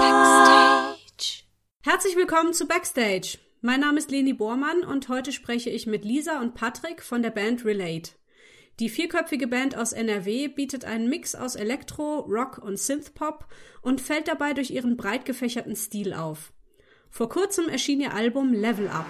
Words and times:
Backstage. 0.00 1.44
Herzlich 1.82 2.16
willkommen 2.16 2.54
zu 2.54 2.66
Backstage. 2.66 3.36
Mein 3.60 3.80
Name 3.80 3.98
ist 3.98 4.10
Leni 4.10 4.32
Bormann 4.32 4.84
und 4.84 5.10
heute 5.10 5.32
spreche 5.32 5.68
ich 5.68 5.86
mit 5.86 6.06
Lisa 6.06 6.40
und 6.40 6.54
Patrick 6.54 7.02
von 7.02 7.20
der 7.22 7.28
Band 7.28 7.66
Relate. 7.66 8.12
Die 8.80 8.88
vierköpfige 8.88 9.48
Band 9.48 9.76
aus 9.76 9.92
NRW 9.92 10.48
bietet 10.48 10.86
einen 10.86 11.10
Mix 11.10 11.34
aus 11.34 11.56
Elektro, 11.56 12.20
Rock 12.20 12.56
und 12.56 12.78
Synthpop 12.78 13.46
und 13.82 14.00
fällt 14.00 14.28
dabei 14.28 14.54
durch 14.54 14.70
ihren 14.70 14.96
breit 14.96 15.26
gefächerten 15.26 15.76
Stil 15.76 16.14
auf. 16.14 16.54
Vor 17.10 17.28
kurzem 17.28 17.68
erschien 17.68 18.00
ihr 18.00 18.14
Album 18.14 18.54
Level 18.54 18.88
Up. 18.88 19.04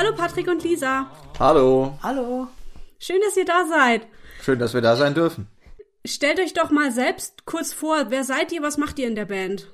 Hallo 0.00 0.14
Patrick 0.16 0.48
und 0.48 0.64
Lisa. 0.64 1.10
Hallo. 1.38 1.98
Hallo. 2.02 2.48
Schön, 2.98 3.20
dass 3.22 3.36
ihr 3.36 3.44
da 3.44 3.66
seid. 3.68 4.06
Schön, 4.40 4.58
dass 4.58 4.72
wir 4.72 4.80
da 4.80 4.96
sein 4.96 5.12
dürfen. 5.12 5.46
Stellt 6.06 6.40
euch 6.40 6.54
doch 6.54 6.70
mal 6.70 6.90
selbst 6.90 7.44
kurz 7.44 7.74
vor, 7.74 8.06
wer 8.08 8.24
seid 8.24 8.50
ihr, 8.50 8.62
was 8.62 8.78
macht 8.78 8.98
ihr 8.98 9.06
in 9.06 9.14
der 9.14 9.26
Band? 9.26 9.66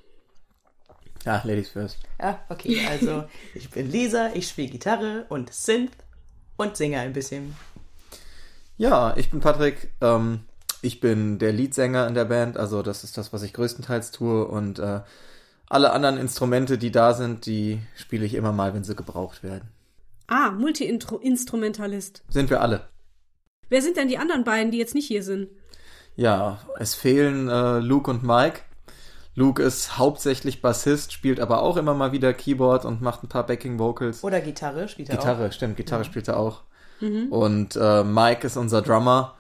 Ja, 1.25 1.41
Ladies 1.45 1.69
first. 1.69 1.99
Ja, 2.21 2.41
okay, 2.49 2.85
also 2.91 3.23
ich 3.55 3.71
bin 3.71 3.89
Lisa, 3.89 4.31
ich 4.35 4.49
spiele 4.49 4.67
Gitarre 4.67 5.27
und 5.29 5.55
Synth 5.55 5.93
und 6.57 6.77
singe 6.77 6.99
ein 6.99 7.13
bisschen. 7.13 7.55
Ja, 8.79 9.17
ich 9.17 9.31
bin 9.31 9.39
Patrick. 9.39 9.93
Ähm, 10.01 10.41
ich 10.83 10.99
bin 10.99 11.39
der 11.39 11.53
Leadsänger 11.53 12.09
in 12.09 12.15
der 12.15 12.25
Band, 12.25 12.57
also 12.57 12.83
das 12.83 13.05
ist 13.05 13.17
das, 13.17 13.33
was 13.33 13.45
ich 13.45 13.53
größtenteils 13.53 14.11
tue 14.11 14.45
und 14.45 14.81
äh, 14.81 15.03
alle 15.69 15.93
anderen 15.93 16.19
Instrumente, 16.19 16.79
die 16.79 16.91
da 16.91 17.15
sind, 17.15 17.47
die 17.47 17.81
spiele 17.95 18.27
ich 18.27 18.35
immer 18.35 18.51
mal, 18.51 18.75
wenn 18.75 18.83
sie 18.83 18.97
gebraucht 18.97 19.45
werden. 19.45 19.71
Ah, 20.27 20.51
Multi-Instrumentalist. 20.51 22.25
Sind 22.29 22.51
wir 22.51 22.61
alle. 22.61 22.89
Wer 23.69 23.83
sind 23.83 23.97
denn 23.97 24.09
die 24.09 24.19
anderen 24.19 24.45
beiden, 24.45 24.71
die 24.71 24.79
jetzt 24.79 24.95
nicht 24.95 25.07
hier 25.07 25.23
sind? 25.23 25.49
Ja, 26.15 26.61
es 26.79 26.95
fehlen 26.95 27.49
äh, 27.49 27.79
Luke 27.79 28.11
und 28.11 28.23
Mike. 28.23 28.61
Luke 29.35 29.63
ist 29.63 29.99
hauptsächlich 29.99 30.63
Bassist, 30.63 31.13
spielt 31.13 31.41
aber 31.41 31.63
auch 31.63 31.77
immer 31.77 31.93
mal 31.93 32.13
wieder 32.13 32.33
Keyboard 32.33 32.87
und 32.87 33.03
macht 33.03 33.23
ein 33.23 33.29
paar 33.29 33.47
Backing 33.47 33.79
Vocals. 33.79 34.25
Oder 34.25 34.41
Gitarre 34.41 34.89
spielt 34.89 35.11
er 35.11 35.17
Gitarre, 35.17 35.49
auch. 35.49 35.53
stimmt, 35.53 35.77
Gitarre 35.77 36.03
ja. 36.03 36.05
spielt 36.05 36.29
er 36.29 36.39
auch. 36.39 36.63
Mhm. 37.01 37.31
Und 37.31 37.77
äh, 37.77 38.03
Mike 38.03 38.47
ist 38.47 38.57
unser 38.57 38.81
Drummer, 38.81 39.35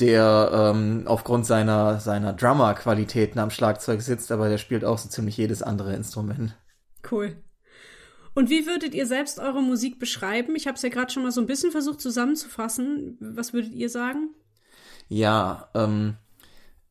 der 0.00 0.50
ähm, 0.74 1.02
aufgrund 1.06 1.44
seiner, 1.44 2.00
seiner 2.00 2.32
Drummer-Qualitäten 2.32 3.38
am 3.38 3.50
Schlagzeug 3.50 4.00
sitzt, 4.00 4.32
aber 4.32 4.48
der 4.48 4.58
spielt 4.58 4.86
auch 4.86 4.96
so 4.96 5.08
ziemlich 5.10 5.36
jedes 5.36 5.62
andere 5.62 5.94
Instrument. 5.94 6.56
Cool. 7.10 7.36
Und 8.36 8.50
wie 8.50 8.66
würdet 8.66 8.94
ihr 8.94 9.06
selbst 9.06 9.38
eure 9.38 9.62
Musik 9.62 9.98
beschreiben? 9.98 10.56
Ich 10.56 10.66
habe 10.66 10.76
es 10.76 10.82
ja 10.82 10.90
gerade 10.90 11.10
schon 11.10 11.22
mal 11.22 11.32
so 11.32 11.40
ein 11.40 11.46
bisschen 11.46 11.70
versucht 11.70 12.02
zusammenzufassen. 12.02 13.16
Was 13.18 13.54
würdet 13.54 13.72
ihr 13.72 13.88
sagen? 13.88 14.28
Ja, 15.08 15.70
ähm, 15.74 16.16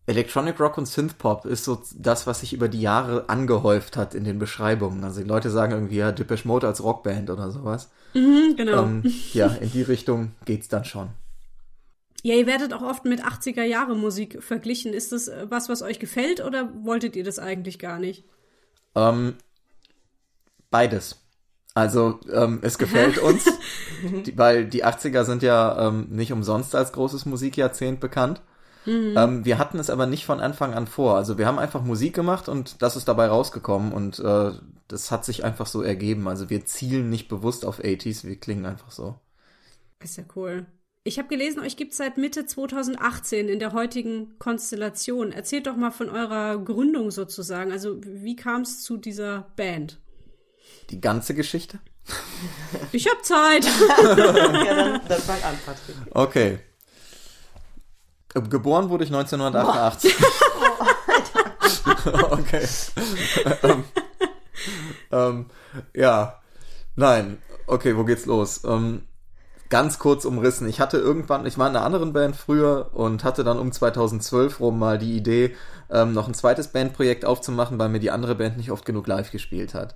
Electronic 0.08 0.60
Rock 0.60 0.80
und 0.80 0.88
Synthpop 0.88 1.46
ist 1.46 1.64
so 1.64 1.84
das, 1.96 2.25
was 2.25 2.40
sich 2.40 2.53
über 2.53 2.68
die 2.68 2.81
Jahre 2.81 3.30
angehäuft 3.30 3.96
hat 3.96 4.16
in 4.16 4.24
den 4.24 4.40
Beschreibungen. 4.40 5.03
Also 5.03 5.22
die 5.22 5.28
Leute 5.28 5.52
sagen 5.52 5.74
irgendwie 5.74 5.97
ja 5.97 6.12
Depeche 6.12 6.47
Mode 6.47 6.66
als 6.66 6.84
Rockband 6.84 7.30
oder 7.30 7.52
sowas. 7.52 7.92
Mhm, 8.16 8.56
genau. 8.58 8.81
Ähm, 8.81 9.03
ja, 9.34 9.50
in 9.50 9.72
die 9.72 9.84
Richtung 9.84 10.31
geht's 10.46 10.68
dann 10.68 10.84
schon. 10.84 11.09
Ja, 12.24 12.34
ihr 12.34 12.48
werdet 12.48 12.74
auch 12.74 12.81
oft 12.81 13.06
mit 13.06 13.24
80er 13.24 13.62
Jahre 13.62 13.96
Musik 13.96 14.42
verglichen. 14.42 14.94
Ist 14.94 15.12
das 15.12 15.30
was, 15.44 15.69
was 15.69 15.84
euch 15.84 16.00
gefällt 16.00 16.44
oder 16.44 16.72
wolltet 16.84 17.16
ihr 17.16 17.24
das 17.24 17.38
eigentlich 17.38 17.78
gar 17.78 18.00
nicht? 18.00 18.24
Ähm, 18.96 19.36
beides. 20.72 21.22
Also 21.75 22.22
ähm, 22.31 22.59
es 22.62 22.78
gefällt 22.78 23.18
uns, 23.18 23.46
die, 24.25 24.38
weil 24.38 24.66
die 24.66 24.86
80er 24.86 25.25
sind 25.25 25.44
ja 25.44 25.90
ähm, 25.90 26.08
nicht 26.09 26.31
umsonst 26.31 26.74
als 26.74 26.94
großes 26.94 27.25
Musikjahrzehnt 27.25 28.00
bekannt. 28.00 28.41
Mhm. 28.86 29.13
Ähm, 29.18 29.46
wir 29.46 29.58
hatten 29.58 29.78
es 29.78 29.90
aber 29.90 30.06
nicht 30.06 30.25
von 30.25 30.40
Anfang 30.40 30.74
an 30.74 30.88
vor. 30.88 31.18
Also 31.18 31.38
wir 31.38 31.46
haben 31.46 31.59
einfach 31.59 31.84
Musik 31.84 32.16
gemacht 32.16 32.47
und 32.47 32.81
das 32.81 32.96
ist 32.96 33.09
dabei 33.09 33.28
rausgekommen 33.28 33.91
und 33.91 34.19
äh, 34.19 34.52
das 34.88 35.12
hat 35.12 35.25
sich 35.25 35.44
einfach 35.44 35.66
so 35.66 35.81
ergeben. 35.81 36.30
Also 36.30 36.50
wir 36.50 36.66
zielen 36.66 37.09
nicht 37.09 37.28
bewusst 37.28 37.66
auf 37.66 37.81
80s, 37.81 38.24
wir 38.24 38.38
klingen 38.38 38.66
einfach 38.66 38.92
so. 38.92 39.19
Ist 40.02 40.18
ja 40.18 40.24
cool. 40.36 40.66
Ich 41.03 41.19
habe 41.19 41.28
gelesen, 41.28 41.59
euch 41.59 41.75
gibt 41.75 41.92
es 41.92 41.97
seit 41.97 42.18
Mitte 42.18 42.46
2018 42.46 43.50
in 43.50 43.59
der 43.59 43.74
heutigen 43.74 44.40
Konstellation. 44.40 45.34
Erzählt 45.34 45.68
doch 45.68 45.75
mal 45.75 45.92
von 45.92 46.09
eurer 46.09 46.57
Gründung 46.57 47.12
sozusagen. 47.12 47.72
Also 47.72 48.00
wie 48.02 48.36
kam 48.38 48.62
es 48.62 48.81
zu 48.81 48.97
dieser 48.97 49.52
Band? 49.57 50.00
Die 50.90 51.02
ganze 51.02 51.34
Geschichte? 51.34 51.80
Ich 52.92 53.08
hab 53.08 53.26
Zeit. 53.26 53.66
ja, 54.03 54.16
dann, 54.16 55.02
dann 55.08 55.22
fang 55.22 55.42
an, 55.44 55.58
Patrick. 55.66 55.96
Okay. 56.12 56.59
Geboren 58.34 58.90
wurde 58.90 59.06
ich 59.06 59.14
1988. 59.14 60.16
okay. 62.31 62.68
ähm, 63.64 63.84
ähm, 65.12 65.46
ja. 65.94 66.42
Nein. 66.96 67.38
Okay, 67.68 67.98
wo 67.98 68.04
geht's 68.04 68.25
los? 68.25 68.64
Ähm, 68.66 69.08
ganz 69.70 70.00
kurz 70.00 70.25
umrissen. 70.25 70.68
Ich 70.68 70.80
hatte 70.80 70.98
irgendwann, 70.98 71.46
ich 71.46 71.58
war 71.58 71.68
in 71.70 71.75
einer 71.75 71.86
anderen 71.86 72.14
Band 72.14 72.36
früher 72.36 72.92
und 72.94 73.24
hatte 73.24 73.44
dann 73.44 73.58
um 73.58 73.72
2012 73.72 74.59
rum 74.59 74.80
mal 74.80 74.98
die 74.98 75.16
Idee, 75.16 75.56
ähm, 75.90 76.14
noch 76.14 76.28
ein 76.28 76.34
zweites 76.34 76.70
Bandprojekt 76.70 77.25
aufzumachen, 77.25 77.80
weil 77.80 77.90
mir 77.90 78.00
die 78.00 78.12
andere 78.12 78.36
Band 78.36 78.58
nicht 78.58 78.72
oft 78.72 78.86
genug 78.86 79.08
live 79.08 79.31
gespielt 79.31 79.74
hat. 79.74 79.96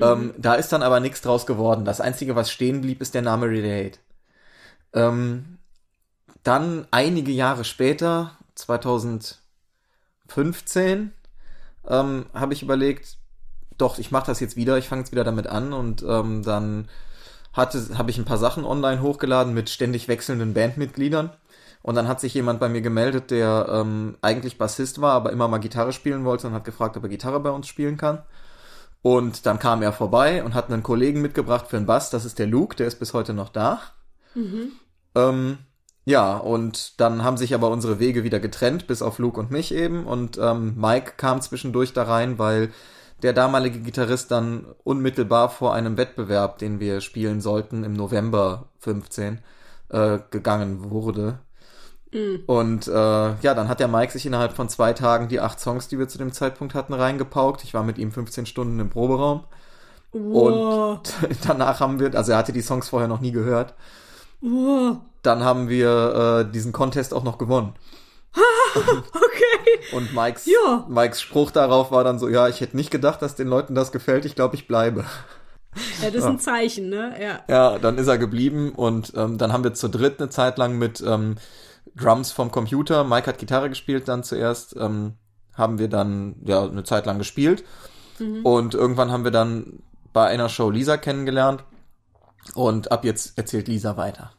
Ähm, 0.00 0.34
da 0.38 0.54
ist 0.54 0.72
dann 0.72 0.82
aber 0.82 1.00
nichts 1.00 1.20
draus 1.20 1.46
geworden. 1.46 1.84
Das 1.84 2.00
Einzige, 2.00 2.36
was 2.36 2.50
stehen 2.50 2.80
blieb, 2.80 3.00
ist 3.00 3.14
der 3.14 3.22
Name 3.22 3.46
Relate. 3.46 3.98
Ähm, 4.92 5.58
dann 6.42 6.86
einige 6.90 7.32
Jahre 7.32 7.64
später, 7.64 8.32
2015, 8.54 11.12
ähm, 11.88 12.26
habe 12.34 12.52
ich 12.52 12.62
überlegt, 12.62 13.16
doch, 13.76 13.98
ich 13.98 14.10
mache 14.10 14.26
das 14.26 14.40
jetzt 14.40 14.56
wieder, 14.56 14.78
ich 14.78 14.88
fange 14.88 15.02
jetzt 15.02 15.12
wieder 15.12 15.24
damit 15.24 15.46
an 15.46 15.72
und 15.72 16.02
ähm, 16.02 16.42
dann 16.42 16.88
hatte 17.52 17.98
habe 17.98 18.10
ich 18.10 18.18
ein 18.18 18.24
paar 18.24 18.38
Sachen 18.38 18.64
online 18.64 19.02
hochgeladen 19.02 19.54
mit 19.54 19.70
ständig 19.70 20.08
wechselnden 20.08 20.54
Bandmitgliedern 20.54 21.30
und 21.82 21.94
dann 21.94 22.08
hat 22.08 22.20
sich 22.20 22.34
jemand 22.34 22.60
bei 22.60 22.68
mir 22.68 22.82
gemeldet, 22.82 23.30
der 23.30 23.66
ähm, 23.70 24.16
eigentlich 24.22 24.58
Bassist 24.58 25.00
war, 25.00 25.14
aber 25.14 25.32
immer 25.32 25.48
mal 25.48 25.58
Gitarre 25.58 25.92
spielen 25.92 26.24
wollte 26.24 26.46
und 26.46 26.54
hat 26.54 26.64
gefragt, 26.64 26.96
ob 26.96 27.02
er 27.04 27.08
Gitarre 27.08 27.40
bei 27.40 27.50
uns 27.50 27.66
spielen 27.66 27.96
kann. 27.96 28.22
Und 29.02 29.46
dann 29.46 29.58
kam 29.58 29.82
er 29.82 29.92
vorbei 29.92 30.44
und 30.44 30.54
hat 30.54 30.70
einen 30.70 30.82
Kollegen 30.82 31.22
mitgebracht 31.22 31.68
für 31.68 31.76
den 31.76 31.86
Bass, 31.86 32.10
das 32.10 32.24
ist 32.24 32.38
der 32.38 32.46
Luke, 32.46 32.76
der 32.76 32.86
ist 32.86 32.98
bis 32.98 33.14
heute 33.14 33.32
noch 33.32 33.48
da. 33.48 33.80
Mhm. 34.34 34.72
Ähm, 35.14 35.58
ja, 36.04 36.36
und 36.36 37.00
dann 37.00 37.24
haben 37.24 37.36
sich 37.36 37.54
aber 37.54 37.70
unsere 37.70 37.98
Wege 37.98 38.24
wieder 38.24 38.40
getrennt, 38.40 38.86
bis 38.86 39.02
auf 39.02 39.18
Luke 39.18 39.38
und 39.38 39.50
mich 39.50 39.72
eben. 39.72 40.06
Und 40.06 40.38
ähm, 40.38 40.74
Mike 40.76 41.12
kam 41.16 41.40
zwischendurch 41.40 41.92
da 41.92 42.02
rein, 42.04 42.38
weil 42.38 42.70
der 43.22 43.32
damalige 43.32 43.80
Gitarrist 43.80 44.30
dann 44.30 44.66
unmittelbar 44.82 45.50
vor 45.50 45.74
einem 45.74 45.96
Wettbewerb, 45.96 46.58
den 46.58 46.80
wir 46.80 47.00
spielen 47.00 47.40
sollten, 47.40 47.84
im 47.84 47.92
November 47.92 48.70
15, 48.78 49.40
äh, 49.90 50.18
gegangen 50.30 50.90
wurde. 50.90 51.40
Mhm. 52.12 52.42
Und 52.46 52.88
äh, 52.88 52.90
ja, 52.92 53.54
dann 53.54 53.68
hat 53.68 53.80
der 53.80 53.88
Mike 53.88 54.12
sich 54.12 54.26
innerhalb 54.26 54.52
von 54.52 54.68
zwei 54.68 54.92
Tagen 54.92 55.28
die 55.28 55.40
acht 55.40 55.60
Songs, 55.60 55.88
die 55.88 55.98
wir 55.98 56.08
zu 56.08 56.18
dem 56.18 56.32
Zeitpunkt 56.32 56.74
hatten, 56.74 56.92
reingepaukt. 56.92 57.64
Ich 57.64 57.74
war 57.74 57.82
mit 57.82 57.98
ihm 57.98 58.12
15 58.12 58.46
Stunden 58.46 58.80
im 58.80 58.90
Proberaum. 58.90 59.44
Wow. 60.12 60.98
Und 60.98 61.14
danach 61.46 61.80
haben 61.80 62.00
wir, 62.00 62.14
also 62.14 62.32
er 62.32 62.38
hatte 62.38 62.52
die 62.52 62.62
Songs 62.62 62.88
vorher 62.88 63.08
noch 63.08 63.20
nie 63.20 63.32
gehört. 63.32 63.74
Wow. 64.40 64.98
Dann 65.22 65.44
haben 65.44 65.68
wir 65.68 66.46
äh, 66.46 66.50
diesen 66.50 66.72
Contest 66.72 67.14
auch 67.14 67.24
noch 67.24 67.38
gewonnen. 67.38 67.74
okay. 68.74 69.94
Und 69.94 70.14
Mikes, 70.14 70.46
ja. 70.46 70.86
Mikes 70.88 71.20
Spruch 71.20 71.50
darauf 71.50 71.90
war 71.90 72.04
dann 72.04 72.18
so, 72.18 72.28
ja, 72.28 72.48
ich 72.48 72.60
hätte 72.60 72.76
nicht 72.76 72.90
gedacht, 72.90 73.22
dass 73.22 73.34
den 73.34 73.48
Leuten 73.48 73.74
das 73.74 73.92
gefällt, 73.92 74.24
ich 74.24 74.34
glaube, 74.34 74.54
ich 74.54 74.66
bleibe. 74.68 75.04
Ja, 76.02 76.10
das 76.10 76.22
ist 76.22 76.24
ein 76.24 76.38
Zeichen, 76.38 76.88
ne? 76.88 77.14
Ja. 77.20 77.40
Ja, 77.48 77.78
dann 77.78 77.98
ist 77.98 78.08
er 78.08 78.18
geblieben 78.18 78.72
und 78.72 79.12
ähm, 79.16 79.38
dann 79.38 79.52
haben 79.52 79.64
wir 79.64 79.74
zu 79.74 79.88
dritt 79.88 80.20
eine 80.20 80.30
Zeit 80.30 80.58
lang 80.58 80.78
mit 80.78 81.00
ähm, 81.06 81.36
Drums 81.96 82.32
vom 82.32 82.50
Computer. 82.50 83.04
Mike 83.04 83.26
hat 83.26 83.38
Gitarre 83.38 83.68
gespielt 83.68 84.08
dann 84.08 84.22
zuerst. 84.22 84.76
Ähm, 84.76 85.14
haben 85.54 85.78
wir 85.78 85.88
dann 85.88 86.36
ja 86.44 86.64
eine 86.64 86.84
Zeit 86.84 87.06
lang 87.06 87.18
gespielt. 87.18 87.64
Mhm. 88.18 88.44
Und 88.44 88.74
irgendwann 88.74 89.10
haben 89.10 89.24
wir 89.24 89.30
dann 89.30 89.82
bei 90.12 90.26
einer 90.26 90.48
Show 90.48 90.70
Lisa 90.70 90.96
kennengelernt. 90.96 91.64
Und 92.54 92.90
ab 92.90 93.04
jetzt 93.04 93.36
erzählt 93.36 93.68
Lisa 93.68 93.96
weiter. 93.96 94.32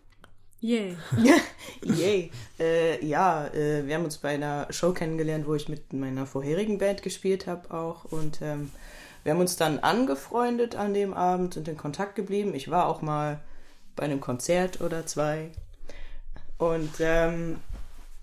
Yay. 0.60 0.96
Yay. 1.84 2.32
Äh, 2.60 3.04
ja, 3.06 3.48
äh, 3.48 3.88
wir 3.88 3.96
haben 3.96 4.06
uns 4.06 4.20
bei 4.20 4.30
einer 4.30 4.68
Show 4.70 4.94
kennengelernt, 4.94 5.48
wo 5.48 5.56
ich 5.56 5.70
mit 5.70 5.92
meiner 5.92 6.26
vorherigen 6.28 6.78
Band 6.78 7.02
gespielt 7.02 7.48
habe 7.48 7.74
auch. 7.74 8.06
Und 8.06 8.42
ähm, 8.42 8.72
wir 9.24 9.34
haben 9.34 9.40
uns 9.40 9.56
dann 9.56 9.80
angefreundet 9.80 10.76
an 10.76 10.94
dem 10.94 11.14
Abend, 11.14 11.56
sind 11.56 11.68
in 11.68 11.78
Kontakt 11.78 12.16
geblieben. 12.16 12.54
Ich 12.54 12.70
war 12.70 12.88
auch 12.88 13.02
mal 13.02 13.40
bei 13.96 14.04
einem 14.04 14.22
Konzert 14.22 14.82
oder 14.82 15.06
zwei. 15.06 15.52
Und 16.62 16.92
ähm, 17.00 17.58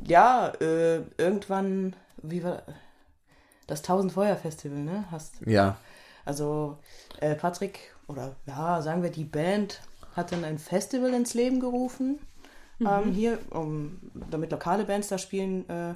ja, 0.06 0.52
äh, 0.60 1.00
irgendwann, 1.16 1.96
wie 2.22 2.44
war 2.44 2.62
das 3.66 3.82
Tausend 3.82 4.12
Feuer 4.12 4.36
Festival, 4.36 4.78
ne? 4.78 5.06
Hast, 5.10 5.40
Ja. 5.44 5.76
also 6.24 6.78
äh, 7.20 7.34
Patrick, 7.34 7.80
oder 8.06 8.36
ja, 8.46 8.80
sagen 8.80 9.02
wir, 9.02 9.10
die 9.10 9.24
Band 9.24 9.80
hat 10.14 10.30
dann 10.30 10.44
ein 10.44 10.58
Festival 10.58 11.14
ins 11.14 11.34
Leben 11.34 11.58
gerufen. 11.58 12.20
Ähm, 12.80 13.12
hier, 13.12 13.40
um, 13.50 13.98
damit 14.30 14.52
lokale 14.52 14.84
Bands 14.84 15.08
da 15.08 15.18
spielen 15.18 15.68
äh, 15.68 15.94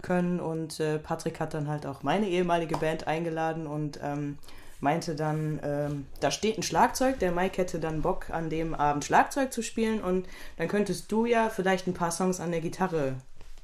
können. 0.00 0.38
Und 0.38 0.78
äh, 0.78 1.00
Patrick 1.00 1.40
hat 1.40 1.54
dann 1.54 1.66
halt 1.66 1.86
auch 1.86 2.04
meine 2.04 2.28
ehemalige 2.28 2.76
Band 2.76 3.08
eingeladen 3.08 3.66
und 3.66 3.98
ähm, 4.00 4.38
meinte 4.80 5.14
dann, 5.14 5.60
ähm, 5.62 6.06
da 6.20 6.30
steht 6.30 6.58
ein 6.58 6.62
Schlagzeug, 6.62 7.18
der 7.18 7.32
Mike 7.32 7.58
hätte 7.58 7.78
dann 7.78 8.02
Bock 8.02 8.30
an 8.30 8.50
dem 8.50 8.74
Abend 8.74 9.04
Schlagzeug 9.04 9.52
zu 9.52 9.62
spielen 9.62 10.00
und 10.00 10.26
dann 10.56 10.68
könntest 10.68 11.12
du 11.12 11.26
ja 11.26 11.50
vielleicht 11.50 11.86
ein 11.86 11.94
paar 11.94 12.10
Songs 12.10 12.40
an 12.40 12.50
der 12.50 12.60
Gitarre 12.60 13.16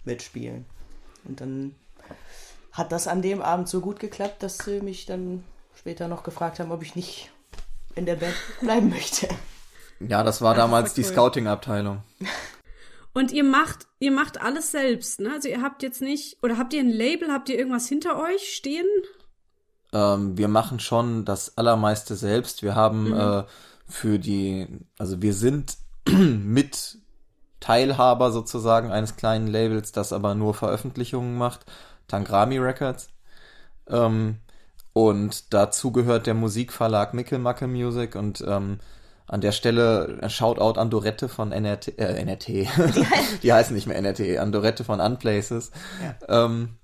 mitspielen. 0.04 0.66
Und 1.24 1.40
dann 1.40 1.74
hat 2.72 2.92
das 2.92 3.08
an 3.08 3.22
dem 3.22 3.40
Abend 3.40 3.68
so 3.68 3.80
gut 3.80 3.98
geklappt, 3.98 4.42
dass 4.42 4.58
sie 4.58 4.80
mich 4.80 5.06
dann 5.06 5.44
später 5.74 6.08
noch 6.08 6.22
gefragt 6.22 6.60
haben, 6.60 6.70
ob 6.70 6.82
ich 6.82 6.94
nicht 6.94 7.30
in 7.94 8.06
der 8.06 8.16
Band 8.16 8.34
bleiben 8.60 8.90
möchte. 8.90 9.28
Ja, 10.00 10.22
das 10.22 10.42
war 10.42 10.54
damals 10.54 10.92
voll 10.92 11.02
die 11.02 11.08
cool. 11.08 11.14
Scouting-Abteilung. 11.14 12.02
Und 13.14 13.32
ihr 13.32 13.44
macht, 13.44 13.86
ihr 13.98 14.12
macht 14.12 14.42
alles 14.42 14.72
selbst, 14.72 15.20
ne? 15.20 15.32
Also 15.32 15.48
ihr 15.48 15.62
habt 15.62 15.82
jetzt 15.82 16.02
nicht, 16.02 16.36
oder 16.42 16.58
habt 16.58 16.74
ihr 16.74 16.80
ein 16.80 16.90
Label, 16.90 17.32
habt 17.32 17.48
ihr 17.48 17.58
irgendwas 17.58 17.88
hinter 17.88 18.22
euch 18.22 18.54
stehen? 18.54 18.86
Ähm, 19.96 20.37
wir 20.37 20.48
machen 20.48 20.78
schon 20.78 21.25
das 21.25 21.56
Allermeiste 21.56 22.16
selbst. 22.16 22.62
Wir 22.62 22.75
haben 22.75 23.14
äh, 23.14 23.44
für 23.88 24.19
die, 24.19 24.69
also 24.98 25.22
wir 25.22 25.32
sind 25.32 25.78
mit 26.08 26.98
Teilhaber 27.60 28.31
sozusagen 28.31 28.93
eines 28.93 29.16
kleinen 29.16 29.46
Labels, 29.46 29.93
das 29.93 30.12
aber 30.12 30.34
nur 30.34 30.52
Veröffentlichungen 30.52 31.38
macht, 31.38 31.64
Tangrami 32.08 32.58
Records. 32.58 33.08
Ähm, 33.88 34.37
und 34.93 35.54
dazu 35.54 35.93
gehört 35.93 36.26
der 36.26 36.34
Musikverlag 36.34 37.14
Mickelmacke 37.14 37.66
Music 37.66 38.16
und 38.16 38.44
ähm, 38.46 38.81
an 39.26 39.40
der 39.40 39.52
Stelle 39.52 40.19
ein 40.20 40.31
Shoutout 40.31 40.78
an 40.78 40.90
Dorette 40.90 41.28
von 41.28 41.52
NRT, 41.52 41.98
äh, 41.98 42.20
NRT. 42.20 42.48
Die, 43.43 43.52
heißen 43.52 43.75
nicht 43.75 43.87
mehr 43.87 43.96
NRT, 43.96 44.38
an 44.38 44.52
Dorette 44.52 44.84
von 44.84 45.00
Unplaces. 45.00 45.70
Ja, 46.28 46.44
ähm, 46.44 46.76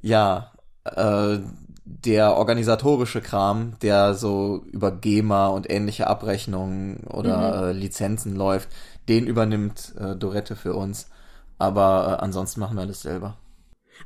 ja 0.00 0.52
äh, 0.84 1.38
der 1.84 2.36
organisatorische 2.36 3.20
Kram, 3.20 3.74
der 3.82 4.14
so 4.14 4.64
über 4.72 4.90
GEMA 4.90 5.48
und 5.48 5.70
ähnliche 5.70 6.06
Abrechnungen 6.06 7.04
oder 7.08 7.68
äh, 7.68 7.72
Lizenzen 7.72 8.34
läuft, 8.34 8.68
den 9.08 9.26
übernimmt 9.26 9.94
äh, 9.98 10.16
Dorette 10.16 10.56
für 10.56 10.74
uns. 10.74 11.10
Aber 11.58 12.18
äh, 12.18 12.22
ansonsten 12.22 12.60
machen 12.60 12.76
wir 12.76 12.82
alles 12.82 13.02
selber. 13.02 13.36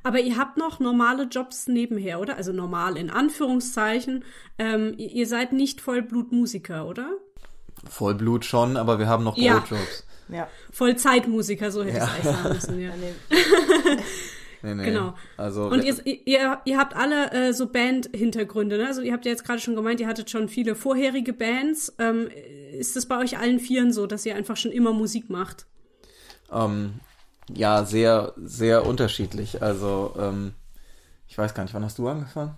Aber 0.03 0.19
ihr 0.21 0.37
habt 0.37 0.59
noch 0.59 0.81
normale 0.81 1.25
Jobs 1.25 1.67
nebenher, 1.67 2.21
oder? 2.21 2.37
Also 2.37 2.53
normal 2.53 2.97
in 2.97 3.11
Anführungszeichen. 3.11 4.25
Ähm, 4.59 4.95
ihr, 4.99 5.27
seid 5.27 5.53
nicht 5.53 5.81
Vollblutmusiker, 5.81 6.87
oder? 6.87 7.11
Vollblut 7.89 8.45
schon, 8.45 8.77
aber 8.77 8.99
wir 8.99 9.07
haben 9.07 9.25
noch 9.25 9.37
Ja. 9.37 9.59
Brotjobs. 9.61 10.05
Ja. 10.29 10.47
Vollzeitmusiker, 10.73 11.71
so 11.71 11.85
hätte 11.85 11.91
ich 11.91 11.97
Ja. 11.97 12.05
es 12.21 12.27
eigentlich 12.27 12.35
sagen 12.35 12.55
müssen. 12.55 12.81
Ja. 12.81 12.91
Nee, 14.63 14.75
nee. 14.75 14.85
Genau. 14.85 15.15
Also 15.37 15.67
Und 15.67 15.85
ihr, 15.85 15.95
ihr, 16.05 16.61
ihr 16.65 16.79
habt 16.79 16.97
alle 16.97 17.31
äh, 17.33 17.53
so 17.53 17.67
Band-Hintergründe, 17.69 18.79
ne? 18.79 18.87
Also 18.87 19.03
ihr 19.03 19.13
habt 19.13 19.25
ja 19.25 19.31
jetzt 19.31 19.45
gerade 19.45 19.61
schon 19.61 19.77
gemeint, 19.77 20.01
ihr 20.01 20.09
hattet 20.09 20.31
schon 20.31 20.49
viele 20.49 20.75
vorherige 20.75 21.33
Bands. 21.33 21.95
Ähm, 21.99 22.29
ist 22.73 22.97
das 22.97 23.07
bei 23.07 23.19
euch 23.19 23.39
allen 23.39 23.61
Vieren 23.61 23.93
so, 23.93 24.07
dass 24.07 24.27
ihr 24.27 24.35
einfach 24.35 24.57
schon 24.57 24.73
immer 24.73 24.93
Musik 24.93 25.31
macht? 25.31 25.67
ähm, 26.51 27.01
ja, 27.55 27.85
sehr, 27.85 28.33
sehr 28.37 28.87
unterschiedlich. 28.87 29.63
Also 29.63 30.15
ähm, 30.19 30.55
ich 31.29 31.37
weiß 31.37 31.55
gar 31.55 31.63
nicht, 31.63 31.75
wann 31.75 31.85
hast 31.85 31.99
du 31.99 32.09
angefangen? 32.09 32.57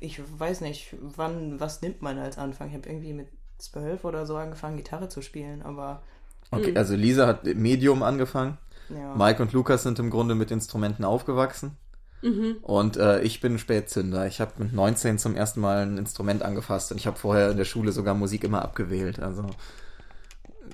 Ich 0.00 0.20
weiß 0.38 0.62
nicht, 0.62 0.94
wann, 1.00 1.60
was 1.60 1.82
nimmt 1.82 2.00
man 2.00 2.18
als 2.18 2.38
Anfang? 2.38 2.68
Ich 2.68 2.74
habe 2.74 2.88
irgendwie 2.88 3.12
mit 3.12 3.28
zwölf 3.58 4.04
oder 4.04 4.26
so 4.26 4.36
angefangen, 4.36 4.76
Gitarre 4.76 5.08
zu 5.08 5.20
spielen, 5.22 5.62
aber 5.62 6.02
Okay, 6.50 6.76
also 6.76 6.94
Lisa 6.94 7.26
hat 7.26 7.44
Medium 7.44 8.02
angefangen. 8.02 8.58
Ja. 8.88 9.14
Mike 9.14 9.42
und 9.42 9.52
Lukas 9.52 9.82
sind 9.82 9.98
im 9.98 10.10
Grunde 10.10 10.34
mit 10.34 10.50
Instrumenten 10.50 11.04
aufgewachsen. 11.04 11.76
Und 12.62 12.96
äh, 12.96 13.20
ich 13.20 13.40
bin 13.40 13.58
Spätzünder. 13.58 14.26
Ich 14.26 14.40
habe 14.40 14.52
mit 14.56 14.72
19 14.72 15.18
zum 15.18 15.36
ersten 15.36 15.60
Mal 15.60 15.82
ein 15.84 15.98
Instrument 15.98 16.42
angefasst 16.42 16.90
und 16.90 16.96
ich 16.96 17.06
habe 17.06 17.18
vorher 17.18 17.50
in 17.50 17.58
der 17.58 17.66
Schule 17.66 17.92
sogar 17.92 18.14
Musik 18.14 18.44
immer 18.44 18.62
abgewählt. 18.62 19.20
Also 19.20 19.46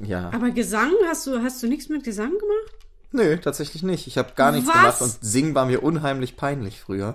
ja. 0.00 0.30
Aber 0.32 0.50
Gesang, 0.50 0.92
hast 1.08 1.26
du, 1.26 1.42
hast 1.42 1.60
du 1.62 1.66
nichts 1.66 1.88
mit 1.88 2.04
Gesang 2.04 2.30
gemacht? 2.30 2.80
Nö, 3.12 3.36
tatsächlich 3.38 3.82
nicht. 3.82 4.06
Ich 4.06 4.16
habe 4.16 4.32
gar 4.36 4.52
nichts 4.52 4.68
Was? 4.68 4.74
gemacht 4.74 5.02
und 5.02 5.18
singen 5.20 5.54
war 5.56 5.66
mir 5.66 5.82
unheimlich 5.82 6.36
peinlich 6.36 6.80
früher. 6.80 7.14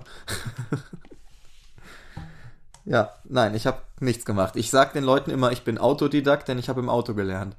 ja, 2.84 3.14
nein, 3.24 3.54
ich 3.54 3.66
habe 3.66 3.80
nichts 4.00 4.26
gemacht. 4.26 4.56
Ich 4.56 4.70
sag 4.70 4.92
den 4.92 5.04
Leuten 5.04 5.30
immer, 5.30 5.52
ich 5.52 5.64
bin 5.64 5.78
Autodidakt, 5.78 6.48
denn 6.48 6.58
ich 6.58 6.68
habe 6.68 6.80
im 6.80 6.90
Auto 6.90 7.14
gelernt. 7.14 7.56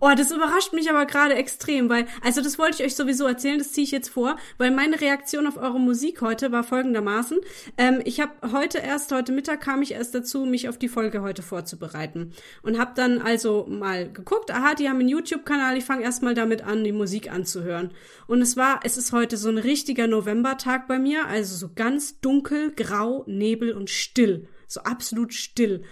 Oh, 0.00 0.10
das 0.16 0.30
überrascht 0.30 0.72
mich 0.72 0.90
aber 0.90 1.06
gerade 1.06 1.34
extrem, 1.34 1.88
weil, 1.88 2.06
also 2.22 2.42
das 2.42 2.58
wollte 2.58 2.82
ich 2.82 2.86
euch 2.86 2.96
sowieso 2.96 3.26
erzählen, 3.26 3.58
das 3.58 3.72
ziehe 3.72 3.84
ich 3.84 3.90
jetzt 3.90 4.08
vor, 4.08 4.36
weil 4.58 4.70
meine 4.70 5.00
Reaktion 5.00 5.46
auf 5.46 5.56
eure 5.56 5.80
Musik 5.80 6.20
heute 6.20 6.52
war 6.52 6.64
folgendermaßen. 6.64 7.38
Ähm, 7.78 8.00
ich 8.04 8.20
habe 8.20 8.32
heute 8.52 8.78
erst, 8.78 9.12
heute 9.12 9.32
Mittag 9.32 9.60
kam 9.60 9.82
ich 9.82 9.92
erst 9.92 10.14
dazu, 10.14 10.44
mich 10.44 10.68
auf 10.68 10.78
die 10.78 10.88
Folge 10.88 11.22
heute 11.22 11.42
vorzubereiten. 11.42 12.32
Und 12.62 12.78
habe 12.78 12.92
dann 12.94 13.20
also 13.20 13.66
mal 13.68 14.10
geguckt, 14.10 14.50
aha, 14.50 14.74
die 14.74 14.88
haben 14.88 15.00
einen 15.00 15.08
YouTube-Kanal, 15.08 15.76
ich 15.76 15.84
fange 15.84 16.02
erstmal 16.02 16.34
damit 16.34 16.62
an, 16.62 16.84
die 16.84 16.92
Musik 16.92 17.30
anzuhören. 17.30 17.92
Und 18.26 18.42
es 18.42 18.56
war, 18.56 18.80
es 18.84 18.96
ist 18.96 19.12
heute 19.12 19.36
so 19.36 19.48
ein 19.48 19.58
richtiger 19.58 20.06
Novembertag 20.06 20.88
bei 20.88 20.98
mir, 20.98 21.26
also 21.26 21.54
so 21.56 21.72
ganz 21.74 22.20
dunkel, 22.20 22.72
grau, 22.72 23.24
Nebel 23.26 23.72
und 23.72 23.90
still. 23.90 24.48
So 24.66 24.80
absolut 24.80 25.32
still. 25.32 25.84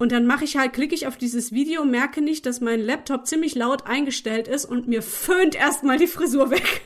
Und 0.00 0.12
dann 0.12 0.24
mache 0.26 0.44
ich 0.44 0.56
halt, 0.56 0.72
klicke 0.72 0.94
ich 0.94 1.06
auf 1.06 1.18
dieses 1.18 1.52
Video, 1.52 1.84
merke 1.84 2.22
nicht, 2.22 2.46
dass 2.46 2.62
mein 2.62 2.80
Laptop 2.80 3.26
ziemlich 3.26 3.54
laut 3.54 3.86
eingestellt 3.86 4.48
ist 4.48 4.64
und 4.64 4.88
mir 4.88 5.02
föhnt 5.02 5.54
erstmal 5.54 5.98
die 5.98 6.06
Frisur 6.06 6.50
weg. 6.50 6.80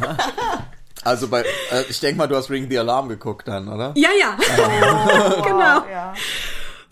Also 1.04 1.28
bei, 1.28 1.42
äh, 1.42 1.84
ich 1.88 2.00
denke 2.00 2.18
mal, 2.18 2.26
du 2.26 2.34
hast 2.34 2.50
Ring 2.50 2.68
the 2.68 2.76
Alarm 2.76 3.08
geguckt 3.08 3.46
dann, 3.46 3.68
oder? 3.68 3.94
ja, 3.96 4.08
ja. 4.18 4.36
genau. 5.44 5.88
Ja. 5.88 6.12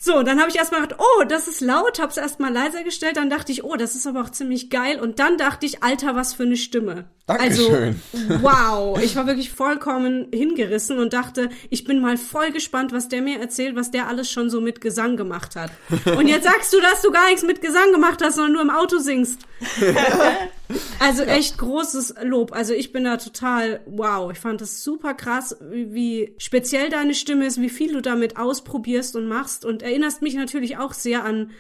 So, 0.07 0.23
dann 0.23 0.39
habe 0.39 0.49
ich 0.51 0.57
erstmal 0.57 0.83
gedacht, 0.83 1.01
oh, 1.01 1.25
das 1.25 1.49
ist 1.49 1.61
laut, 1.61 1.99
hab's 1.99 2.17
erstmal 2.17 2.53
leiser 2.53 2.85
gestellt, 2.85 3.17
dann 3.17 3.29
dachte 3.29 3.51
ich, 3.51 3.65
oh, 3.65 3.75
das 3.75 3.97
ist 3.97 4.07
aber 4.07 4.21
auch 4.21 4.31
ziemlich 4.31 4.71
geil 4.71 5.01
und 5.01 5.19
dann 5.19 5.37
dachte 5.37 5.67
ich, 5.67 5.83
Alter, 5.83 6.15
was 6.15 6.33
für 6.33 6.45
eine 6.45 6.57
Stimme. 6.57 7.07
Dankeschön. 7.27 8.01
Also, 8.13 8.39
wow, 8.43 9.03
ich 9.03 9.17
war 9.17 9.27
wirklich 9.27 9.51
vollkommen 9.51 10.29
hingerissen 10.33 11.01
und 11.01 11.13
dachte, 11.13 11.49
ich 11.71 11.83
bin 11.83 12.01
mal 12.01 12.17
voll 12.19 12.53
gespannt, 12.53 12.93
was 12.93 13.09
der 13.09 13.21
mir 13.21 13.41
erzählt, 13.41 13.75
was 13.75 13.91
der 13.91 14.07
alles 14.07 14.31
schon 14.31 14.49
so 14.49 14.61
mit 14.61 14.81
Gesang 14.81 15.17
gemacht 15.17 15.57
hat. 15.57 15.73
Und 16.17 16.29
jetzt 16.29 16.45
sagst 16.45 16.73
du, 16.73 16.81
dass 16.81 17.03
du 17.03 17.11
gar 17.11 17.27
nichts 17.27 17.43
mit 17.43 17.61
Gesang 17.61 17.91
gemacht 17.91 18.23
hast, 18.23 18.37
sondern 18.37 18.53
nur 18.53 18.63
im 18.63 18.71
Auto 18.71 18.99
singst. 18.99 19.41
Also 21.01 21.23
echt 21.23 21.59
großes 21.59 22.15
Lob. 22.23 22.53
Also 22.53 22.73
ich 22.75 22.93
bin 22.93 23.05
da 23.05 23.17
total, 23.17 23.81
wow, 23.87 24.31
ich 24.33 24.39
fand 24.39 24.61
das 24.61 24.83
super 24.83 25.15
krass, 25.15 25.57
wie, 25.71 26.35
speziell 26.39 26.91
deine 26.91 27.15
Stimme 27.15 27.47
ist, 27.47 27.61
wie 27.61 27.71
viel 27.71 27.93
du 27.93 28.01
damit 28.03 28.37
ausprobierst 28.37 29.17
und 29.17 29.27
machst 29.29 29.65
und 29.65 29.83
erinnerst 29.83 30.23
mich 30.23 30.35
natürlich 30.35 30.79
auch 30.79 30.93
sehr 30.93 31.25
an 31.25 31.51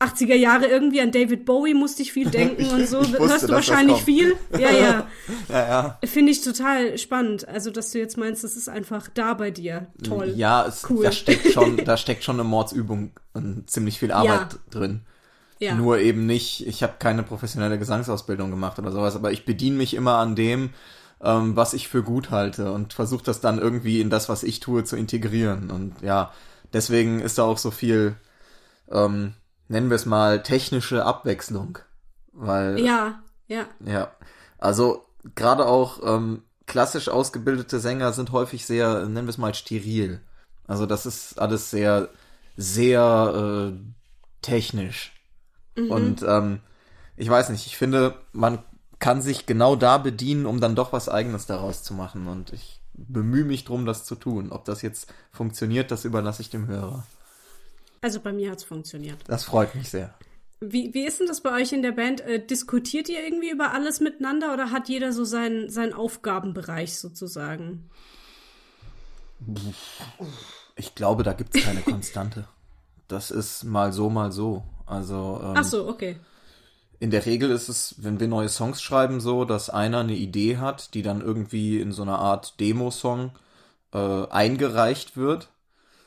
80er 0.00 0.34
Jahre 0.34 0.66
irgendwie, 0.66 1.00
an 1.00 1.12
David 1.12 1.44
Bowie 1.44 1.74
musste 1.74 2.02
ich 2.02 2.12
viel 2.12 2.28
denken 2.30 2.66
und 2.70 2.86
so. 2.88 3.00
ich 3.00 3.08
wusste, 3.12 3.28
Hörst 3.28 3.48
du 3.48 3.52
wahrscheinlich 3.52 4.02
viel? 4.02 4.34
Ja, 4.52 4.70
ja. 4.70 5.06
Ja, 5.48 5.68
ja. 5.68 5.98
Finde 6.04 6.32
ich 6.32 6.42
total 6.42 6.98
spannend. 6.98 7.46
Also, 7.48 7.70
dass 7.70 7.90
du 7.92 7.98
jetzt 7.98 8.16
meinst, 8.16 8.44
das 8.44 8.56
ist 8.56 8.68
einfach 8.68 9.08
da 9.12 9.34
bei 9.34 9.50
dir. 9.50 9.86
Toll. 10.02 10.32
Ja, 10.36 10.66
es, 10.66 10.84
Cool. 10.88 11.04
da 11.04 11.12
steckt 11.12 11.52
schon, 11.52 11.76
da 11.84 11.96
steckt 11.96 12.24
schon 12.24 12.36
eine 12.36 12.44
Mordsübung 12.44 13.12
und 13.34 13.70
ziemlich 13.70 13.98
viel 13.98 14.10
Arbeit 14.12 14.58
drin. 14.70 15.02
Ja. 15.58 15.74
Nur 15.74 15.98
eben 15.98 16.26
nicht, 16.26 16.66
ich 16.66 16.82
habe 16.82 16.94
keine 16.98 17.22
professionelle 17.22 17.78
Gesangsausbildung 17.78 18.50
gemacht 18.50 18.78
oder 18.78 18.90
sowas, 18.90 19.14
aber 19.16 19.32
ich 19.32 19.44
bediene 19.44 19.76
mich 19.76 19.94
immer 19.94 20.16
an 20.16 20.34
dem, 20.34 20.70
ähm, 21.22 21.56
was 21.56 21.74
ich 21.74 21.88
für 21.88 22.02
gut 22.02 22.30
halte 22.30 22.72
und 22.72 22.92
versuche 22.92 23.24
das 23.24 23.40
dann 23.40 23.58
irgendwie 23.58 24.00
in 24.00 24.10
das, 24.10 24.28
was 24.28 24.42
ich 24.42 24.60
tue, 24.60 24.84
zu 24.84 24.96
integrieren. 24.96 25.70
Und 25.70 26.02
ja, 26.02 26.32
deswegen 26.72 27.20
ist 27.20 27.38
da 27.38 27.44
auch 27.44 27.58
so 27.58 27.70
viel, 27.70 28.16
ähm, 28.90 29.34
nennen 29.68 29.90
wir 29.90 29.96
es 29.96 30.06
mal, 30.06 30.42
technische 30.42 31.04
Abwechslung. 31.04 31.78
Weil 32.32 32.80
ja, 32.80 33.22
ja. 33.46 33.66
ja, 33.84 34.10
also 34.58 35.04
gerade 35.36 35.66
auch 35.66 36.00
ähm, 36.04 36.42
klassisch 36.66 37.08
ausgebildete 37.08 37.78
Sänger 37.78 38.12
sind 38.12 38.32
häufig 38.32 38.66
sehr, 38.66 39.06
nennen 39.06 39.26
wir 39.26 39.30
es 39.30 39.38
mal, 39.38 39.54
steril. 39.54 40.20
Also 40.66 40.86
das 40.86 41.06
ist 41.06 41.38
alles 41.38 41.70
sehr, 41.70 42.08
sehr 42.56 43.72
äh, 43.72 43.78
technisch. 44.42 45.13
Mhm. 45.76 45.90
Und 45.90 46.22
ähm, 46.26 46.60
ich 47.16 47.28
weiß 47.28 47.50
nicht, 47.50 47.66
ich 47.66 47.76
finde, 47.76 48.16
man 48.32 48.58
kann 48.98 49.22
sich 49.22 49.46
genau 49.46 49.76
da 49.76 49.98
bedienen, 49.98 50.46
um 50.46 50.60
dann 50.60 50.74
doch 50.74 50.92
was 50.92 51.08
eigenes 51.08 51.46
daraus 51.46 51.82
zu 51.82 51.94
machen. 51.94 52.26
Und 52.26 52.52
ich 52.52 52.80
bemühe 52.94 53.44
mich 53.44 53.64
drum, 53.64 53.86
das 53.86 54.04
zu 54.04 54.14
tun. 54.14 54.50
Ob 54.52 54.64
das 54.64 54.82
jetzt 54.82 55.12
funktioniert, 55.30 55.90
das 55.90 56.04
überlasse 56.04 56.42
ich 56.42 56.50
dem 56.50 56.66
Hörer. 56.66 57.06
Also 58.00 58.20
bei 58.20 58.32
mir 58.32 58.50
hat 58.50 58.58
es 58.58 58.64
funktioniert. 58.64 59.18
Das 59.26 59.44
freut 59.44 59.74
mich 59.74 59.88
sehr. 59.88 60.14
Wie, 60.60 60.94
wie 60.94 61.06
ist 61.06 61.20
denn 61.20 61.26
das 61.26 61.40
bei 61.40 61.52
euch 61.52 61.72
in 61.72 61.82
der 61.82 61.92
Band? 61.92 62.20
Äh, 62.20 62.44
diskutiert 62.44 63.08
ihr 63.08 63.22
irgendwie 63.24 63.50
über 63.50 63.72
alles 63.72 64.00
miteinander 64.00 64.52
oder 64.52 64.70
hat 64.70 64.88
jeder 64.88 65.12
so 65.12 65.24
seinen, 65.24 65.68
seinen 65.68 65.92
Aufgabenbereich 65.92 66.96
sozusagen? 66.96 67.90
Ich 70.76 70.94
glaube, 70.94 71.22
da 71.22 71.32
gibt 71.32 71.56
es 71.56 71.64
keine 71.64 71.80
Konstante. 71.82 72.48
Das 73.08 73.30
ist 73.30 73.64
mal 73.64 73.92
so, 73.92 74.08
mal 74.08 74.32
so. 74.32 74.64
Also. 74.86 75.40
Ähm, 75.42 75.54
Ach 75.56 75.64
so, 75.64 75.88
okay. 75.88 76.16
In 77.00 77.10
der 77.10 77.26
Regel 77.26 77.50
ist 77.50 77.68
es, 77.68 77.96
wenn 77.98 78.20
wir 78.20 78.28
neue 78.28 78.48
Songs 78.48 78.80
schreiben, 78.80 79.20
so, 79.20 79.44
dass 79.44 79.68
einer 79.68 80.00
eine 80.00 80.14
Idee 80.14 80.58
hat, 80.58 80.94
die 80.94 81.02
dann 81.02 81.20
irgendwie 81.20 81.80
in 81.80 81.92
so 81.92 82.02
einer 82.02 82.18
Art 82.18 82.58
Demo-Song 82.60 83.32
äh, 83.92 84.26
eingereicht 84.28 85.16
wird. 85.16 85.48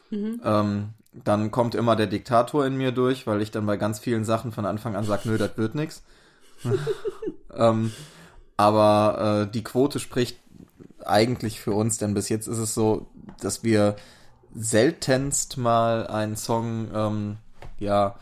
Mhm. 0.10 0.41
Ähm, 0.43 0.89
dann 1.13 1.51
kommt 1.51 1.75
immer 1.75 1.96
der 1.96 2.07
Diktator 2.07 2.65
in 2.65 2.77
mir 2.77 2.91
durch, 2.91 3.27
weil 3.27 3.41
ich 3.41 3.51
dann 3.51 3.65
bei 3.65 3.77
ganz 3.77 4.00
vielen 4.00 4.25
Sachen 4.25 4.51
von 4.51 4.65
Anfang 4.65 4.96
an 4.96 5.03
sage, 5.03 5.29
nö, 5.29 5.38
das 5.38 5.57
wird 5.57 5.75
nix. 5.75 6.03
ähm, 7.55 7.91
aber 8.55 9.46
äh, 9.48 9.51
die 9.51 9.63
Quote 9.63 10.00
spricht 10.00 10.38
eigentlich 11.05 11.60
für 11.60 11.74
uns, 11.74 11.98
denn 11.98 12.13
bis 12.13 12.29
jetzt 12.29 12.48
ist 12.48 12.57
es 12.57 12.74
so, 12.74 13.07
dass 13.39 13.63
wir 13.63 13.96
seltenst 14.53 15.57
mal 15.57 16.07
einen 16.07 16.36
Song 16.36 16.89
ähm, 16.93 17.38
ja 17.79 18.15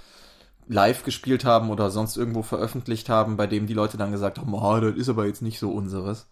live 0.67 1.03
gespielt 1.03 1.45
haben 1.45 1.69
oder 1.69 1.89
sonst 1.89 2.17
irgendwo 2.17 2.41
veröffentlicht 2.41 3.09
haben, 3.09 3.37
bei 3.37 3.47
dem 3.47 3.67
die 3.67 3.73
Leute 3.73 3.97
dann 3.97 4.11
gesagt 4.11 4.39
haben, 4.39 4.53
oh, 4.53 4.79
das 4.79 4.95
ist 4.95 5.09
aber 5.09 5.25
jetzt 5.25 5.41
nicht 5.41 5.59
so 5.59 5.71
unseres. 5.71 6.27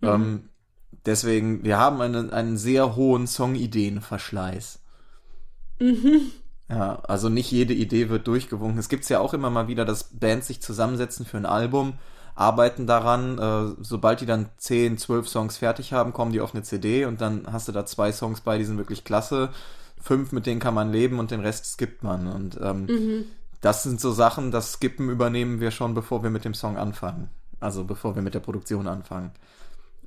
Mhm. 0.00 0.08
Ähm, 0.08 0.48
deswegen, 1.04 1.64
wir 1.64 1.78
haben 1.78 2.00
einen, 2.00 2.30
einen 2.30 2.56
sehr 2.56 2.96
hohen 2.96 3.26
Songideenverschleiß. 3.26 4.78
Mhm. 5.80 6.30
Ja, 6.68 7.00
also 7.04 7.28
nicht 7.28 7.50
jede 7.50 7.74
Idee 7.74 8.08
wird 8.08 8.26
durchgewunken. 8.26 8.78
Es 8.78 8.88
gibt 8.88 9.08
ja 9.08 9.20
auch 9.20 9.34
immer 9.34 9.50
mal 9.50 9.68
wieder, 9.68 9.84
dass 9.84 10.04
Bands 10.04 10.48
sich 10.48 10.60
zusammensetzen 10.60 11.24
für 11.24 11.36
ein 11.36 11.46
Album, 11.46 11.94
arbeiten 12.34 12.86
daran. 12.86 13.38
Äh, 13.38 13.74
sobald 13.80 14.20
die 14.20 14.26
dann 14.26 14.50
10, 14.58 14.98
12 14.98 15.28
Songs 15.28 15.56
fertig 15.58 15.92
haben, 15.92 16.12
kommen 16.12 16.32
die 16.32 16.40
auf 16.40 16.54
eine 16.54 16.62
CD 16.62 17.04
und 17.04 17.20
dann 17.20 17.46
hast 17.50 17.66
du 17.68 17.72
da 17.72 17.86
zwei 17.86 18.12
Songs 18.12 18.40
bei, 18.40 18.58
die 18.58 18.64
sind 18.64 18.78
wirklich 18.78 19.04
klasse. 19.04 19.50
Fünf, 20.00 20.30
mit 20.32 20.46
denen 20.46 20.60
kann 20.60 20.74
man 20.74 20.92
leben 20.92 21.18
und 21.18 21.30
den 21.30 21.40
Rest 21.40 21.66
skippt 21.66 22.04
man. 22.04 22.28
Und 22.28 22.58
ähm, 22.62 22.86
mhm. 22.86 23.24
Das 23.60 23.82
sind 23.82 24.00
so 24.00 24.12
Sachen, 24.12 24.50
das 24.50 24.72
Skippen 24.74 25.10
übernehmen 25.10 25.60
wir 25.60 25.70
schon, 25.70 25.94
bevor 25.94 26.22
wir 26.22 26.30
mit 26.30 26.44
dem 26.44 26.54
Song 26.54 26.76
anfangen. 26.76 27.30
Also 27.60 27.84
bevor 27.84 28.14
wir 28.14 28.22
mit 28.22 28.34
der 28.34 28.40
Produktion 28.40 28.86
anfangen. 28.86 29.32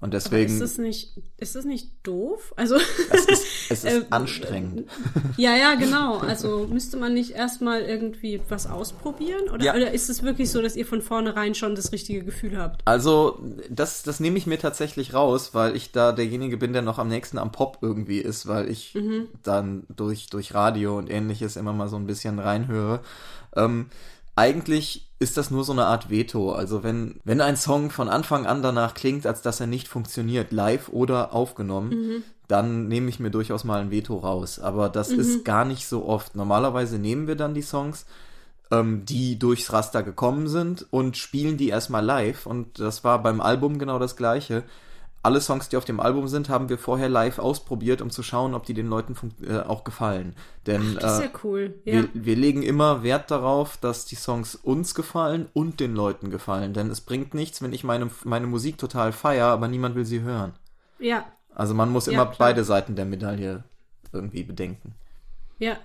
Und 0.01 0.13
deswegen. 0.13 0.55
Aber 0.55 0.63
ist 0.63 0.71
das 0.71 0.77
nicht, 0.77 1.17
ist 1.37 1.55
das 1.55 1.65
nicht 1.65 1.89
doof? 2.03 2.53
Also. 2.55 2.75
Es 3.11 3.25
ist, 3.25 3.43
es 3.69 3.83
ist 3.83 3.85
äh, 3.85 4.05
anstrengend. 4.09 4.89
Ja, 5.35 5.55
ja, 5.57 5.75
genau. 5.75 6.19
Also 6.19 6.67
müsste 6.71 6.95
man 6.95 7.13
nicht 7.13 7.31
erstmal 7.31 7.81
irgendwie 7.81 8.39
was 8.47 8.67
ausprobieren? 8.67 9.49
Oder, 9.49 9.65
ja. 9.65 9.75
oder 9.75 9.91
ist 9.91 10.09
es 10.09 10.23
wirklich 10.23 10.51
so, 10.51 10.61
dass 10.61 10.77
ihr 10.77 10.85
von 10.85 11.01
vornherein 11.01 11.53
schon 11.53 11.75
das 11.75 11.91
richtige 11.91 12.23
Gefühl 12.23 12.57
habt? 12.57 12.81
Also, 12.85 13.43
das, 13.69 14.03
das 14.03 14.21
nehme 14.21 14.37
ich 14.37 14.47
mir 14.47 14.57
tatsächlich 14.57 15.13
raus, 15.13 15.49
weil 15.53 15.75
ich 15.75 15.91
da 15.91 16.13
derjenige 16.13 16.55
bin, 16.55 16.71
der 16.71 16.81
noch 16.81 16.97
am 16.97 17.09
nächsten 17.09 17.37
am 17.37 17.51
Pop 17.51 17.79
irgendwie 17.81 18.19
ist, 18.19 18.47
weil 18.47 18.69
ich 18.69 18.95
mhm. 18.95 19.27
dann 19.43 19.83
durch, 19.89 20.27
durch 20.27 20.53
Radio 20.53 20.97
und 20.97 21.09
ähnliches 21.09 21.57
immer 21.57 21.73
mal 21.73 21.89
so 21.89 21.97
ein 21.97 22.07
bisschen 22.07 22.39
reinhöre. 22.39 23.01
Ähm, 23.55 23.87
eigentlich 24.35 25.09
ist 25.19 25.35
das 25.35 25.51
nur 25.51 25.65
so 25.65 25.73
eine 25.73 25.85
Art 25.85 26.09
Veto. 26.09 26.53
Also 26.53 26.81
wenn, 26.83 27.19
wenn 27.25 27.41
ein 27.41 27.57
Song 27.57 27.91
von 27.91 28.07
Anfang 28.07 28.45
an 28.45 28.61
danach 28.61 28.93
klingt, 28.93 29.27
als 29.27 29.41
dass 29.41 29.59
er 29.59 29.67
nicht 29.67 29.87
funktioniert, 29.87 30.51
live 30.53 30.89
oder 30.89 31.33
aufgenommen, 31.33 31.89
mhm. 31.89 32.23
dann 32.47 32.87
nehme 32.87 33.09
ich 33.09 33.19
mir 33.19 33.31
durchaus 33.31 33.65
mal 33.65 33.81
ein 33.81 33.91
Veto 33.91 34.17
raus. 34.17 34.59
Aber 34.59 34.87
das 34.87 35.09
mhm. 35.09 35.19
ist 35.19 35.43
gar 35.45 35.65
nicht 35.65 35.87
so 35.87 36.05
oft. 36.05 36.35
Normalerweise 36.35 36.99
nehmen 36.99 37.27
wir 37.27 37.35
dann 37.35 37.53
die 37.53 37.61
Songs, 37.61 38.05
ähm, 38.71 39.03
die 39.03 39.37
durchs 39.37 39.73
Raster 39.73 40.03
gekommen 40.03 40.47
sind 40.47 40.87
und 40.89 41.17
spielen 41.17 41.57
die 41.57 41.67
erstmal 41.67 42.05
live. 42.05 42.45
Und 42.45 42.79
das 42.79 43.03
war 43.03 43.21
beim 43.21 43.41
Album 43.41 43.77
genau 43.77 43.99
das 43.99 44.15
gleiche 44.15 44.63
alle 45.21 45.41
Songs, 45.41 45.69
die 45.69 45.77
auf 45.77 45.85
dem 45.85 45.99
Album 45.99 46.27
sind, 46.27 46.49
haben 46.49 46.69
wir 46.69 46.77
vorher 46.77 47.09
live 47.09 47.39
ausprobiert, 47.39 48.01
um 48.01 48.09
zu 48.09 48.23
schauen, 48.23 48.53
ob 48.53 48.65
die 48.65 48.73
den 48.73 48.87
Leuten 48.87 49.15
äh, 49.45 49.59
auch 49.59 49.83
gefallen. 49.83 50.35
Denn 50.65 50.95
Ach, 50.95 51.01
das 51.01 51.13
ist 51.15 51.23
ja 51.23 51.29
äh, 51.29 51.39
cool. 51.43 51.79
Ja. 51.83 51.93
Wir, 51.93 52.09
wir 52.13 52.35
legen 52.35 52.63
immer 52.63 53.03
Wert 53.03 53.29
darauf, 53.29 53.77
dass 53.77 54.05
die 54.05 54.15
Songs 54.15 54.55
uns 54.55 54.95
gefallen 54.95 55.49
und 55.53 55.79
den 55.79 55.93
Leuten 55.93 56.29
gefallen. 56.29 56.73
Denn 56.73 56.89
es 56.89 57.01
bringt 57.01 57.33
nichts, 57.33 57.61
wenn 57.61 57.73
ich 57.73 57.83
meine, 57.83 58.09
meine 58.23 58.47
Musik 58.47 58.77
total 58.77 59.11
feier, 59.11 59.47
aber 59.47 59.67
niemand 59.67 59.95
will 59.95 60.05
sie 60.05 60.21
hören. 60.21 60.53
Ja. 60.99 61.25
Also 61.53 61.73
man 61.73 61.91
muss 61.91 62.07
immer 62.07 62.25
klar. 62.25 62.35
beide 62.37 62.63
Seiten 62.63 62.95
der 62.95 63.05
Medaille 63.05 63.63
irgendwie 64.13 64.43
bedenken. 64.43 64.95
Ja. 65.57 65.77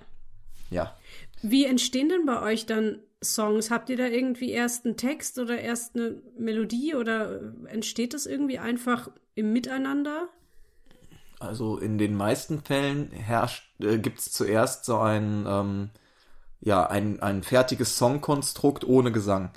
Ja. 0.69 0.95
Wie 1.41 1.65
entstehen 1.65 2.09
denn 2.09 2.25
bei 2.25 2.41
euch 2.41 2.65
dann 2.65 2.99
Songs? 3.21 3.69
Habt 3.69 3.89
ihr 3.89 3.97
da 3.97 4.07
irgendwie 4.07 4.51
erst 4.51 4.85
einen 4.85 4.97
Text 4.97 5.37
oder 5.37 5.59
erst 5.59 5.95
eine 5.95 6.21
Melodie 6.37 6.95
oder 6.95 7.53
entsteht 7.67 8.13
das 8.13 8.25
irgendwie 8.25 8.59
einfach 8.59 9.09
im 9.35 9.53
Miteinander? 9.53 10.29
Also 11.39 11.77
in 11.77 11.97
den 11.97 12.15
meisten 12.15 12.61
Fällen 12.61 13.11
herrscht, 13.11 13.63
äh, 13.81 13.97
gibt 13.97 14.19
es 14.19 14.31
zuerst 14.31 14.85
so 14.85 14.97
ein, 14.97 15.45
ähm, 15.47 15.89
ja, 16.61 16.87
ein, 16.87 17.21
ein 17.21 17.43
fertiges 17.43 17.97
Songkonstrukt 17.97 18.85
ohne 18.85 19.11
Gesang. 19.11 19.51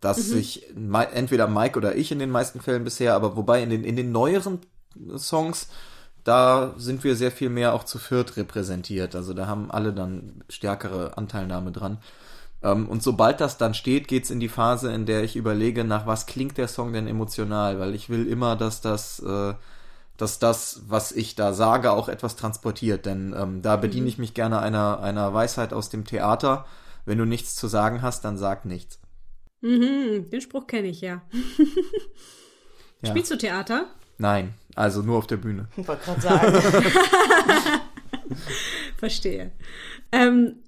Das 0.00 0.18
mhm. 0.18 0.22
sich 0.22 0.66
entweder 0.74 1.46
Mike 1.46 1.78
oder 1.78 1.94
ich 1.94 2.10
in 2.10 2.18
den 2.18 2.30
meisten 2.30 2.60
Fällen 2.60 2.82
bisher, 2.82 3.14
aber 3.14 3.36
wobei 3.36 3.62
in 3.62 3.70
den, 3.70 3.84
in 3.84 3.94
den 3.94 4.10
neueren 4.10 4.60
Songs, 5.16 5.68
da 6.24 6.74
sind 6.76 7.04
wir 7.04 7.14
sehr 7.14 7.30
viel 7.30 7.50
mehr 7.50 7.74
auch 7.74 7.84
zu 7.84 7.98
viert 7.98 8.36
repräsentiert. 8.36 9.14
Also 9.14 9.32
da 9.32 9.46
haben 9.46 9.70
alle 9.70 9.92
dann 9.92 10.42
stärkere 10.48 11.16
Anteilnahme 11.16 11.70
dran. 11.70 11.98
Ähm, 12.62 12.88
und 12.88 13.02
sobald 13.02 13.40
das 13.40 13.58
dann 13.58 13.74
steht, 13.74 14.08
geht's 14.08 14.30
in 14.30 14.40
die 14.40 14.48
Phase, 14.48 14.92
in 14.92 15.06
der 15.06 15.24
ich 15.24 15.36
überlege, 15.36 15.84
nach 15.84 16.06
was 16.06 16.26
klingt 16.26 16.58
der 16.58 16.68
Song 16.68 16.92
denn 16.92 17.08
emotional, 17.08 17.78
weil 17.80 17.94
ich 17.94 18.08
will 18.08 18.26
immer, 18.26 18.56
dass 18.56 18.80
das, 18.80 19.18
äh, 19.20 19.54
dass 20.16 20.38
das, 20.38 20.82
was 20.86 21.12
ich 21.12 21.34
da 21.34 21.52
sage, 21.52 21.90
auch 21.92 22.08
etwas 22.08 22.36
transportiert. 22.36 23.06
Denn 23.06 23.34
ähm, 23.36 23.62
da 23.62 23.76
bediene 23.76 24.02
mhm. 24.02 24.08
ich 24.08 24.18
mich 24.18 24.34
gerne 24.34 24.60
einer, 24.60 25.00
einer 25.00 25.34
Weisheit 25.34 25.72
aus 25.72 25.90
dem 25.90 26.04
Theater. 26.04 26.66
Wenn 27.04 27.18
du 27.18 27.24
nichts 27.24 27.56
zu 27.56 27.66
sagen 27.66 28.02
hast, 28.02 28.24
dann 28.24 28.38
sag 28.38 28.64
nichts. 28.64 29.00
Mhm, 29.60 30.30
den 30.30 30.40
Spruch 30.40 30.66
kenne 30.66 30.88
ich 30.88 31.00
ja. 31.00 31.22
ja. 33.02 33.10
Spielst 33.10 33.30
du 33.30 33.36
Theater? 33.36 33.86
Nein, 34.18 34.54
also 34.76 35.02
nur 35.02 35.18
auf 35.18 35.26
der 35.26 35.36
Bühne. 35.36 35.68
Ich 35.76 35.86
wollte 35.88 36.04
gerade 36.04 36.20
sagen. 36.20 36.62
Verstehe. 38.96 39.50
Ähm, 40.12 40.62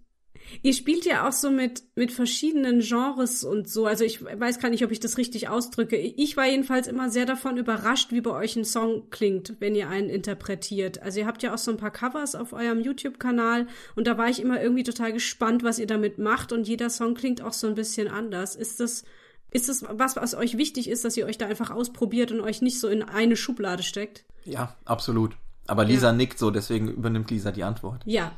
Ihr 0.62 0.72
spielt 0.72 1.04
ja 1.04 1.28
auch 1.28 1.32
so 1.32 1.50
mit, 1.50 1.84
mit 1.94 2.12
verschiedenen 2.12 2.80
Genres 2.80 3.44
und 3.44 3.68
so. 3.68 3.86
Also 3.86 4.04
ich 4.04 4.24
weiß 4.24 4.58
gar 4.58 4.70
nicht, 4.70 4.84
ob 4.84 4.90
ich 4.90 5.00
das 5.00 5.18
richtig 5.18 5.48
ausdrücke. 5.48 5.96
Ich 5.96 6.36
war 6.36 6.46
jedenfalls 6.46 6.86
immer 6.86 7.10
sehr 7.10 7.26
davon 7.26 7.56
überrascht, 7.56 8.12
wie 8.12 8.20
bei 8.20 8.30
euch 8.30 8.56
ein 8.56 8.64
Song 8.64 9.10
klingt, 9.10 9.54
wenn 9.60 9.74
ihr 9.74 9.88
einen 9.88 10.08
interpretiert. 10.08 11.02
Also 11.02 11.20
ihr 11.20 11.26
habt 11.26 11.42
ja 11.42 11.54
auch 11.54 11.58
so 11.58 11.70
ein 11.70 11.76
paar 11.76 11.90
Covers 11.90 12.34
auf 12.34 12.52
eurem 12.52 12.80
YouTube-Kanal 12.80 13.66
und 13.96 14.06
da 14.06 14.18
war 14.18 14.28
ich 14.28 14.40
immer 14.40 14.62
irgendwie 14.62 14.84
total 14.84 15.12
gespannt, 15.12 15.62
was 15.62 15.78
ihr 15.78 15.86
damit 15.86 16.18
macht 16.18 16.52
und 16.52 16.68
jeder 16.68 16.90
Song 16.90 17.14
klingt 17.14 17.42
auch 17.42 17.52
so 17.52 17.66
ein 17.66 17.74
bisschen 17.74 18.08
anders. 18.08 18.56
Ist 18.56 18.80
das, 18.80 19.04
ist 19.50 19.68
das 19.68 19.84
was, 19.88 20.16
was 20.16 20.34
euch 20.34 20.56
wichtig 20.56 20.88
ist, 20.88 21.04
dass 21.04 21.16
ihr 21.16 21.26
euch 21.26 21.38
da 21.38 21.46
einfach 21.46 21.70
ausprobiert 21.70 22.32
und 22.32 22.40
euch 22.40 22.62
nicht 22.62 22.80
so 22.80 22.88
in 22.88 23.02
eine 23.02 23.36
Schublade 23.36 23.82
steckt? 23.82 24.24
Ja, 24.44 24.76
absolut. 24.84 25.36
Aber 25.66 25.84
Lisa 25.84 26.08
ja. 26.08 26.12
nickt 26.12 26.38
so, 26.38 26.50
deswegen 26.50 26.88
übernimmt 26.88 27.30
Lisa 27.30 27.50
die 27.50 27.64
Antwort. 27.64 28.02
Ja, 28.04 28.32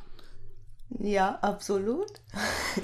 ja, 0.91 1.39
absolut. 1.43 2.13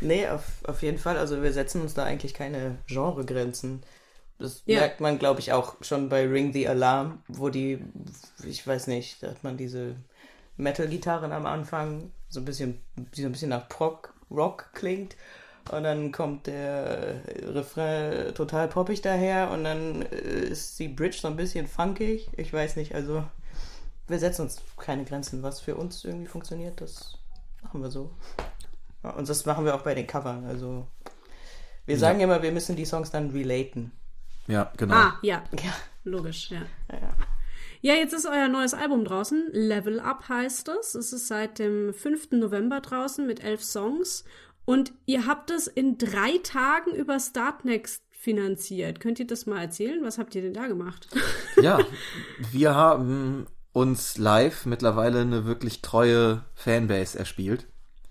nee, 0.00 0.26
auf, 0.28 0.44
auf 0.64 0.82
jeden 0.82 0.98
Fall. 0.98 1.16
Also 1.16 1.42
wir 1.42 1.52
setzen 1.52 1.82
uns 1.82 1.94
da 1.94 2.04
eigentlich 2.04 2.34
keine 2.34 2.78
Genregrenzen. 2.86 3.82
Das 4.38 4.62
ja. 4.64 4.80
merkt 4.80 5.00
man, 5.00 5.18
glaube 5.18 5.40
ich, 5.40 5.52
auch 5.52 5.76
schon 5.82 6.08
bei 6.08 6.26
Ring 6.26 6.52
the 6.52 6.66
Alarm, 6.66 7.22
wo 7.28 7.50
die, 7.50 7.84
ich 8.44 8.66
weiß 8.66 8.86
nicht, 8.86 9.22
da 9.22 9.28
hat 9.28 9.44
man 9.44 9.56
diese 9.56 9.96
Metal-Gitarren 10.56 11.32
am 11.32 11.46
Anfang, 11.46 12.10
so 12.28 12.40
ein 12.40 12.46
bisschen, 12.46 12.80
die 13.14 13.22
so 13.22 13.28
ein 13.28 13.32
bisschen 13.32 13.50
nach 13.50 13.68
Prog, 13.68 14.14
Rock 14.30 14.70
klingt. 14.72 15.16
Und 15.70 15.84
dann 15.84 16.10
kommt 16.10 16.46
der 16.46 17.20
Refrain 17.44 18.34
total 18.34 18.66
poppig 18.68 19.02
daher 19.02 19.50
und 19.50 19.62
dann 19.62 20.02
ist 20.02 20.78
die 20.78 20.88
Bridge 20.88 21.18
so 21.20 21.28
ein 21.28 21.36
bisschen 21.36 21.66
funkig. 21.68 22.28
Ich 22.36 22.52
weiß 22.52 22.76
nicht, 22.76 22.94
also 22.94 23.24
wir 24.10 24.18
setzen 24.18 24.42
uns 24.42 24.60
keine 24.76 25.04
Grenzen. 25.04 25.42
Was 25.42 25.60
für 25.60 25.76
uns 25.76 26.04
irgendwie 26.04 26.26
funktioniert, 26.26 26.80
das 26.80 27.18
machen 27.62 27.82
wir 27.82 27.90
so. 27.90 28.10
Ja, 29.02 29.10
und 29.10 29.28
das 29.28 29.46
machen 29.46 29.64
wir 29.64 29.74
auch 29.74 29.82
bei 29.82 29.94
den 29.94 30.06
Covern. 30.06 30.44
Also 30.44 30.86
wir 31.86 31.98
sagen 31.98 32.20
ja. 32.20 32.24
immer, 32.24 32.42
wir 32.42 32.52
müssen 32.52 32.76
die 32.76 32.84
Songs 32.84 33.10
dann 33.10 33.30
relaten. 33.30 33.92
Ja, 34.46 34.72
genau. 34.76 34.94
Ah, 34.94 35.18
ja. 35.22 35.44
Ja. 35.52 35.72
Logisch, 36.04 36.50
ja. 36.50 36.62
ja. 36.90 37.14
Ja, 37.82 37.94
jetzt 37.94 38.12
ist 38.12 38.26
euer 38.26 38.48
neues 38.48 38.74
Album 38.74 39.04
draußen. 39.04 39.48
Level 39.52 40.00
Up 40.00 40.28
heißt 40.28 40.68
es. 40.68 40.94
Es 40.94 41.12
ist 41.12 41.28
seit 41.28 41.58
dem 41.58 41.94
5. 41.94 42.32
November 42.32 42.80
draußen 42.80 43.26
mit 43.26 43.42
elf 43.42 43.62
Songs. 43.62 44.24
Und 44.66 44.92
ihr 45.06 45.26
habt 45.26 45.50
es 45.50 45.66
in 45.66 45.96
drei 45.96 46.38
Tagen 46.42 46.94
über 46.94 47.18
Startnext 47.18 48.04
finanziert. 48.12 49.00
Könnt 49.00 49.18
ihr 49.18 49.26
das 49.26 49.46
mal 49.46 49.62
erzählen? 49.62 50.04
Was 50.04 50.18
habt 50.18 50.34
ihr 50.34 50.42
denn 50.42 50.52
da 50.52 50.66
gemacht? 50.66 51.08
Ja, 51.62 51.78
wir 52.52 52.74
haben 52.74 53.46
uns 53.72 54.18
live 54.18 54.66
mittlerweile 54.66 55.20
eine 55.20 55.44
wirklich 55.44 55.82
treue 55.82 56.44
Fanbase 56.54 57.18
erspielt. 57.18 57.66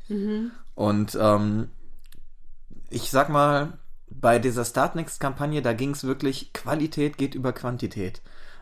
Mhm. 0.07 0.51
Und 0.75 1.17
ähm, 1.19 1.69
ich 2.89 3.11
sag 3.11 3.29
mal, 3.29 3.77
bei 4.09 4.39
dieser 4.39 4.65
Startnext-Kampagne, 4.65 5.61
da 5.61 5.73
ging 5.73 5.91
es 5.91 6.03
wirklich, 6.03 6.53
Qualität 6.53 7.17
geht 7.17 7.35
über 7.35 7.53
Quantität. 7.53 8.21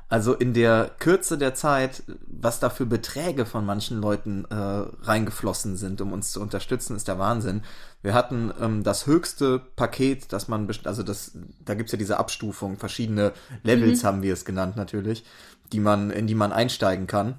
Also 0.10 0.34
in 0.34 0.54
der 0.54 0.92
Kürze 1.00 1.38
der 1.38 1.54
Zeit, 1.54 2.04
was 2.28 2.62
da 2.62 2.70
für 2.70 2.86
Beträge 2.86 3.46
von 3.46 3.66
manchen 3.66 4.00
Leuten 4.00 4.46
äh, 4.46 4.56
reingeflossen 4.56 5.76
sind, 5.76 6.00
um 6.00 6.14
uns 6.14 6.32
zu 6.32 6.42
unterstützen, 6.42 6.96
ist 6.96 7.10
der 7.10 7.20
Wahnsinn. 7.20 7.62
Wir 8.02 8.14
hatten 8.14 8.54
ähm, 8.62 8.84
das 8.84 9.06
höchste 9.06 9.60
Paket, 9.60 10.32
das 10.32 10.48
man, 10.48 10.70
also 10.86 11.04
das, 11.04 11.38
da 11.66 11.74
gibt's 11.74 11.92
ja 11.92 11.98
diese 11.98 12.20
Abstufung, 12.20 12.78
verschiedene 12.78 13.34
Levels 13.64 14.04
mhm. 14.04 14.08
haben 14.08 14.22
wir 14.24 14.34
es 14.34 14.46
genannt 14.46 14.78
natürlich, 14.78 15.26
die 15.74 15.82
man, 15.82 16.10
in 16.10 16.26
die 16.26 16.36
man 16.36 16.54
einsteigen 16.54 17.08
kann. 17.08 17.36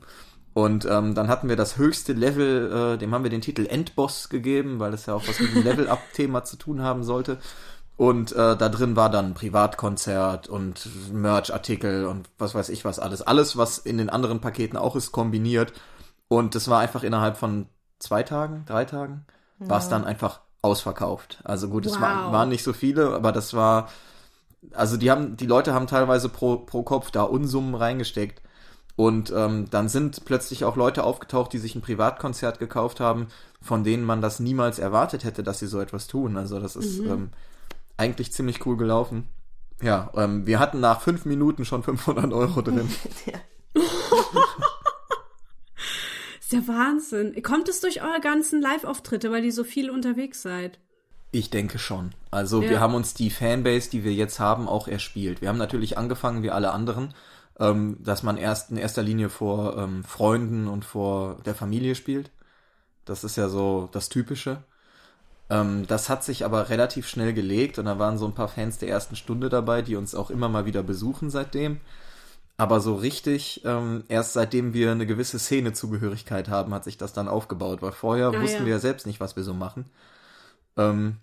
Und 0.52 0.84
ähm, 0.86 1.14
dann 1.14 1.28
hatten 1.28 1.48
wir 1.48 1.56
das 1.56 1.78
höchste 1.78 2.12
Level, 2.12 2.94
äh, 2.94 2.98
dem 2.98 3.14
haben 3.14 3.22
wir 3.22 3.30
den 3.30 3.40
Titel 3.40 3.64
Endboss 3.64 4.28
gegeben, 4.28 4.78
weil 4.78 4.90
das 4.90 5.06
ja 5.06 5.14
auch 5.14 5.26
was 5.26 5.40
mit 5.40 5.54
dem 5.54 5.62
Level-Up-Thema 5.64 6.44
zu 6.44 6.56
tun 6.56 6.82
haben 6.82 7.02
sollte. 7.04 7.38
Und 7.98 8.30
äh, 8.30 8.56
da 8.56 8.68
drin 8.68 8.94
war 8.94 9.10
dann 9.10 9.34
Privatkonzert 9.34 10.46
und 10.48 10.88
Merch-Artikel 11.12 12.06
und 12.06 12.30
was 12.38 12.54
weiß 12.54 12.68
ich 12.68 12.84
was 12.84 13.00
alles. 13.00 13.22
Alles, 13.22 13.56
was 13.56 13.78
in 13.78 13.98
den 13.98 14.08
anderen 14.08 14.40
Paketen 14.40 14.76
auch 14.76 14.94
ist, 14.94 15.10
kombiniert. 15.10 15.72
Und 16.28 16.54
das 16.54 16.68
war 16.68 16.78
einfach 16.78 17.02
innerhalb 17.02 17.36
von 17.36 17.66
zwei 17.98 18.22
Tagen, 18.22 18.62
drei 18.66 18.84
Tagen, 18.84 19.26
ja. 19.58 19.68
war 19.68 19.78
es 19.80 19.88
dann 19.88 20.04
einfach 20.04 20.38
ausverkauft. 20.62 21.40
Also 21.42 21.68
gut, 21.68 21.86
wow. 21.86 21.92
es 21.92 22.00
war, 22.00 22.32
waren 22.32 22.48
nicht 22.48 22.62
so 22.62 22.72
viele, 22.72 23.14
aber 23.14 23.32
das 23.32 23.52
war, 23.52 23.88
also 24.74 24.96
die 24.96 25.10
haben, 25.10 25.36
die 25.36 25.46
Leute 25.46 25.74
haben 25.74 25.88
teilweise 25.88 26.28
pro, 26.28 26.56
pro 26.58 26.84
Kopf 26.84 27.10
da 27.10 27.24
Unsummen 27.24 27.74
reingesteckt. 27.74 28.42
Und 28.94 29.32
ähm, 29.32 29.70
dann 29.70 29.88
sind 29.88 30.24
plötzlich 30.24 30.64
auch 30.64 30.76
Leute 30.76 31.02
aufgetaucht, 31.02 31.52
die 31.52 31.58
sich 31.58 31.74
ein 31.74 31.82
Privatkonzert 31.82 32.60
gekauft 32.60 33.00
haben, 33.00 33.26
von 33.60 33.82
denen 33.82 34.04
man 34.04 34.22
das 34.22 34.38
niemals 34.38 34.78
erwartet 34.78 35.24
hätte, 35.24 35.42
dass 35.42 35.58
sie 35.58 35.66
so 35.66 35.80
etwas 35.80 36.06
tun. 36.06 36.36
Also 36.36 36.60
das 36.60 36.76
ist 36.76 37.02
mhm. 37.02 37.10
ähm, 37.10 37.30
eigentlich 37.98 38.32
ziemlich 38.32 38.64
cool 38.64 38.76
gelaufen. 38.76 39.28
Ja, 39.82 40.10
ähm, 40.16 40.46
wir 40.46 40.58
hatten 40.58 40.80
nach 40.80 41.02
fünf 41.02 41.24
Minuten 41.24 41.64
schon 41.64 41.82
500 41.82 42.32
Euro 42.32 42.62
drin. 42.62 42.90
ist 46.40 46.52
der 46.52 46.66
Wahnsinn. 46.66 47.40
Kommt 47.42 47.68
es 47.68 47.80
durch 47.80 48.02
eure 48.02 48.20
ganzen 48.20 48.60
Live-Auftritte, 48.60 49.30
weil 49.30 49.44
ihr 49.44 49.52
so 49.52 49.64
viel 49.64 49.90
unterwegs 49.90 50.42
seid? 50.42 50.78
Ich 51.30 51.50
denke 51.50 51.78
schon. 51.78 52.12
Also 52.30 52.62
ja. 52.62 52.70
wir 52.70 52.80
haben 52.80 52.94
uns 52.94 53.14
die 53.14 53.30
Fanbase, 53.30 53.90
die 53.90 54.02
wir 54.02 54.14
jetzt 54.14 54.40
haben, 54.40 54.66
auch 54.66 54.88
erspielt. 54.88 55.42
Wir 55.42 55.48
haben 55.50 55.58
natürlich 55.58 55.98
angefangen, 55.98 56.42
wie 56.42 56.50
alle 56.50 56.72
anderen, 56.72 57.14
ähm, 57.60 57.98
dass 58.00 58.22
man 58.22 58.36
erst 58.38 58.70
in 58.70 58.78
erster 58.78 59.02
Linie 59.02 59.28
vor 59.28 59.76
ähm, 59.76 60.04
Freunden 60.04 60.66
und 60.68 60.84
vor 60.84 61.36
der 61.44 61.54
Familie 61.54 61.94
spielt. 61.94 62.30
Das 63.04 63.24
ist 63.24 63.36
ja 63.36 63.48
so 63.48 63.88
das 63.92 64.08
Typische. 64.08 64.64
Ähm, 65.50 65.86
das 65.86 66.08
hat 66.08 66.24
sich 66.24 66.44
aber 66.44 66.68
relativ 66.68 67.08
schnell 67.08 67.32
gelegt 67.32 67.78
und 67.78 67.86
da 67.86 67.98
waren 67.98 68.18
so 68.18 68.26
ein 68.26 68.34
paar 68.34 68.48
Fans 68.48 68.78
der 68.78 68.88
ersten 68.88 69.16
Stunde 69.16 69.48
dabei, 69.48 69.82
die 69.82 69.96
uns 69.96 70.14
auch 70.14 70.30
immer 70.30 70.48
mal 70.48 70.66
wieder 70.66 70.82
besuchen 70.82 71.30
seitdem. 71.30 71.80
Aber 72.56 72.80
so 72.80 72.96
richtig, 72.96 73.62
ähm, 73.64 74.02
erst 74.08 74.32
seitdem 74.32 74.74
wir 74.74 74.90
eine 74.90 75.06
gewisse 75.06 75.38
Szenezugehörigkeit 75.38 76.48
haben, 76.48 76.74
hat 76.74 76.84
sich 76.84 76.98
das 76.98 77.12
dann 77.12 77.28
aufgebaut, 77.28 77.82
weil 77.82 77.92
vorher 77.92 78.28
ah, 78.28 78.42
wussten 78.42 78.60
ja. 78.60 78.64
wir 78.66 78.72
ja 78.72 78.78
selbst 78.80 79.06
nicht, 79.06 79.20
was 79.20 79.36
wir 79.36 79.44
so 79.44 79.54
machen. 79.54 79.86
Ähm, 80.76 81.18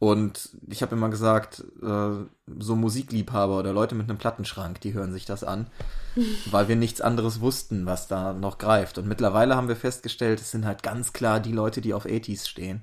und 0.00 0.50
ich 0.68 0.82
habe 0.82 0.96
immer 0.96 1.08
gesagt, 1.08 1.62
äh, 1.80 2.26
so 2.58 2.74
Musikliebhaber 2.74 3.56
oder 3.60 3.72
Leute 3.72 3.94
mit 3.94 4.10
einem 4.10 4.18
Plattenschrank, 4.18 4.80
die 4.80 4.92
hören 4.92 5.12
sich 5.12 5.24
das 5.24 5.44
an, 5.44 5.68
weil 6.50 6.66
wir 6.66 6.74
nichts 6.74 7.00
anderes 7.00 7.40
wussten, 7.40 7.86
was 7.86 8.08
da 8.08 8.32
noch 8.32 8.58
greift. 8.58 8.98
Und 8.98 9.06
mittlerweile 9.06 9.54
haben 9.54 9.68
wir 9.68 9.76
festgestellt, 9.76 10.40
es 10.40 10.50
sind 10.50 10.66
halt 10.66 10.82
ganz 10.82 11.12
klar 11.12 11.38
die 11.38 11.52
Leute, 11.52 11.80
die 11.80 11.94
auf 11.94 12.06
80s 12.06 12.48
stehen. 12.48 12.82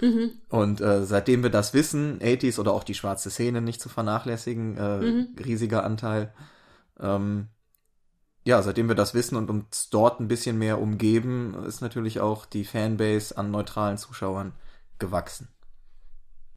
Mhm. 0.00 0.32
Und 0.48 0.80
äh, 0.80 1.04
seitdem 1.04 1.42
wir 1.42 1.50
das 1.50 1.74
wissen, 1.74 2.18
80s 2.20 2.58
oder 2.58 2.72
auch 2.72 2.84
die 2.84 2.94
schwarze 2.94 3.30
Szene 3.30 3.60
nicht 3.60 3.80
zu 3.80 3.88
vernachlässigen, 3.88 4.76
äh, 4.76 4.98
mhm. 4.98 5.28
riesiger 5.44 5.84
Anteil. 5.84 6.32
Ähm, 6.98 7.48
ja, 8.44 8.62
seitdem 8.62 8.88
wir 8.88 8.94
das 8.94 9.14
wissen 9.14 9.36
und 9.36 9.50
uns 9.50 9.90
dort 9.90 10.20
ein 10.20 10.28
bisschen 10.28 10.58
mehr 10.58 10.80
umgeben, 10.80 11.54
ist 11.66 11.82
natürlich 11.82 12.20
auch 12.20 12.46
die 12.46 12.64
Fanbase 12.64 13.36
an 13.36 13.50
neutralen 13.50 13.98
Zuschauern 13.98 14.52
gewachsen. 14.98 15.48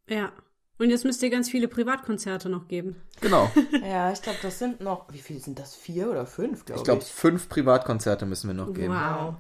Ja. 0.08 0.32
Und 0.79 0.89
jetzt 0.89 1.06
müsst 1.06 1.21
ihr 1.21 1.29
ganz 1.29 1.49
viele 1.49 1.67
Privatkonzerte 1.67 2.49
noch 2.49 2.67
geben. 2.67 2.95
Genau. 3.21 3.51
ja, 3.84 4.12
ich 4.12 4.21
glaube, 4.21 4.39
das 4.41 4.60
sind 4.60 4.82
noch, 4.82 5.12
wie 5.13 5.19
viele 5.19 5.39
sind 5.39 5.60
das? 5.60 5.75
Vier 5.75 6.10
oder 6.10 6.25
fünf, 6.25 6.65
glaube 6.65 6.77
ich. 6.77 6.82
Ich 6.82 6.84
glaube, 6.84 7.01
fünf 7.01 7.47
Privatkonzerte 7.47 8.25
müssen 8.25 8.47
wir 8.47 8.56
noch 8.56 8.73
geben. 8.73 8.93
Wow. 8.93 9.36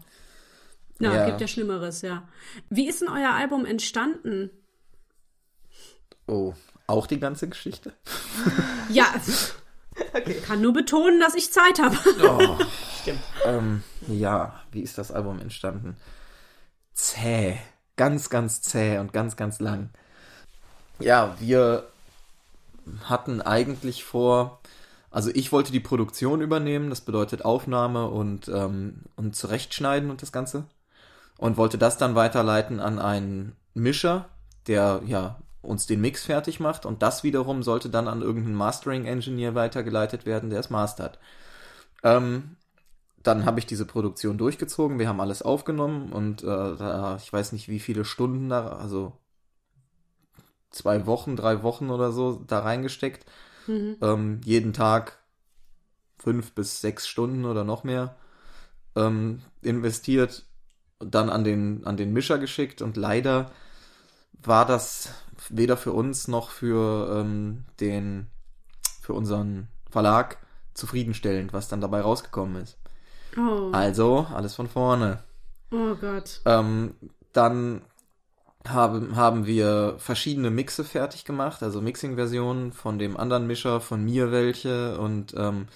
Ja, 0.99 1.13
ja, 1.13 1.25
gibt 1.25 1.41
ja 1.41 1.47
Schlimmeres, 1.47 2.01
ja. 2.01 2.27
Wie 2.69 2.87
ist 2.87 3.01
denn 3.01 3.09
euer 3.09 3.31
Album 3.31 3.65
entstanden? 3.65 4.51
Oh, 6.27 6.53
auch 6.87 7.07
die 7.07 7.19
ganze 7.19 7.49
Geschichte? 7.49 7.93
ja, 8.89 9.05
okay. 10.13 10.35
kann 10.45 10.61
nur 10.61 10.73
betonen, 10.73 11.19
dass 11.19 11.35
ich 11.35 11.51
Zeit 11.51 11.79
habe. 11.79 11.97
oh, 12.23 12.57
Stimmt. 13.01 13.19
Ähm, 13.45 13.83
ja, 14.07 14.61
wie 14.71 14.81
ist 14.81 14.97
das 14.97 15.11
Album 15.11 15.39
entstanden? 15.39 15.97
Zäh. 16.93 17.57
Ganz, 17.95 18.29
ganz 18.29 18.61
zäh 18.61 18.97
und 18.97 19.13
ganz, 19.13 19.35
ganz 19.35 19.59
lang. 19.59 19.89
Ja, 20.99 21.35
wir 21.39 21.87
hatten 23.03 23.41
eigentlich 23.41 24.03
vor, 24.03 24.61
also 25.11 25.29
ich 25.33 25.51
wollte 25.51 25.71
die 25.71 25.79
Produktion 25.79 26.41
übernehmen, 26.41 26.89
das 26.89 27.01
bedeutet 27.01 27.45
Aufnahme 27.45 28.07
und, 28.09 28.47
ähm, 28.47 29.01
und 29.15 29.35
zurechtschneiden 29.35 30.09
und 30.09 30.21
das 30.21 30.31
Ganze 30.31 30.65
und 31.37 31.57
wollte 31.57 31.77
das 31.77 31.97
dann 31.97 32.15
weiterleiten 32.15 32.79
an 32.79 32.99
einen 32.99 33.55
Mischer, 33.73 34.29
der 34.67 35.01
ja 35.05 35.39
uns 35.61 35.85
den 35.85 36.01
Mix 36.01 36.25
fertig 36.25 36.59
macht 36.59 36.85
und 36.85 37.01
das 37.01 37.23
wiederum 37.23 37.63
sollte 37.63 37.89
dann 37.89 38.07
an 38.07 38.21
irgendeinen 38.21 38.55
Mastering 38.55 39.05
Engineer 39.05 39.55
weitergeleitet 39.55 40.25
werden, 40.25 40.49
der 40.49 40.59
es 40.59 40.69
mastert. 40.69 41.19
Ähm, 42.03 42.57
dann 43.23 43.45
habe 43.45 43.59
ich 43.59 43.65
diese 43.65 43.85
Produktion 43.85 44.37
durchgezogen, 44.37 44.99
wir 44.99 45.07
haben 45.07 45.21
alles 45.21 45.41
aufgenommen 45.41 46.11
und 46.11 46.43
äh, 46.43 46.45
da, 46.45 47.15
ich 47.15 47.31
weiß 47.31 47.53
nicht 47.53 47.69
wie 47.69 47.79
viele 47.79 48.03
Stunden 48.03 48.49
da, 48.49 48.73
also 48.73 49.13
zwei 50.69 51.05
Wochen, 51.05 51.37
drei 51.37 51.63
Wochen 51.63 51.89
oder 51.89 52.11
so 52.11 52.43
da 52.45 52.59
reingesteckt. 52.59 53.25
Mhm. 53.67 53.97
Ähm, 54.01 54.41
jeden 54.43 54.73
Tag 54.73 55.19
fünf 56.17 56.53
bis 56.53 56.81
sechs 56.81 57.07
Stunden 57.07 57.45
oder 57.45 57.63
noch 57.63 57.85
mehr 57.85 58.17
ähm, 58.95 59.41
investiert 59.61 60.45
dann 61.05 61.29
an 61.29 61.43
den, 61.43 61.85
an 61.85 61.97
den 61.97 62.13
Mischer 62.13 62.37
geschickt 62.37 62.81
und 62.81 62.97
leider 62.97 63.51
war 64.41 64.65
das 64.65 65.13
weder 65.49 65.77
für 65.77 65.93
uns 65.93 66.27
noch 66.27 66.49
für 66.49 67.19
ähm, 67.19 67.65
den, 67.79 68.27
für 69.01 69.13
unseren 69.13 69.67
Verlag 69.89 70.37
zufriedenstellend, 70.73 71.53
was 71.53 71.67
dann 71.67 71.81
dabei 71.81 72.01
rausgekommen 72.01 72.61
ist. 72.61 72.77
Oh. 73.37 73.69
Also, 73.71 74.27
alles 74.33 74.55
von 74.55 74.67
vorne. 74.67 75.23
Oh 75.71 75.95
Gott. 75.95 76.41
Ähm, 76.45 76.95
dann 77.31 77.81
haben, 78.67 79.15
haben 79.15 79.45
wir 79.45 79.95
verschiedene 79.97 80.49
Mixe 80.49 80.83
fertig 80.83 81.25
gemacht, 81.25 81.63
also 81.63 81.81
Mixing-Versionen 81.81 82.71
von 82.71 82.97
dem 82.97 83.17
anderen 83.17 83.47
Mischer, 83.47 83.81
von 83.81 84.03
mir 84.03 84.31
welche 84.31 84.97
und 84.99 85.33
ähm, 85.37 85.67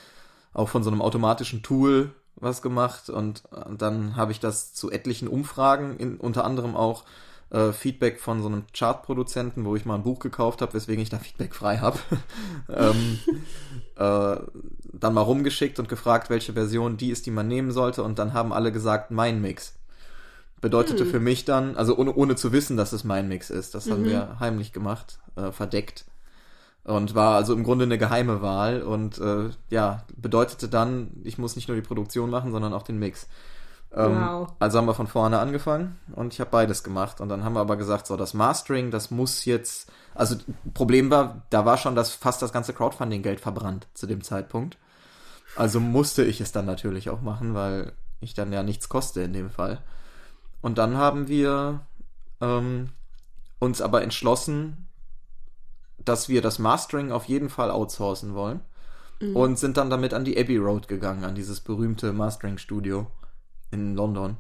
auch 0.54 0.70
von 0.70 0.84
so 0.84 0.90
einem 0.90 1.02
automatischen 1.02 1.64
Tool, 1.64 2.12
was 2.40 2.62
gemacht 2.62 3.10
und 3.10 3.44
äh, 3.52 3.76
dann 3.78 4.16
habe 4.16 4.32
ich 4.32 4.40
das 4.40 4.74
zu 4.74 4.92
etlichen 4.92 5.28
Umfragen, 5.28 5.98
in, 5.98 6.18
unter 6.18 6.46
anderem 6.46 6.76
auch 6.76 7.04
äh, 7.50 7.72
Feedback 7.72 8.20
von 8.20 8.42
so 8.42 8.48
einem 8.48 8.64
Chartproduzenten, 8.74 9.66
wo 9.66 9.76
ich 9.76 9.86
mal 9.86 9.96
ein 9.96 10.04
Buch 10.04 10.20
gekauft 10.20 10.62
habe, 10.62 10.74
weswegen 10.74 11.02
ich 11.02 11.10
da 11.10 11.18
Feedback 11.18 11.56
frei 11.56 11.78
habe, 11.78 12.00
ähm, 12.70 13.20
äh, 13.96 14.38
dann 14.94 15.14
mal 15.14 15.22
rumgeschickt 15.22 15.80
und 15.80 15.90
gefragt, 15.90 16.30
welche 16.30 16.54
Version 16.54 16.98
die 16.98 17.10
ist, 17.10 17.26
die 17.26 17.32
man 17.32 17.48
nehmen 17.48 17.72
sollte 17.72 18.04
und 18.04 18.20
dann 18.20 18.34
haben 18.34 18.54
alle 18.54 18.72
gesagt, 18.72 19.12
mein 19.12 19.42
Mix. 19.42 19.74
Bedeutete 20.60 21.04
hm. 21.04 21.12
für 21.12 21.20
mich 21.20 21.46
dann, 21.46 21.78
also 21.78 21.96
ohne, 21.98 22.16
ohne 22.16 22.36
zu 22.36 22.52
wissen, 22.52 22.78
dass 22.78 22.92
es 22.92 23.04
mein 23.04 23.28
Mix 23.28 23.52
ist, 23.52 23.76
das 23.76 23.86
mhm. 23.86 23.92
haben 23.92 24.06
wir 24.06 24.40
heimlich 24.40 24.74
gemacht, 24.74 25.20
äh, 25.36 25.52
verdeckt 25.52 26.06
und 26.88 27.16
war 27.16 27.36
also 27.36 27.54
im 27.54 27.64
Grunde 27.64 27.84
eine 27.84 27.98
geheime 27.98 28.42
Wahl 28.42 28.82
und 28.82 29.20
äh, 29.20 29.50
ja, 29.70 30.04
bedeutete 30.16 30.70
dann, 30.70 31.12
ich 31.24 31.38
muss 31.38 31.58
nicht 31.58 31.68
nur 31.68 31.76
die 31.76 31.84
Produktion 31.84 32.30
machen, 32.30 32.52
sondern 32.54 32.74
auch 32.74 32.84
den 32.84 32.98
Mix. 32.98 33.28
Ähm, 33.94 34.16
wow. 34.16 34.54
Also 34.60 34.78
haben 34.78 34.88
wir 34.88 34.94
von 34.94 35.08
vorne 35.08 35.40
angefangen 35.40 36.00
und 36.16 36.34
ich 36.34 36.40
habe 36.40 36.50
beides 36.50 36.86
gemacht 36.86 37.20
und 37.20 37.28
dann 37.28 37.44
haben 37.44 37.54
wir 37.54 37.60
aber 37.60 37.76
gesagt, 37.76 38.08
so 38.08 38.16
das 38.16 38.34
Mastering, 38.34 38.90
das 38.90 39.12
muss 39.12 39.44
jetzt, 39.44 39.92
also 40.16 40.38
Problem 40.74 41.12
war, 41.12 41.42
da 41.50 41.66
war 41.66 41.78
schon 41.78 41.96
das 41.96 42.12
fast 42.12 42.42
das 42.42 42.54
ganze 42.54 42.74
Crowdfunding-Geld 42.74 43.42
verbrannt 43.42 43.88
zu 43.94 44.08
dem 44.08 44.24
Zeitpunkt. 44.24 44.78
Also 45.58 45.82
musste 45.82 46.24
ich 46.24 46.40
es 46.40 46.54
dann 46.54 46.66
natürlich 46.66 47.10
auch 47.10 47.22
machen, 47.22 47.54
weil 47.54 47.92
ich 48.22 48.34
dann 48.34 48.54
ja 48.54 48.64
nichts 48.64 48.88
koste 48.88 49.22
in 49.22 49.34
dem 49.34 49.50
Fall. 49.50 49.80
Und 50.62 50.78
dann 50.78 50.96
haben 50.96 51.28
wir 51.28 51.82
ähm, 52.40 52.92
uns 53.60 53.82
aber 53.82 54.04
entschlossen, 54.04 54.87
dass 56.08 56.30
wir 56.30 56.42
das 56.42 56.60
Mastering 56.60 57.12
auf 57.12 57.26
jeden 57.26 57.50
Fall 57.50 57.72
outsourcen 57.72 58.34
wollen. 58.34 58.62
Mhm. 59.20 59.36
Und 59.36 59.60
sind 59.60 59.78
dann 59.78 59.90
damit 59.90 60.14
an 60.14 60.26
die 60.26 60.38
Abbey 60.40 60.58
Road 60.58 60.88
gegangen, 60.88 61.24
an 61.24 61.34
dieses 61.34 61.60
berühmte 61.60 62.14
Mastering-Studio 62.14 63.08
in 63.72 63.96
London. 63.96 64.38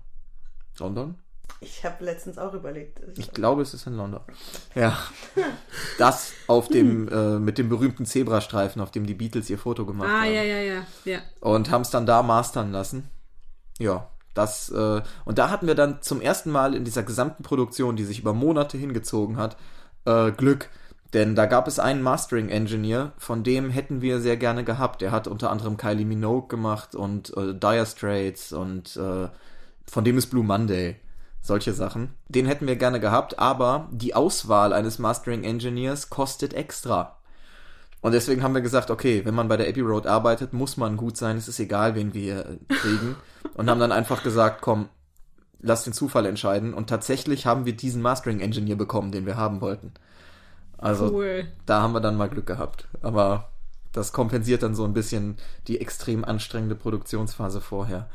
London? 0.78 1.16
Ich 1.60 1.84
habe 1.84 2.04
letztens 2.06 2.38
auch 2.38 2.54
überlegt. 2.54 3.02
Ich 3.18 3.32
glaube, 3.32 3.64
es 3.64 3.74
ist 3.74 3.88
in 3.88 3.94
London. 3.94 4.22
Ja. 4.76 4.98
Das 5.98 6.34
auf 6.46 6.68
dem, 6.70 7.08
äh, 7.08 7.40
mit 7.40 7.58
dem 7.58 7.70
berühmten 7.70 8.06
Zebrastreifen, 8.06 8.82
auf 8.82 8.92
dem 8.92 9.08
die 9.08 9.16
Beatles 9.16 9.50
ihr 9.50 9.58
Foto 9.58 9.86
gemacht 9.86 10.10
ah, 10.10 10.22
haben. 10.22 10.24
Ah, 10.24 10.32
ja, 10.32 10.44
ja, 10.44 10.60
ja, 10.60 10.86
ja. 11.06 11.20
Und 11.40 11.72
haben 11.72 11.82
es 11.82 11.90
dann 11.90 12.06
da 12.06 12.22
mastern 12.22 12.72
lassen. 12.72 13.10
Ja, 13.80 14.12
das, 14.36 14.70
äh, 14.70 15.02
und 15.26 15.40
da 15.40 15.50
hatten 15.50 15.66
wir 15.66 15.74
dann 15.74 16.02
zum 16.04 16.22
ersten 16.22 16.52
Mal 16.52 16.76
in 16.76 16.86
dieser 16.86 17.02
gesamten 17.02 17.42
Produktion, 17.42 17.96
die 17.96 18.06
sich 18.06 18.20
über 18.20 18.34
Monate 18.34 18.78
hingezogen 18.78 19.38
hat, 19.38 19.58
äh, 20.06 20.32
Glück. 20.32 20.70
Denn 21.14 21.36
da 21.36 21.46
gab 21.46 21.68
es 21.68 21.80
einen 21.80 22.02
Mastering 22.02 22.50
Engineer, 22.50 23.14
von 23.18 23.44
dem 23.44 23.70
hätten 23.70 24.02
wir 24.02 24.20
sehr 24.20 24.36
gerne 24.36 24.64
gehabt. 24.64 25.02
Der 25.02 25.12
hat 25.12 25.28
unter 25.28 25.52
anderem 25.52 25.78
Kylie 25.78 26.06
Minogue 26.06 26.48
gemacht 26.50 26.96
und 26.96 27.36
äh, 27.38 27.54
Dire 27.54 27.86
Straits 27.86 28.52
und 28.52 28.98
äh, 28.98 29.30
von 29.86 30.04
dem 30.04 30.18
ist 30.18 30.28
Blue 30.28 30.44
Monday 30.44 30.98
solche 31.42 31.74
Sachen. 31.74 32.14
Den 32.28 32.46
hätten 32.46 32.68
wir 32.68 32.76
gerne 32.76 33.00
gehabt, 33.00 33.40
aber 33.40 33.88
die 33.92 34.14
Auswahl 34.14 34.74
eines 34.74 35.00
Mastering 35.00 35.44
Engineers 35.44 36.10
kostet 36.10 36.54
extra. 36.54 37.18
Und 38.02 38.12
deswegen 38.12 38.44
haben 38.44 38.54
wir 38.54 38.62
gesagt, 38.62 38.92
okay, 38.92 39.24
wenn 39.26 39.34
man 39.34 39.48
bei 39.48 39.58
der 39.58 39.68
Abbey 39.68 39.82
Road 39.82 40.06
arbeitet, 40.06 40.54
muss 40.54 40.78
man 40.78 40.98
gut 40.98 41.18
sein, 41.18 41.38
es 41.38 41.48
ist 41.48 41.60
egal, 41.60 41.96
wen 41.96 42.14
wir 42.14 42.60
kriegen. 42.68 43.16
Und 43.56 43.70
haben 43.70 43.80
dann 43.80 43.92
einfach 43.92 44.22
gesagt, 44.22 44.62
komm, 44.62 44.90
lass 45.62 45.84
den 45.84 45.94
Zufall 45.94 46.28
entscheiden. 46.28 46.76
Und 46.76 46.90
tatsächlich 46.90 47.48
haben 47.48 47.66
wir 47.66 47.76
diesen 47.76 48.04
Mastering 48.04 48.40
Engineer 48.40 48.76
bekommen, 48.76 49.12
den 49.12 49.26
wir 49.26 49.36
haben 49.36 49.62
wollten. 49.62 49.94
Also 50.78 51.12
cool. 51.12 51.48
da 51.66 51.82
haben 51.82 51.94
wir 51.94 52.02
dann 52.02 52.18
mal 52.18 52.30
Glück 52.30 52.46
gehabt. 52.46 52.88
Aber 53.02 53.50
das 53.94 54.14
kompensiert 54.14 54.64
dann 54.64 54.76
so 54.76 54.84
ein 54.84 54.94
bisschen 54.94 55.38
die 55.68 55.82
extrem 55.82 56.24
anstrengende 56.24 56.76
Produktionsphase 56.76 57.62
vorher. 57.62 58.10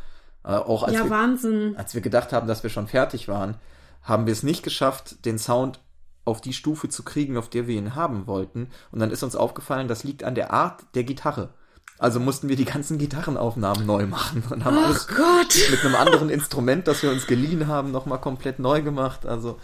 Äh, 0.44 0.54
auch 0.54 0.84
als 0.84 0.94
ja, 0.94 1.04
wir, 1.04 1.10
Wahnsinn. 1.10 1.74
Als 1.76 1.94
wir 1.94 2.00
gedacht 2.00 2.32
haben, 2.32 2.46
dass 2.46 2.62
wir 2.62 2.70
schon 2.70 2.88
fertig 2.88 3.28
waren, 3.28 3.56
haben 4.02 4.26
wir 4.26 4.32
es 4.32 4.42
nicht 4.42 4.62
geschafft, 4.62 5.24
den 5.24 5.38
Sound 5.38 5.80
auf 6.24 6.40
die 6.40 6.52
Stufe 6.52 6.88
zu 6.88 7.02
kriegen, 7.02 7.36
auf 7.36 7.48
der 7.48 7.66
wir 7.66 7.76
ihn 7.76 7.94
haben 7.94 8.26
wollten. 8.26 8.68
Und 8.92 9.00
dann 9.00 9.10
ist 9.10 9.22
uns 9.22 9.34
aufgefallen, 9.34 9.88
das 9.88 10.04
liegt 10.04 10.24
an 10.24 10.34
der 10.34 10.52
Art 10.52 10.84
der 10.94 11.04
Gitarre. 11.04 11.50
Also 11.98 12.18
mussten 12.18 12.48
wir 12.48 12.56
die 12.56 12.64
ganzen 12.64 12.98
Gitarrenaufnahmen 12.98 13.86
neu 13.86 14.06
machen 14.06 14.42
und 14.50 14.64
haben 14.64 14.76
oh 14.76 14.84
alles 14.84 15.06
Gott. 15.06 15.56
mit 15.70 15.84
einem 15.84 15.94
anderen 15.94 16.30
Instrument, 16.30 16.88
das 16.88 17.02
wir 17.02 17.10
uns 17.10 17.26
geliehen 17.26 17.68
haben, 17.68 17.92
nochmal 17.92 18.20
komplett 18.20 18.58
neu 18.58 18.82
gemacht. 18.82 19.26
Also 19.26 19.58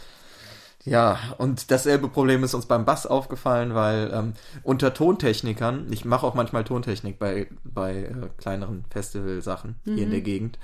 ja, 0.85 1.19
und 1.39 1.71
dasselbe 1.71 2.09
Problem 2.09 2.45
ist 2.45 2.55
uns 2.55 2.67
beim 2.67 2.85
Bass 2.85 3.07
aufgefallen, 3.07 3.75
weil 3.75 4.11
ähm, 4.13 4.33
unter 4.63 4.95
Tontechnikern, 4.95 5.87
ich 5.91 6.05
mache 6.05 6.27
auch 6.27 6.35
manchmal 6.35 6.65
Tontechnik 6.65 7.19
bei, 7.19 7.49
bei 7.65 8.05
äh, 8.05 8.29
kleineren 8.39 8.85
Festivalsachen 8.91 9.77
mhm. 9.85 9.95
hier 9.95 10.05
in 10.05 10.11
der 10.11 10.21
mhm. 10.21 10.25
Gegend, 10.25 10.59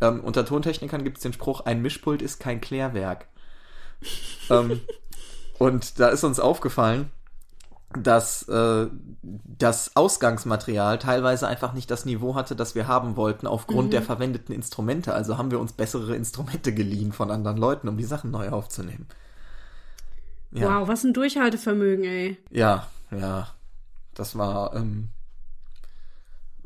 ähm, 0.00 0.20
unter 0.20 0.44
Tontechnikern 0.44 1.04
gibt 1.04 1.18
es 1.18 1.22
den 1.22 1.32
Spruch, 1.32 1.60
ein 1.60 1.80
Mischpult 1.80 2.22
ist 2.22 2.40
kein 2.40 2.60
Klärwerk. 2.60 3.26
ähm, 4.50 4.80
und 5.58 6.00
da 6.00 6.08
ist 6.08 6.24
uns 6.24 6.40
aufgefallen, 6.40 7.10
dass 7.96 8.48
äh, 8.48 8.88
das 9.22 9.96
Ausgangsmaterial 9.96 10.98
teilweise 10.98 11.46
einfach 11.46 11.72
nicht 11.72 11.90
das 11.90 12.04
Niveau 12.04 12.34
hatte, 12.34 12.56
das 12.56 12.74
wir 12.74 12.88
haben 12.88 13.16
wollten, 13.16 13.46
aufgrund 13.46 13.88
mhm. 13.88 13.90
der 13.92 14.02
verwendeten 14.02 14.54
Instrumente. 14.54 15.14
Also 15.14 15.38
haben 15.38 15.50
wir 15.50 15.60
uns 15.60 15.72
bessere 15.72 16.16
Instrumente 16.16 16.74
geliehen 16.74 17.12
von 17.12 17.30
anderen 17.30 17.58
Leuten, 17.58 17.88
um 17.88 17.96
die 17.96 18.04
Sachen 18.04 18.30
neu 18.30 18.48
aufzunehmen. 18.48 19.06
Ja. 20.52 20.80
Wow, 20.80 20.88
was 20.88 21.04
ein 21.04 21.14
Durchhaltevermögen, 21.14 22.04
ey. 22.04 22.38
Ja, 22.50 22.88
ja. 23.10 23.48
Das 24.14 24.36
war 24.36 24.76
ähm, 24.76 25.08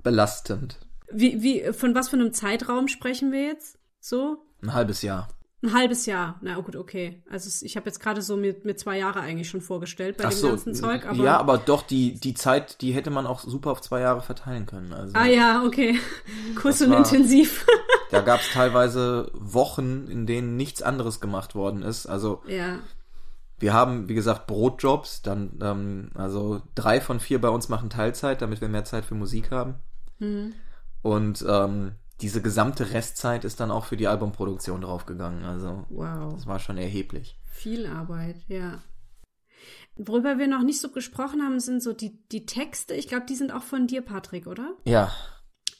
belastend. 0.03 0.79
Wie, 1.12 1.40
wie, 1.42 1.72
von 1.72 1.94
was 1.94 2.09
für 2.09 2.16
einem 2.16 2.33
Zeitraum 2.33 2.88
sprechen 2.88 3.31
wir 3.31 3.44
jetzt? 3.44 3.79
So? 4.01 4.38
Ein 4.62 4.75
halbes 4.75 5.03
Jahr. 5.03 5.29
Ein 5.62 5.72
halbes 5.72 6.07
Jahr. 6.07 6.38
Na 6.42 6.59
gut, 6.61 6.75
okay. 6.75 7.22
Also 7.31 7.64
ich 7.64 7.77
habe 7.77 7.87
jetzt 7.87 8.01
gerade 8.01 8.22
so 8.22 8.37
mit, 8.37 8.64
mit 8.64 8.79
zwei 8.81 8.99
Jahre 8.99 9.20
eigentlich 9.20 9.49
schon 9.49 9.61
vorgestellt 9.61 10.16
bei 10.16 10.25
Ach 10.25 10.31
dem 10.31 10.38
so, 10.38 10.49
ganzen 10.49 10.75
Zeug. 10.75 11.07
Aber 11.07 11.22
ja, 11.22 11.38
aber 11.38 11.59
doch, 11.59 11.83
die, 11.83 12.14
die 12.14 12.35
Zeit, 12.35 12.81
die 12.83 12.92
hätte 12.92 13.11
man 13.11 13.27
auch 13.27 13.40
super 13.40 13.70
auf 13.70 13.81
zwei 13.81 14.01
Jahre 14.01 14.20
verteilen 14.20 14.66
können. 14.66 14.92
Also, 14.92 15.14
ah 15.14 15.27
ja, 15.27 15.64
okay. 15.64 15.99
Kurz 16.61 16.81
und 16.81 16.90
war, 16.90 16.99
intensiv. 16.99 17.64
da 18.11 18.20
gab 18.20 18.40
es 18.40 18.51
teilweise 18.51 19.31
Wochen, 19.35 20.09
in 20.09 20.27
denen 20.27 20.57
nichts 20.57 20.83
anderes 20.83 21.20
gemacht 21.20 21.55
worden 21.55 21.83
ist. 21.83 22.07
Also 22.07 22.42
ja 22.49 22.81
wir 23.59 23.73
haben, 23.73 24.09
wie 24.09 24.14
gesagt, 24.14 24.47
Brotjobs, 24.47 25.23
dann, 25.23 25.59
ähm, 25.62 26.11
also 26.14 26.62
drei 26.75 27.01
von 27.01 27.21
vier 27.21 27.40
bei 27.40 27.49
uns 27.49 27.69
machen 27.69 27.90
Teilzeit, 27.90 28.42
damit 28.42 28.61
wir 28.61 28.69
mehr 28.69 28.85
Zeit 28.85 29.05
für 29.05 29.14
Musik 29.14 29.51
haben. 29.51 29.77
Mhm. 30.19 30.53
Und 31.03 31.45
ähm, 31.49 31.92
diese 32.21 32.42
gesamte 32.42 32.92
Restzeit 32.92 33.45
ist 33.45 33.61
dann 33.61 33.71
auch 33.71 33.85
für 33.85 33.97
die 33.97 34.09
Albumproduktion 34.09 34.81
draufgegangen. 34.81 35.45
Also 35.45 35.85
wow. 35.88 36.35
das 36.35 36.47
war 36.47 36.59
schon 36.59 36.79
erheblich. 36.79 37.38
Viel 37.45 37.87
Arbeit, 37.87 38.37
ja. 38.49 38.83
Worüber 39.97 40.38
wir 40.38 40.47
noch 40.47 40.62
nicht 40.62 40.81
so 40.81 40.90
gesprochen 40.90 41.42
haben, 41.42 41.59
sind 41.61 41.83
so 41.83 41.95
die, 41.95 42.19
die 42.31 42.45
Texte. 42.45 42.95
Ich 42.95 43.09
glaube, 43.09 43.27
die 43.27 43.35
sind 43.35 43.53
auch 43.53 43.62
von 43.62 43.87
dir, 43.87 44.03
Patrick, 44.03 44.47
oder? 44.47 44.77
Ja. 44.85 45.11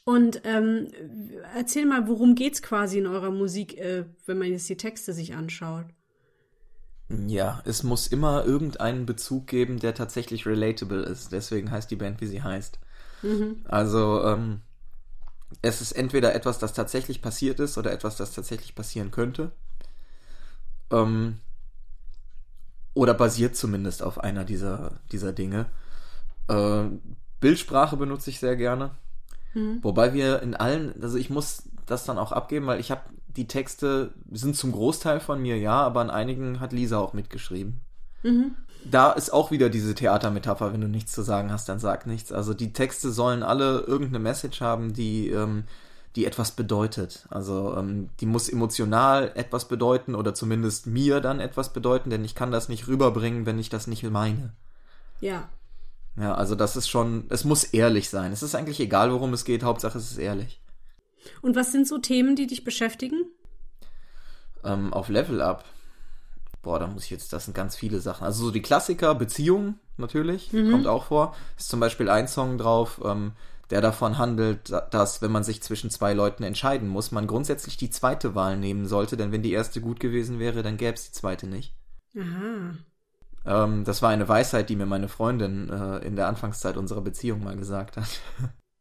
Und 0.05 0.41
ähm, 0.45 0.87
erzähl 1.53 1.85
mal, 1.85 2.07
worum 2.07 2.33
geht's 2.33 2.61
quasi 2.61 2.97
in 2.97 3.07
eurer 3.07 3.29
Musik, 3.29 3.77
äh, 3.77 4.05
wenn 4.25 4.37
man 4.39 4.49
jetzt 4.49 4.69
die 4.69 4.77
Texte 4.77 5.13
sich 5.13 5.35
anschaut? 5.35 5.85
Ja, 7.09 7.61
es 7.65 7.83
muss 7.83 8.07
immer 8.07 8.43
irgendeinen 8.45 9.05
Bezug 9.05 9.47
geben, 9.47 9.79
der 9.79 9.93
tatsächlich 9.93 10.45
relatable 10.45 11.03
ist. 11.03 11.31
Deswegen 11.31 11.71
heißt 11.71 11.89
die 11.89 11.95
Band, 11.95 12.19
wie 12.19 12.27
sie 12.27 12.43
heißt. 12.43 12.79
Mhm. 13.23 13.57
Also, 13.65 14.23
ähm, 14.25 14.61
es 15.61 15.81
ist 15.81 15.93
entweder 15.93 16.35
etwas, 16.35 16.59
das 16.59 16.73
tatsächlich 16.73 17.21
passiert 17.21 17.59
ist 17.61 17.77
oder 17.77 17.91
etwas, 17.91 18.17
das 18.17 18.33
tatsächlich 18.33 18.75
passieren 18.75 19.11
könnte. 19.11 19.51
Ähm, 20.91 21.39
oder 22.93 23.13
basiert 23.13 23.55
zumindest 23.55 24.03
auf 24.03 24.19
einer 24.19 24.43
dieser, 24.43 24.99
dieser 25.11 25.31
Dinge. 25.31 25.67
Äh, 26.49 26.85
Bildsprache 27.39 27.95
benutze 27.95 28.31
ich 28.31 28.39
sehr 28.39 28.57
gerne. 28.57 28.91
Mhm. 29.53 29.79
Wobei 29.81 30.13
wir 30.13 30.41
in 30.41 30.55
allen, 30.55 31.01
also 31.01 31.17
ich 31.17 31.29
muss 31.29 31.63
das 31.85 32.03
dann 32.03 32.17
auch 32.17 32.33
abgeben, 32.33 32.67
weil 32.67 32.79
ich 32.79 32.91
habe 32.91 33.01
die 33.35 33.47
Texte 33.47 34.13
sind 34.31 34.55
zum 34.55 34.71
Großteil 34.71 35.19
von 35.19 35.41
mir, 35.41 35.57
ja, 35.57 35.81
aber 35.81 36.01
an 36.01 36.09
einigen 36.09 36.59
hat 36.59 36.73
Lisa 36.73 36.97
auch 36.99 37.13
mitgeschrieben. 37.13 37.81
Mhm. 38.23 38.55
Da 38.85 39.11
ist 39.11 39.31
auch 39.31 39.51
wieder 39.51 39.69
diese 39.69 39.95
Theatermetapher, 39.95 40.73
wenn 40.73 40.81
du 40.81 40.87
nichts 40.87 41.11
zu 41.11 41.21
sagen 41.21 41.51
hast, 41.51 41.67
dann 41.67 41.79
sag 41.79 42.07
nichts. 42.07 42.31
Also 42.31 42.53
die 42.53 42.73
Texte 42.73 43.11
sollen 43.11 43.43
alle 43.43 43.81
irgendeine 43.81 44.19
Message 44.19 44.61
haben, 44.61 44.93
die, 44.93 45.29
ähm, 45.29 45.65
die 46.15 46.25
etwas 46.25 46.51
bedeutet. 46.51 47.27
Also 47.29 47.75
ähm, 47.77 48.09
die 48.19 48.25
muss 48.25 48.49
emotional 48.49 49.31
etwas 49.35 49.67
bedeuten 49.67 50.15
oder 50.15 50.33
zumindest 50.33 50.87
mir 50.87 51.19
dann 51.19 51.39
etwas 51.39 51.73
bedeuten, 51.73 52.09
denn 52.09 52.23
ich 52.23 52.33
kann 52.33 52.51
das 52.51 52.69
nicht 52.69 52.87
rüberbringen, 52.87 53.45
wenn 53.45 53.59
ich 53.59 53.69
das 53.69 53.87
nicht 53.87 54.03
meine. 54.03 54.53
Ja. 55.19 55.49
Ja, 56.19 56.33
also 56.33 56.55
das 56.55 56.75
ist 56.75 56.87
schon, 56.87 57.25
es 57.29 57.43
muss 57.43 57.63
ehrlich 57.63 58.09
sein. 58.09 58.31
Es 58.31 58.41
ist 58.41 58.55
eigentlich 58.55 58.79
egal, 58.79 59.11
worum 59.11 59.33
es 59.33 59.45
geht, 59.45 59.63
Hauptsache 59.63 59.97
es 59.97 60.11
ist 60.11 60.17
ehrlich. 60.17 60.59
Und 61.41 61.55
was 61.55 61.71
sind 61.71 61.87
so 61.87 61.97
Themen, 61.97 62.35
die 62.35 62.47
dich 62.47 62.63
beschäftigen? 62.63 63.25
Ähm, 64.63 64.93
auf 64.93 65.09
Level 65.09 65.41
Up. 65.41 65.65
Boah, 66.61 66.79
da 66.79 66.87
muss 66.87 67.05
ich 67.05 67.11
jetzt, 67.11 67.31
das 67.33 67.45
sind 67.45 67.53
ganz 67.53 67.75
viele 67.75 67.99
Sachen. 67.99 68.25
Also 68.25 68.45
so 68.45 68.51
die 68.51 68.61
Klassiker, 68.61 69.15
Beziehung 69.15 69.75
natürlich, 69.97 70.51
mhm. 70.51 70.71
kommt 70.71 70.87
auch 70.87 71.05
vor. 71.05 71.35
Ist 71.57 71.69
zum 71.69 71.79
Beispiel 71.79 72.09
ein 72.09 72.27
Song 72.27 72.57
drauf, 72.57 73.01
ähm, 73.05 73.33
der 73.69 73.81
davon 73.81 74.17
handelt, 74.17 74.71
dass 74.91 75.21
wenn 75.21 75.31
man 75.31 75.43
sich 75.43 75.61
zwischen 75.61 75.89
zwei 75.89 76.13
Leuten 76.13 76.43
entscheiden 76.43 76.87
muss, 76.87 77.11
man 77.11 77.27
grundsätzlich 77.27 77.77
die 77.77 77.89
zweite 77.89 78.33
Wahl 78.35 78.57
nehmen 78.57 78.85
sollte, 78.85 79.17
denn 79.17 79.31
wenn 79.31 79.43
die 79.43 79.51
erste 79.51 79.81
gut 79.81 79.99
gewesen 79.99 80.39
wäre, 80.39 80.63
dann 80.63 80.77
gäbe 80.77 80.93
es 80.93 81.07
die 81.07 81.11
zweite 81.11 81.47
nicht. 81.47 81.73
Aha. 82.17 82.75
Ähm, 83.45 83.83
das 83.83 84.01
war 84.01 84.09
eine 84.09 84.27
Weisheit, 84.27 84.69
die 84.69 84.75
mir 84.75 84.85
meine 84.85 85.07
Freundin 85.09 85.69
äh, 85.69 85.97
in 85.99 86.15
der 86.15 86.27
Anfangszeit 86.27 86.77
unserer 86.77 87.01
Beziehung 87.01 87.43
mal 87.43 87.55
gesagt 87.55 87.97
hat. 87.97 88.09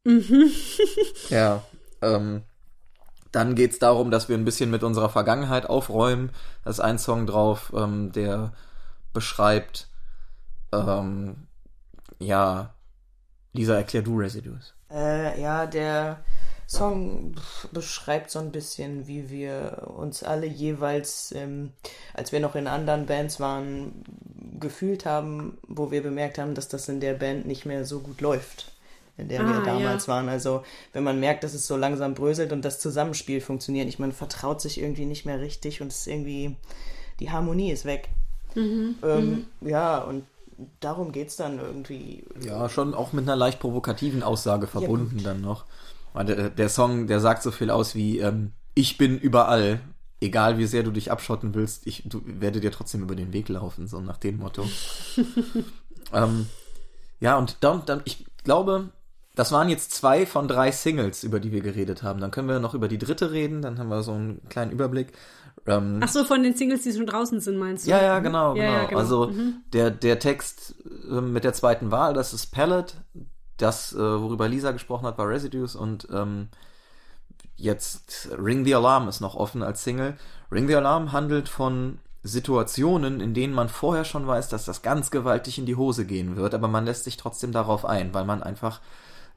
Mhm. 0.04 0.50
ja, 1.30 1.62
ähm, 2.02 2.42
dann 3.32 3.54
geht 3.54 3.72
es 3.72 3.78
darum, 3.78 4.10
dass 4.10 4.28
wir 4.28 4.36
ein 4.36 4.44
bisschen 4.44 4.70
mit 4.70 4.82
unserer 4.82 5.08
Vergangenheit 5.10 5.66
aufräumen. 5.68 6.30
Da 6.64 6.70
ist 6.70 6.80
ein 6.80 6.98
Song 6.98 7.26
drauf, 7.26 7.72
ähm, 7.76 8.12
der 8.12 8.52
beschreibt, 9.12 9.88
ähm, 10.72 11.46
ja, 12.18 12.74
Lisa, 13.52 13.74
erklär 13.74 14.02
du 14.02 14.18
Residues. 14.18 14.74
Äh, 14.90 15.40
ja, 15.40 15.66
der 15.66 16.20
Song 16.66 17.34
beschreibt 17.72 18.30
so 18.30 18.38
ein 18.38 18.52
bisschen, 18.52 19.06
wie 19.06 19.28
wir 19.30 19.86
uns 19.94 20.22
alle 20.22 20.46
jeweils, 20.46 21.32
ähm, 21.32 21.72
als 22.14 22.32
wir 22.32 22.40
noch 22.40 22.54
in 22.54 22.66
anderen 22.66 23.06
Bands 23.06 23.38
waren, 23.38 24.04
gefühlt 24.58 25.04
haben, 25.04 25.58
wo 25.68 25.90
wir 25.90 26.02
bemerkt 26.02 26.38
haben, 26.38 26.54
dass 26.54 26.68
das 26.68 26.88
in 26.88 27.00
der 27.00 27.14
Band 27.14 27.46
nicht 27.46 27.66
mehr 27.66 27.84
so 27.84 28.00
gut 28.00 28.20
läuft 28.20 28.75
in 29.16 29.28
der 29.28 29.40
Ah, 29.40 29.52
wir 29.52 29.60
damals 29.64 30.06
ja. 30.06 30.14
waren. 30.14 30.28
Also 30.28 30.62
wenn 30.92 31.04
man 31.04 31.20
merkt, 31.20 31.44
dass 31.44 31.54
es 31.54 31.66
so 31.66 31.76
langsam 31.76 32.14
bröselt 32.14 32.52
und 32.52 32.64
das 32.64 32.78
Zusammenspiel 32.80 33.40
funktioniert 33.40 33.86
nicht, 33.86 33.98
man 33.98 34.12
vertraut 34.12 34.60
sich 34.60 34.80
irgendwie 34.80 35.06
nicht 35.06 35.24
mehr 35.26 35.40
richtig 35.40 35.80
und 35.80 35.88
es 35.88 36.00
ist 36.00 36.06
irgendwie, 36.06 36.56
die 37.20 37.30
Harmonie 37.30 37.70
ist 37.72 37.84
weg. 37.84 38.10
Ähm, 38.56 39.46
Ja, 39.60 39.98
und 39.98 40.24
darum 40.80 41.12
geht's 41.12 41.36
dann 41.36 41.58
irgendwie. 41.58 42.24
Ja, 42.40 42.68
schon 42.68 42.94
auch 42.94 43.12
mit 43.12 43.24
einer 43.24 43.36
leicht 43.36 43.60
provokativen 43.60 44.22
Aussage 44.22 44.66
verbunden 44.66 45.22
dann 45.22 45.40
noch. 45.40 45.66
Weil 46.12 46.24
der, 46.26 46.50
der 46.50 46.68
Song, 46.68 47.06
der 47.06 47.20
sagt 47.20 47.42
so 47.42 47.50
viel 47.50 47.70
aus 47.70 47.94
wie, 47.94 48.18
ähm, 48.20 48.52
ich 48.74 48.96
bin 48.96 49.18
überall, 49.18 49.80
egal 50.20 50.56
wie 50.56 50.66
sehr 50.66 50.82
du 50.82 50.90
dich 50.90 51.10
abschotten 51.10 51.54
willst, 51.54 51.86
ich 51.86 52.04
du, 52.06 52.22
werde 52.24 52.60
dir 52.60 52.72
trotzdem 52.72 53.02
über 53.02 53.14
den 53.14 53.34
Weg 53.34 53.48
laufen, 53.50 53.86
so 53.86 54.00
nach 54.00 54.16
dem 54.16 54.38
Motto. 54.38 54.66
ähm, 56.12 56.46
ja, 57.20 57.36
und 57.36 57.58
dann, 57.60 57.84
dann, 57.84 58.00
ich 58.04 58.24
glaube, 58.44 58.88
das 59.36 59.52
waren 59.52 59.68
jetzt 59.68 59.92
zwei 59.92 60.26
von 60.26 60.48
drei 60.48 60.72
Singles, 60.72 61.22
über 61.22 61.38
die 61.38 61.52
wir 61.52 61.60
geredet 61.60 62.02
haben. 62.02 62.20
Dann 62.20 62.30
können 62.30 62.48
wir 62.48 62.58
noch 62.58 62.74
über 62.74 62.88
die 62.88 62.98
dritte 62.98 63.30
reden, 63.30 63.62
dann 63.62 63.78
haben 63.78 63.88
wir 63.88 64.02
so 64.02 64.12
einen 64.12 64.40
kleinen 64.48 64.72
Überblick. 64.72 65.12
Ähm, 65.66 66.00
Ach 66.02 66.08
so, 66.08 66.24
von 66.24 66.42
den 66.42 66.54
Singles, 66.54 66.82
die 66.82 66.92
schon 66.92 67.06
draußen 67.06 67.40
sind, 67.40 67.58
meinst 67.58 67.86
du? 67.86 67.90
ja, 67.90 68.02
ja, 68.02 68.18
genau, 68.20 68.56
Ja, 68.56 68.64
genau. 68.64 68.78
ja, 68.78 68.84
genau. 68.86 68.98
Also 68.98 69.32
der, 69.72 69.90
der 69.90 70.18
Text 70.18 70.74
äh, 71.10 71.20
mit 71.20 71.44
der 71.44 71.52
zweiten 71.52 71.90
Wahl, 71.90 72.14
das 72.14 72.32
ist 72.32 72.46
Palette. 72.46 72.94
Das, 73.58 73.92
äh, 73.92 73.98
worüber 73.98 74.48
Lisa 74.48 74.72
gesprochen 74.72 75.06
hat, 75.06 75.18
war 75.18 75.28
Residues 75.28 75.76
und 75.76 76.08
ähm, 76.12 76.48
jetzt 77.56 78.30
Ring 78.38 78.64
the 78.64 78.74
Alarm 78.74 79.08
ist 79.08 79.20
noch 79.20 79.34
offen 79.34 79.62
als 79.62 79.84
Single. 79.84 80.16
Ring 80.50 80.66
the 80.66 80.76
Alarm 80.76 81.12
handelt 81.12 81.48
von 81.48 81.98
Situationen, 82.22 83.20
in 83.20 83.34
denen 83.34 83.54
man 83.54 83.68
vorher 83.68 84.04
schon 84.04 84.26
weiß, 84.26 84.48
dass 84.48 84.64
das 84.64 84.82
ganz 84.82 85.10
gewaltig 85.10 85.58
in 85.58 85.66
die 85.66 85.76
Hose 85.76 86.06
gehen 86.06 86.36
wird, 86.36 86.54
aber 86.54 86.68
man 86.68 86.84
lässt 86.84 87.04
sich 87.04 87.16
trotzdem 87.16 87.52
darauf 87.52 87.84
ein, 87.84 88.14
weil 88.14 88.24
man 88.24 88.42
einfach 88.42 88.80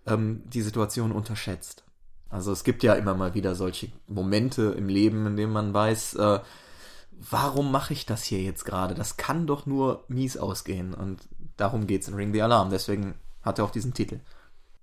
ähm, 0.06 0.44
die 0.46 0.62
Situation 0.62 1.12
unterschätzt. 1.12 1.84
Also 2.30 2.52
es 2.52 2.64
gibt 2.64 2.84
ja 2.84 2.94
immer 2.94 3.16
mal 3.16 3.34
wieder 3.34 3.56
solche 3.56 3.90
Momente 4.08 4.76
im 4.78 4.88
Leben, 4.88 5.26
in 5.26 5.36
denen 5.36 5.52
man 5.52 5.74
weiß, 5.74 6.14
äh, 6.16 6.40
warum 7.12 7.72
mache 7.72 7.94
ich 7.94 8.06
das 8.06 8.24
hier 8.24 8.42
jetzt 8.42 8.66
gerade? 8.66 8.94
Das 8.94 9.18
kann 9.18 9.48
doch 9.48 9.66
nur 9.66 10.06
mies 10.08 10.38
ausgehen. 10.38 10.94
Und 10.94 11.28
darum 11.58 11.88
geht's 11.88 12.08
in 12.08 12.14
Ring 12.14 12.34
the 12.34 12.42
Alarm. 12.42 12.70
Deswegen 12.70 13.16
hat 13.42 13.60
er 13.60 13.66
auch 13.66 13.72
diesen 13.72 13.94
Titel. 13.94 14.20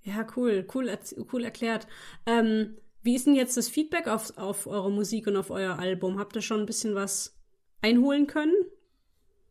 Ja, 0.03 0.25
cool, 0.35 0.65
cool, 0.73 0.89
cool 1.31 1.43
erklärt. 1.43 1.87
Ähm, 2.25 2.77
wie 3.01 3.15
ist 3.15 3.25
denn 3.25 3.35
jetzt 3.35 3.57
das 3.57 3.69
Feedback 3.69 4.07
auf, 4.07 4.37
auf 4.37 4.67
eure 4.67 4.91
Musik 4.91 5.27
und 5.27 5.37
auf 5.37 5.49
euer 5.49 5.79
Album? 5.79 6.19
Habt 6.19 6.35
ihr 6.35 6.41
schon 6.41 6.61
ein 6.61 6.65
bisschen 6.65 6.95
was 6.95 7.37
einholen 7.81 8.27
können? 8.27 8.55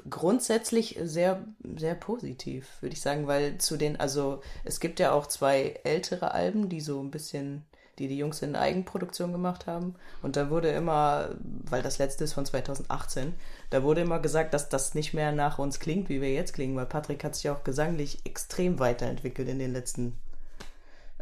Grundsätzlich 0.09 0.99
sehr, 1.03 1.45
sehr 1.77 1.95
positiv, 1.95 2.81
würde 2.81 2.95
ich 2.95 3.01
sagen, 3.01 3.27
weil 3.27 3.59
zu 3.59 3.77
den, 3.77 3.99
also 3.99 4.41
es 4.65 4.81
gibt 4.81 5.01
ja 5.01 5.13
auch 5.13 5.27
zwei 5.27 5.81
ältere 5.85 6.33
Alben, 6.33 6.69
die 6.69 6.81
so 6.81 7.01
ein 7.01 7.11
bisschen, 7.11 7.65
die 7.99 8.07
die 8.07 8.19
Jungs 8.19 8.43
in 8.43 8.57
Eigenproduktion 8.57 9.33
gemacht 9.33 9.67
haben. 9.67 9.97
Und 10.23 10.37
da 10.37 10.51
wurde 10.51 10.69
immer, 10.69 11.31
weil 11.41 11.83
das 11.83 11.99
letzte 11.99 12.25
ist 12.25 12.35
von 12.35 12.47
2018, 12.47 13.35
da 13.71 13.83
wurde 13.83 14.03
immer 14.03 14.21
gesagt, 14.21 14.55
dass 14.55 14.69
das 14.69 14.95
nicht 14.95 15.15
mehr 15.15 15.33
nach 15.33 15.59
uns 15.59 15.81
klingt, 15.81 16.09
wie 16.09 16.21
wir 16.21 16.33
jetzt 16.33 16.53
klingen, 16.53 16.77
weil 16.77 16.87
Patrick 16.87 17.25
hat 17.25 17.35
sich 17.35 17.51
auch 17.51 17.65
gesanglich 17.65 18.21
extrem 18.25 18.79
weiterentwickelt 18.79 19.49
in 19.49 19.59
den 19.59 19.73
letzten, 19.73 20.19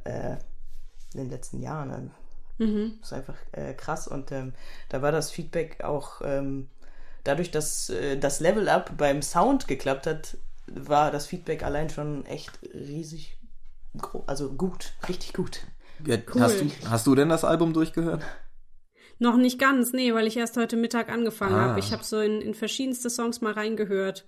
äh, 0.04 0.36
in 1.12 1.20
den 1.20 1.30
letzten 1.30 1.62
Jahren. 1.62 2.10
Mhm. 2.58 2.98
Das 3.00 3.10
ist 3.10 3.18
einfach 3.18 3.36
äh, 3.52 3.74
krass 3.74 4.06
und 4.06 4.30
ähm, 4.30 4.52
da 4.88 5.02
war 5.02 5.12
das 5.12 5.30
Feedback 5.30 5.82
auch 5.82 6.20
ähm, 6.24 6.68
dadurch, 7.24 7.50
dass 7.50 7.90
äh, 7.90 8.16
das 8.16 8.40
Level 8.40 8.68
Up 8.68 8.96
beim 8.96 9.22
Sound 9.22 9.66
geklappt 9.68 10.06
hat, 10.06 10.37
war 10.66 11.10
das 11.10 11.26
Feedback 11.26 11.62
allein 11.62 11.90
schon 11.90 12.24
echt 12.26 12.58
riesig, 12.72 13.37
also 14.26 14.52
gut, 14.52 14.94
richtig 15.08 15.32
gut. 15.34 15.60
Ja, 16.06 16.16
hast, 16.40 16.60
du, 16.60 16.70
hast 16.88 17.06
du 17.06 17.14
denn 17.14 17.28
das 17.28 17.44
Album 17.44 17.72
durchgehört? 17.72 18.22
Noch 19.18 19.37
nicht 19.37 19.58
ganz, 19.60 19.92
nee, 19.92 20.12
weil 20.12 20.26
ich 20.26 20.37
erst 20.37 20.56
heute 20.56 20.76
Mittag 20.76 21.08
angefangen 21.08 21.54
Ah. 21.54 21.68
habe. 21.68 21.80
Ich 21.80 21.92
habe 21.92 22.02
so 22.02 22.18
in, 22.20 22.40
in 22.40 22.54
verschiedenste 22.54 23.08
Songs 23.10 23.40
mal 23.40 23.52
reingehört. 23.52 24.26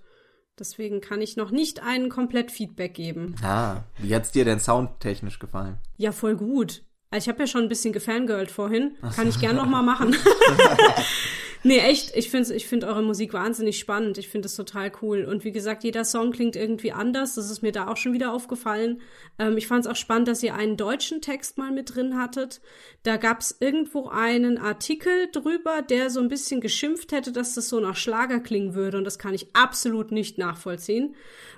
Deswegen 0.57 1.01
kann 1.01 1.21
ich 1.21 1.35
noch 1.37 1.51
nicht 1.51 1.83
einen 1.83 2.09
komplett 2.09 2.51
Feedback 2.51 2.93
geben. 2.93 3.35
Ah, 3.43 3.81
wie 3.99 4.15
hat's 4.15 4.31
dir 4.31 4.45
denn 4.45 4.59
soundtechnisch 4.59 5.39
gefallen? 5.39 5.77
Ja, 5.97 6.11
voll 6.11 6.35
gut. 6.35 6.83
Also 7.11 7.25
ich 7.25 7.29
habe 7.29 7.43
ja 7.43 7.47
schon 7.47 7.63
ein 7.63 7.69
bisschen 7.69 7.93
gefangirlt 7.93 8.49
vorhin. 8.49 8.95
Kann 9.15 9.27
ich 9.27 9.39
gern 9.39 9.55
noch 9.57 9.67
mal 9.67 9.83
machen. 9.83 10.15
nee, 11.63 11.79
echt. 11.79 12.15
Ich 12.15 12.29
finde 12.29 12.53
ich 12.53 12.67
find 12.67 12.83
eure 12.83 13.03
Musik 13.03 13.33
wahnsinnig 13.33 13.79
spannend. 13.79 14.17
Ich 14.17 14.29
finde 14.29 14.47
es 14.47 14.55
total 14.55 14.91
cool. 15.01 15.25
Und 15.25 15.43
wie 15.43 15.51
gesagt, 15.51 15.83
jeder 15.83 16.05
Song 16.05 16.31
klingt 16.31 16.55
irgendwie 16.55 16.91
anders. 16.91 17.35
Das 17.35 17.49
ist 17.49 17.61
mir 17.61 17.71
da 17.71 17.87
auch 17.87 17.97
schon 17.97 18.13
wieder 18.13 18.33
aufgefallen. 18.33 19.01
Ähm, 19.39 19.57
ich 19.57 19.67
fand 19.67 19.85
es 19.85 19.91
auch 19.91 19.95
spannend, 19.95 20.27
dass 20.27 20.43
ihr 20.43 20.55
einen 20.55 20.77
deutschen 20.77 21.21
Text 21.21 21.57
mal 21.57 21.71
mit 21.71 21.95
drin 21.95 22.17
hattet. 22.17 22.61
Da 23.03 23.17
gab 23.17 23.41
es 23.41 23.57
irgendwo 23.59 24.09
einen 24.09 24.57
Artikel 24.57 25.29
drüber, 25.31 25.81
der 25.81 26.09
so 26.09 26.19
ein 26.19 26.29
bisschen 26.29 26.61
geschimpft 26.61 27.11
hätte, 27.11 27.31
dass 27.31 27.53
das 27.53 27.69
so 27.69 27.79
nach 27.79 27.95
Schlager 27.95 28.39
klingen 28.39 28.75
würde. 28.75 28.97
Und 28.97 29.03
das 29.03 29.19
kann 29.19 29.33
ich 29.33 29.55
absolut 29.55 30.11
nicht 30.11 30.37
nachvollziehen. 30.37 31.15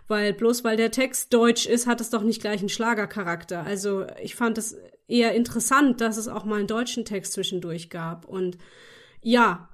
Weil 0.07 0.33
bloß 0.33 0.63
weil 0.63 0.77
der 0.77 0.91
Text 0.91 1.33
deutsch 1.33 1.65
ist, 1.65 1.88
hat 1.88 2.01
es 2.01 2.09
doch 2.09 2.23
nicht 2.23 2.41
gleich 2.41 2.59
einen 2.59 2.69
Schlagercharakter. 2.69 3.63
Also 3.63 4.05
ich 4.21 4.35
fand 4.35 4.57
es 4.57 4.77
eher 5.07 5.33
interessant, 5.33 6.01
dass 6.01 6.17
es 6.17 6.27
auch 6.27 6.45
mal 6.45 6.59
einen 6.59 6.67
deutschen 6.67 7.03
Text 7.03 7.33
zwischendurch 7.33 7.89
gab. 7.89 8.25
Und 8.25 8.57
ja, 9.21 9.69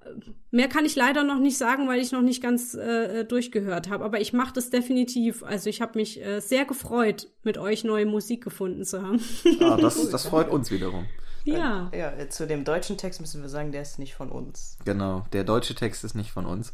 mehr 0.51 0.67
kann 0.67 0.85
ich 0.85 0.95
leider 0.95 1.23
noch 1.23 1.39
nicht 1.39 1.57
sagen, 1.57 1.87
weil 1.87 1.99
ich 1.99 2.11
noch 2.11 2.21
nicht 2.21 2.41
ganz 2.41 2.73
äh, 2.73 3.25
durchgehört 3.25 3.89
habe. 3.89 4.03
Aber 4.03 4.19
ich 4.19 4.33
mache 4.33 4.53
das 4.53 4.69
definitiv. 4.69 5.43
Also 5.43 5.69
ich 5.69 5.81
habe 5.81 5.99
mich 5.99 6.23
äh, 6.23 6.39
sehr 6.39 6.65
gefreut, 6.65 7.27
mit 7.43 7.57
euch 7.57 7.83
neue 7.83 8.05
Musik 8.05 8.43
gefunden 8.43 8.85
zu 8.85 9.01
haben. 9.01 9.19
Ah, 9.61 9.77
das, 9.77 10.09
das 10.11 10.25
freut 10.25 10.49
uns 10.49 10.71
wiederum. 10.71 11.05
ja. 11.43 11.91
Ja, 11.93 12.11
äh, 12.11 12.29
zu 12.29 12.47
dem 12.47 12.63
deutschen 12.63 12.97
Text 12.97 13.21
müssen 13.21 13.41
wir 13.41 13.49
sagen, 13.49 13.71
der 13.71 13.83
ist 13.83 13.99
nicht 13.99 14.15
von 14.15 14.29
uns. 14.29 14.77
Genau, 14.85 15.25
der 15.33 15.43
deutsche 15.43 15.75
Text 15.75 16.03
ist 16.03 16.15
nicht 16.15 16.31
von 16.31 16.45
uns. 16.45 16.73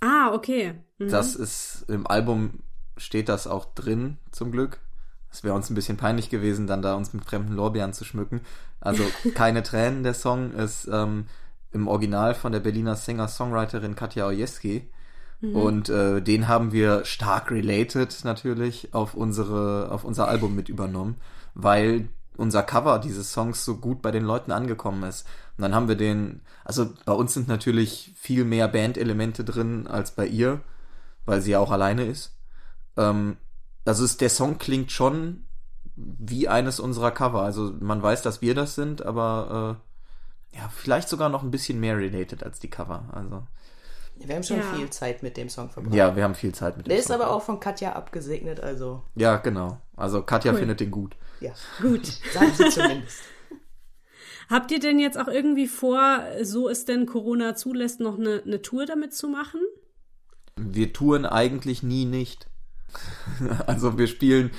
Ah, 0.00 0.32
okay. 0.32 0.74
Mhm. 0.98 1.08
Das 1.08 1.36
ist 1.36 1.84
im 1.88 2.06
Album 2.06 2.62
steht 2.96 3.28
das 3.28 3.46
auch 3.46 3.64
drin, 3.74 4.18
zum 4.32 4.50
Glück. 4.50 4.80
Es 5.30 5.44
wäre 5.44 5.54
uns 5.54 5.70
ein 5.70 5.74
bisschen 5.74 5.96
peinlich 5.96 6.30
gewesen, 6.30 6.66
dann 6.66 6.82
da 6.82 6.94
uns 6.94 7.12
mit 7.12 7.24
fremden 7.24 7.54
Lorbeeren 7.54 7.92
zu 7.92 8.04
schmücken. 8.04 8.40
Also 8.80 9.04
keine 9.34 9.62
Tränen, 9.62 10.02
der 10.02 10.14
Song 10.14 10.52
ist 10.52 10.88
ähm, 10.90 11.26
im 11.72 11.88
Original 11.88 12.34
von 12.34 12.52
der 12.52 12.60
Berliner 12.60 12.96
Singer-Songwriterin 12.96 13.96
Katja 13.96 14.26
Ojeski. 14.26 14.88
Und 15.40 15.88
äh, 15.88 16.20
den 16.20 16.48
haben 16.48 16.72
wir 16.72 17.04
stark 17.04 17.52
related 17.52 18.24
natürlich 18.24 18.92
auf 18.92 19.14
unsere, 19.14 19.88
auf 19.92 20.02
unser 20.02 20.26
Album 20.26 20.56
mit 20.56 20.68
übernommen, 20.68 21.16
weil 21.54 22.08
unser 22.36 22.64
Cover 22.64 22.98
dieses 22.98 23.32
Songs 23.32 23.64
so 23.64 23.76
gut 23.76 24.02
bei 24.02 24.10
den 24.10 24.24
Leuten 24.24 24.50
angekommen 24.50 25.04
ist. 25.04 25.26
Und 25.56 25.62
dann 25.62 25.74
haben 25.74 25.88
wir 25.88 25.96
den, 25.96 26.40
also 26.64 26.92
bei 27.04 27.12
uns 27.12 27.34
sind 27.34 27.46
natürlich 27.46 28.12
viel 28.16 28.44
mehr 28.44 28.66
Bandelemente 28.66 29.44
drin 29.44 29.86
als 29.86 30.12
bei 30.12 30.26
ihr, 30.26 30.60
weil 31.24 31.40
sie 31.40 31.52
ja 31.52 31.60
auch 31.60 31.70
alleine 31.70 32.04
ist. 32.06 32.36
Ähm, 32.96 33.36
also 33.84 34.04
ist, 34.04 34.20
der 34.20 34.30
Song 34.30 34.58
klingt 34.58 34.90
schon 34.90 35.44
wie 35.94 36.48
eines 36.48 36.80
unserer 36.80 37.10
Cover. 37.10 37.42
Also 37.42 37.74
man 37.80 38.02
weiß, 38.02 38.22
dass 38.22 38.42
wir 38.42 38.54
das 38.54 38.74
sind, 38.74 39.04
aber 39.04 39.78
äh, 39.80 39.87
ja, 40.54 40.68
vielleicht 40.74 41.08
sogar 41.08 41.28
noch 41.28 41.42
ein 41.42 41.50
bisschen 41.50 41.78
mehr 41.80 41.96
related 41.96 42.42
als 42.42 42.58
die 42.60 42.68
Cover. 42.70 43.08
Also 43.12 43.42
Wir 44.16 44.34
haben 44.34 44.42
schon 44.42 44.58
Ja. 44.58 44.74
viel 44.74 44.90
Zeit 44.90 45.22
mit 45.22 45.36
dem 45.36 45.48
Song 45.48 45.70
verbracht. 45.70 45.94
ja, 45.94 46.16
wir 46.16 46.24
haben 46.24 46.34
viel 46.34 46.52
Zeit 46.54 46.76
mit 46.76 46.86
dem 46.86 46.90
Der 46.90 46.98
ist 46.98 47.06
Song. 47.08 47.16
aber 47.20 47.30
auch 47.30 47.42
von 47.42 47.60
Katja 47.60 47.92
abgesegnet, 47.92 48.60
also 48.60 49.02
Ja, 49.14 49.36
genau. 49.36 49.78
Also 49.96 50.22
Katja 50.22 50.52
Cool. 50.52 50.58
findet 50.58 50.80
den 50.80 50.90
gut. 50.90 51.14
ja, 51.40 51.52
Gut. 51.80 52.06
sagen 52.32 52.52
sie 52.56 52.68
zumindest. 52.70 53.20
Habt 54.50 54.70
ihr 54.72 54.80
denn 54.80 54.98
jetzt 54.98 55.18
auch 55.18 55.28
irgendwie 55.28 55.66
vor, 55.66 56.20
so 56.42 56.68
es 56.70 56.84
denn 56.86 57.04
Corona 57.06 57.54
zulässt, 57.54 58.00
noch 58.00 58.18
eine, 58.18 58.42
eine 58.44 58.62
Tour 58.62 58.86
damit 58.86 59.12
zu 59.14 59.28
machen? 59.28 59.60
Wir 60.56 60.92
touren 60.92 61.26
eigentlich 61.26 61.82
nie 61.82 62.06
nicht. 62.06 62.48
also 63.66 63.98
wir 63.98 64.06
spielen, 64.06 64.50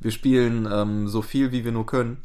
wir 0.00 0.10
spielen 0.10 0.68
ähm, 0.70 1.08
so 1.08 1.22
viel, 1.22 1.50
wie 1.50 1.64
wir 1.64 1.72
nur 1.72 1.86
können. 1.86 2.22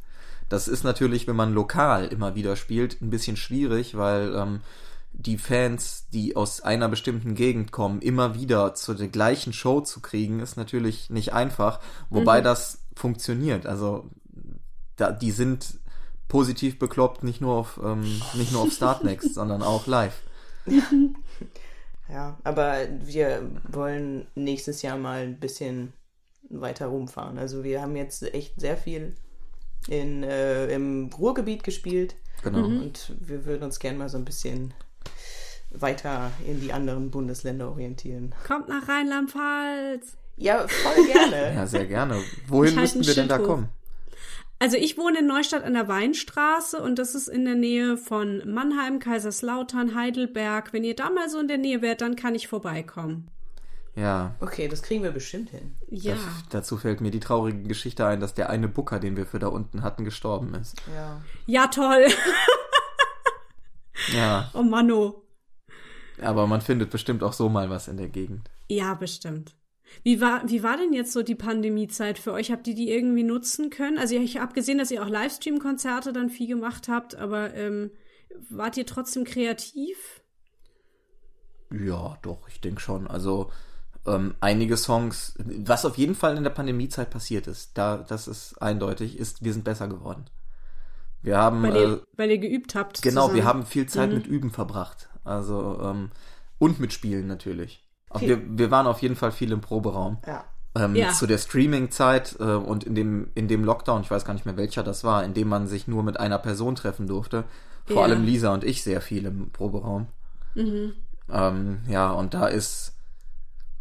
Das 0.54 0.68
ist 0.68 0.84
natürlich, 0.84 1.26
wenn 1.26 1.36
man 1.36 1.52
lokal 1.52 2.06
immer 2.06 2.36
wieder 2.36 2.56
spielt, 2.56 3.02
ein 3.02 3.10
bisschen 3.10 3.38
schwierig, 3.38 3.98
weil 3.98 4.36
ähm, 4.36 4.62
die 5.12 5.40
Fans, 5.40 6.06
die 6.14 6.36
aus 6.36 6.62
einer 6.62 6.90
bestimmten 6.90 7.34
Gegend 7.34 7.72
kommen, 7.72 8.04
immer 8.04 8.36
wieder 8.36 8.76
zu 8.76 8.94
der 8.94 9.08
gleichen 9.08 9.52
Show 9.52 9.82
zu 9.82 10.00
kriegen, 10.00 10.42
ist 10.42 10.56
natürlich 10.56 11.10
nicht 11.10 11.34
einfach. 11.34 11.80
Wobei 12.12 12.42
das 12.42 12.84
funktioniert. 12.96 13.66
Also 13.66 14.12
da, 14.96 15.12
die 15.12 15.32
sind 15.32 15.80
positiv 16.28 16.78
bekloppt, 16.78 17.24
nicht 17.24 17.42
nur 17.42 17.56
auf 17.56 17.80
ähm, 17.84 18.22
nicht 18.36 18.52
nur 18.52 18.62
auf 18.62 18.72
Startnext, 18.72 19.34
sondern 19.34 19.64
auch 19.64 19.88
live. 19.88 20.22
Ja, 22.08 22.38
aber 22.44 22.78
wir 23.02 23.50
wollen 23.68 24.28
nächstes 24.36 24.84
Jahr 24.84 25.00
mal 25.00 25.24
ein 25.24 25.40
bisschen 25.40 25.94
weiter 26.52 26.86
rumfahren. 26.86 27.40
Also 27.40 27.64
wir 27.64 27.82
haben 27.82 27.96
jetzt 27.96 28.22
echt 28.36 28.62
sehr 28.62 28.78
viel 28.78 29.16
in, 29.88 30.24
äh, 30.24 30.68
im 30.74 31.10
Ruhrgebiet 31.18 31.64
gespielt 31.64 32.16
Genau. 32.44 32.66
und 32.66 33.14
wir 33.20 33.46
würden 33.46 33.64
uns 33.64 33.80
gerne 33.80 33.98
mal 33.98 34.10
so 34.10 34.18
ein 34.18 34.26
bisschen 34.26 34.74
weiter 35.72 36.32
in 36.48 36.60
die 36.62 36.74
anderen 36.74 37.10
Bundesländer 37.12 37.70
orientieren. 37.70 38.34
Kommt 38.48 38.68
nach 38.70 38.88
Rheinland-Pfalz. 38.88 40.18
Ja, 40.38 40.68
voll 40.68 41.06
gerne. 41.06 41.54
Ja, 41.56 41.68
sehr 41.68 41.86
gerne. 41.86 42.22
Wohin 42.48 42.72
Ich 42.74 42.78
halte 42.78 42.98
müssten 42.98 43.08
wir 43.08 43.16
denn 43.16 43.28
da 43.30 43.40
hoch. 43.40 43.46
kommen? 43.46 43.70
Also 44.60 44.78
ich 44.78 44.98
wohne 44.98 45.20
in 45.20 45.28
Neustadt 45.28 45.64
an 45.64 45.74
der 45.74 45.88
Weinstraße 45.88 46.82
und 46.82 46.98
das 47.00 47.16
ist 47.16 47.28
in 47.28 47.44
der 47.44 47.56
Nähe 47.56 47.98
von 47.98 48.42
Mannheim, 48.50 49.00
Kaiserslautern, 49.00 49.94
Heidelberg. 49.96 50.72
Wenn 50.74 50.84
ihr 50.86 50.96
da 50.96 51.10
mal 51.10 51.30
so 51.30 51.40
in 51.40 51.48
der 51.50 51.58
Nähe 51.58 51.82
wärt, 51.82 52.02
dann 52.02 52.16
kann 52.16 52.34
ich 52.36 52.48
vorbeikommen. 52.48 53.28
Ja. 53.96 54.36
Okay, 54.40 54.68
das 54.68 54.82
kriegen 54.82 55.04
wir 55.04 55.12
bestimmt 55.12 55.52
hin. 55.52 55.76
Ja. 55.90 56.16
Da, 56.16 56.20
dazu 56.60 56.78
fällt 56.78 57.00
mir 57.02 57.12
die 57.12 57.20
traurige 57.20 57.62
Geschichte 57.64 58.06
ein, 58.08 58.20
dass 58.20 58.34
der 58.34 58.50
eine 58.50 58.68
Booker, 58.68 59.00
den 59.00 59.16
wir 59.18 59.26
für 59.28 59.38
da 59.40 59.48
unten 59.48 59.84
hatten, 59.84 60.04
gestorben 60.04 60.54
ist. 60.56 60.76
Ja. 60.94 61.22
Ja, 61.46 61.68
toll. 61.68 62.08
Ja, 64.14 64.50
Oh 64.54 64.64
Manno. 64.64 65.24
aber 66.22 66.48
man 66.48 66.62
findet 66.62 66.90
bestimmt 66.90 67.24
auch 67.24 67.32
so 67.34 67.48
mal 67.48 67.70
was 67.70 67.88
in 67.88 67.98
der 67.98 68.10
Gegend. 68.10 68.50
Ja, 68.68 68.96
bestimmt. 68.96 69.56
Wie 70.04 70.20
war, 70.20 70.42
wie 70.50 70.64
war 70.64 70.78
denn 70.78 70.92
jetzt 70.94 71.14
so 71.14 71.22
die 71.22 71.36
Pandemiezeit 71.36 72.18
für 72.18 72.34
euch? 72.34 72.52
Habt 72.52 72.68
ihr 72.68 72.74
die 72.76 72.90
irgendwie 72.92 73.24
nutzen 73.24 73.70
können? 73.70 73.98
Also 74.00 74.16
ich 74.16 74.38
habe 74.40 74.54
gesehen, 74.54 74.80
dass 74.80 74.90
ihr 74.92 75.04
auch 75.04 75.08
Livestream-Konzerte 75.10 76.12
dann 76.12 76.30
viel 76.32 76.48
gemacht 76.48 76.88
habt, 76.90 77.16
aber 77.16 77.54
ähm, 77.54 77.92
wart 78.50 78.76
ihr 78.78 78.86
trotzdem 78.88 79.24
kreativ? 79.24 80.22
Ja, 81.72 82.18
doch, 82.24 82.48
ich 82.50 82.60
denke 82.62 82.82
schon. 82.82 83.08
Also 83.08 83.52
ähm, 84.06 84.36
einige 84.42 84.76
Songs, 84.78 85.34
was 85.38 85.86
auf 85.86 85.98
jeden 85.98 86.16
Fall 86.16 86.36
in 86.38 86.44
der 86.44 86.50
Pandemiezeit 86.52 87.10
passiert 87.10 87.48
ist, 87.48 87.78
da 87.78 87.98
das 87.98 88.28
ist 88.28 88.62
eindeutig, 88.62 89.18
ist, 89.18 89.44
wir 89.44 89.54
sind 89.54 89.64
besser 89.64 89.88
geworden. 89.88 90.26
Wir 91.22 91.38
haben 91.38 91.64
Weil, 91.64 91.76
äh, 91.76 91.82
ihr, 91.84 92.02
weil 92.18 92.32
ihr 92.32 92.38
geübt 92.38 92.76
habt. 92.76 93.02
genau, 93.02 93.28
wir 93.28 93.36
zusammen. 93.42 93.48
haben 93.48 93.66
viel 93.66 93.86
Zeit 93.88 94.12
mit 94.12 94.28
Üben 94.28 94.52
verbracht. 94.52 95.08
Also 95.24 95.80
ähm, 95.82 96.12
und 96.60 96.80
mit 96.82 96.92
Spielen 96.92 97.28
natürlich. 97.28 97.82
Aber 98.10 98.22
wir, 98.22 98.42
wir 98.60 98.72
waren 98.72 98.88
auf 98.88 99.02
jeden 99.02 99.16
Fall 99.16 99.32
viel 99.32 99.52
im 99.54 99.62
Proberaum. 99.62 100.18
Ja. 100.28 100.44
Ähm, 100.76 100.96
Ja. 100.96 101.12
Zu 101.14 101.26
der 101.26 101.38
Streaming-Zeit 101.38 102.36
äh, 102.40 102.44
und 102.44 102.84
in 102.84 102.94
dem, 102.96 103.30
in 103.36 103.48
dem 103.48 103.64
Lockdown, 103.64 104.02
ich 104.02 104.12
weiß 104.12 104.26
gar 104.26 104.34
nicht 104.34 104.46
mehr 104.46 104.58
welcher 104.58 104.84
das 104.84 105.04
war, 105.06 105.24
in 105.24 105.34
dem 105.34 105.48
man 105.48 105.68
sich 105.68 105.88
nur 105.88 106.04
mit 106.04 106.20
einer 106.20 106.40
Person 106.40 106.76
treffen 106.76 107.08
durfte. 107.08 107.46
Vor 107.86 107.98
Ja. 107.98 108.02
allem 108.04 108.24
Lisa 108.26 108.54
und 108.54 108.64
ich 108.66 108.84
sehr 108.84 109.00
viel 109.00 109.26
im 109.26 109.50
Proberaum. 109.52 110.08
Ähm, 111.32 111.80
ja, 111.88 112.12
und 112.12 112.34
da 112.34 112.48
ist 112.48 112.93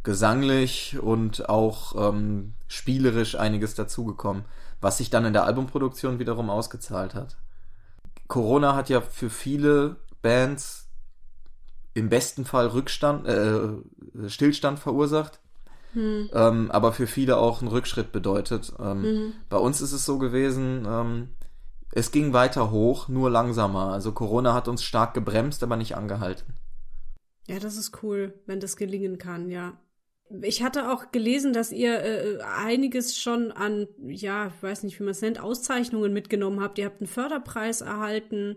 gesanglich 0.03 0.99
und 1.01 1.49
auch 1.49 1.95
ähm, 2.11 2.55
spielerisch 2.67 3.37
einiges 3.37 3.75
dazugekommen, 3.75 4.45
was 4.81 4.99
sich 4.99 5.11
dann 5.11 5.25
in 5.25 5.33
der 5.33 5.45
Albumproduktion 5.45 6.19
wiederum 6.19 6.51
ausgezahlt 6.51 7.15
hat. 7.15 7.37
Corona 8.27 8.75
hat 8.75 8.89
ja 8.89 9.01
für 9.01 9.31
viele 9.31 9.97
Bands 10.23 10.89
im 11.95 12.09
besten 12.09 12.45
Fall 12.45 12.69
Rückstand, 12.69 13.27
äh, 13.27 14.29
Stillstand 14.29 14.79
verursacht, 14.79 15.41
ähm, 15.95 16.71
aber 16.71 16.93
für 16.93 17.07
viele 17.07 17.37
auch 17.37 17.61
einen 17.61 17.69
Rückschritt 17.71 18.13
bedeutet. 18.13 18.73
Ähm, 18.81 19.35
Bei 19.51 19.59
uns 19.59 19.81
ist 19.83 19.93
es 19.93 20.07
so 20.07 20.19
gewesen, 20.19 20.87
ähm, 20.89 21.29
es 21.93 22.11
ging 22.11 22.33
weiter 22.33 22.71
hoch, 22.71 23.09
nur 23.09 23.29
langsamer. 23.31 23.93
Also 23.93 24.13
Corona 24.13 24.55
hat 24.55 24.67
uns 24.67 24.83
stark 24.83 25.13
gebremst, 25.13 25.63
aber 25.63 25.77
nicht 25.77 25.95
angehalten. 25.95 26.55
Ja, 27.47 27.59
das 27.59 27.77
ist 27.77 28.03
cool, 28.03 28.33
wenn 28.47 28.61
das 28.61 28.77
gelingen 28.77 29.19
kann, 29.19 29.51
ja. 29.51 29.75
Ich 30.41 30.63
hatte 30.63 30.91
auch 30.91 31.13
gelesen, 31.13 31.53
dass 31.53 31.73
ihr 31.73 32.01
äh, 32.01 32.39
einiges 32.41 33.19
schon 33.19 33.53
an, 33.53 33.87
ja, 34.07 34.47
ich 34.47 34.63
weiß 34.63 34.83
nicht, 34.85 34.99
wie 34.99 35.05
man 35.05 35.11
es 35.11 35.21
nennt, 35.21 35.41
Auszeichnungen 35.41 36.13
mitgenommen 36.13 36.61
habt. 36.61 36.79
Ihr 36.79 36.87
habt 36.87 37.01
einen 37.01 37.09
Förderpreis 37.09 37.83
erhalten, 37.83 38.57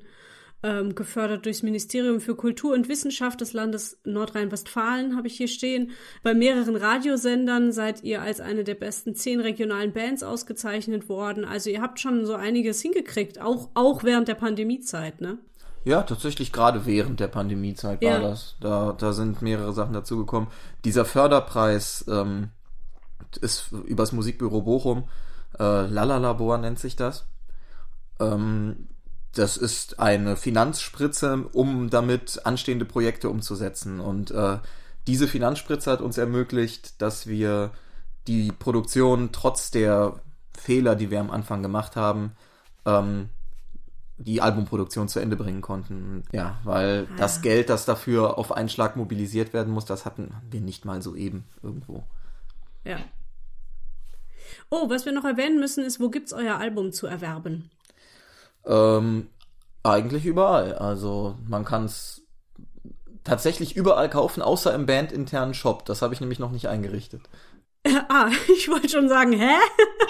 ähm, 0.64 0.96
gefördert 0.96 1.46
durchs 1.46 1.64
Ministerium 1.64 2.22
für 2.22 2.36
Kultur 2.36 2.74
und 2.74 2.88
Wissenschaft 2.88 3.42
des 3.42 3.54
Landes 3.54 4.00
Nordrhein-Westfalen, 4.06 5.18
habe 5.18 5.28
ich 5.28 5.36
hier 5.36 5.48
stehen. 5.48 5.92
Bei 6.24 6.34
mehreren 6.34 6.76
Radiosendern 6.76 7.72
seid 7.72 8.04
ihr 8.04 8.22
als 8.22 8.40
eine 8.40 8.64
der 8.64 8.76
besten 8.76 9.14
zehn 9.14 9.42
regionalen 9.42 9.92
Bands 9.92 10.24
ausgezeichnet 10.24 11.10
worden. 11.10 11.46
Also 11.46 11.70
ihr 11.70 11.82
habt 11.82 12.00
schon 12.00 12.26
so 12.26 12.36
einiges 12.36 12.82
hingekriegt, 12.82 13.40
auch, 13.42 13.70
auch 13.74 14.04
während 14.04 14.28
der 14.28 14.36
Pandemiezeit, 14.36 15.20
ne? 15.20 15.40
Ja, 15.86 16.02
tatsächlich 16.02 16.52
gerade 16.52 16.86
während 16.86 17.20
der 17.20 17.28
Pandemiezeit 17.28 18.02
war 18.02 18.10
Ja. 18.10 18.20
das. 18.20 18.56
Da, 18.60 18.94
da 18.98 19.14
sind 19.14 19.42
mehrere 19.42 19.72
Sachen 19.72 19.94
dazugekommen. 19.94 20.50
Dieser 20.84 21.06
Förderpreis 21.06 22.04
ähm, 22.10 22.50
ist 23.40 23.72
übers 23.72 24.12
Musikbüro 24.12 24.62
Bochum, 24.62 25.08
äh, 25.60 25.86
Lalalabor 25.86 26.58
nennt 26.58 26.80
sich 26.80 26.96
das. 26.96 27.26
Ähm, 28.20 28.88
das 29.34 29.58
ist 29.58 30.00
eine 30.00 30.38
Finanzspritze, 30.38 31.46
um 31.52 31.90
damit 31.90 32.42
anstehende 32.46 32.86
Projekte 32.86 33.30
umzusetzen. 33.30 34.00
Und 34.00 34.32
äh, 34.32 34.58
diese 35.08 35.28
Finanzspritze 35.28 35.92
hat 35.92 36.02
uns 36.02 36.18
ermöglicht, 36.18 37.02
dass 37.02 37.28
wir 37.28 37.72
die 38.28 38.52
Produktion 38.52 39.30
trotz 39.32 39.70
der 39.72 40.16
Fehler, 40.58 40.96
die 40.96 41.12
wir 41.12 41.20
am 41.20 41.30
Anfang 41.32 41.62
gemacht 41.62 41.96
haben, 41.96 42.32
ähm, 42.86 43.30
die 44.18 44.42
Albumproduktion 44.42 45.08
zu 45.08 45.20
Ende 45.20 45.36
bringen 45.36 45.62
konnten. 45.62 46.24
Ja, 46.32 46.58
weil 46.64 47.08
das 47.18 47.42
Geld, 47.42 47.70
das 47.70 47.86
dafür 47.86 48.38
auf 48.38 48.52
einen 48.52 48.70
Schlag 48.70 48.96
mobilisiert 48.96 49.54
werden 49.54 49.74
muss, 49.74 49.86
das 49.86 50.06
hatten 50.06 50.34
wir 50.50 50.62
nicht 50.62 50.86
mal 50.86 51.02
so 51.02 51.16
eben 51.16 51.46
irgendwo. 51.62 52.04
Ja. 52.84 52.98
Oh, 54.70 54.90
was 54.90 55.06
wir 55.06 55.12
noch 55.12 55.26
erwähnen 55.26 55.60
müssen, 55.60 55.84
ist, 55.84 56.00
wo 56.00 56.10
gibt's 56.10 56.34
euer 56.34 56.58
Album 56.58 56.92
zu 56.92 57.08
erwerben? 57.08 57.70
Ähm, 58.66 59.28
eigentlich 59.84 60.26
überall. 60.26 60.76
Also 60.76 61.38
man 61.48 61.66
kann 61.66 61.86
es 61.86 62.22
tatsächlich 63.24 63.76
überall 63.76 64.10
kaufen, 64.10 64.42
außer 64.42 64.74
im 64.74 64.86
bandinternen 64.86 65.54
Shop. 65.54 65.86
Das 65.86 66.02
habe 66.02 66.14
ich 66.14 66.22
nämlich 66.22 66.40
noch 66.40 66.52
nicht 66.52 66.68
eingerichtet. 66.68 67.22
ah, 68.10 68.30
ich 68.56 68.70
wollte 68.70 68.90
schon 68.90 69.10
sagen, 69.10 69.34
hä? 69.34 69.56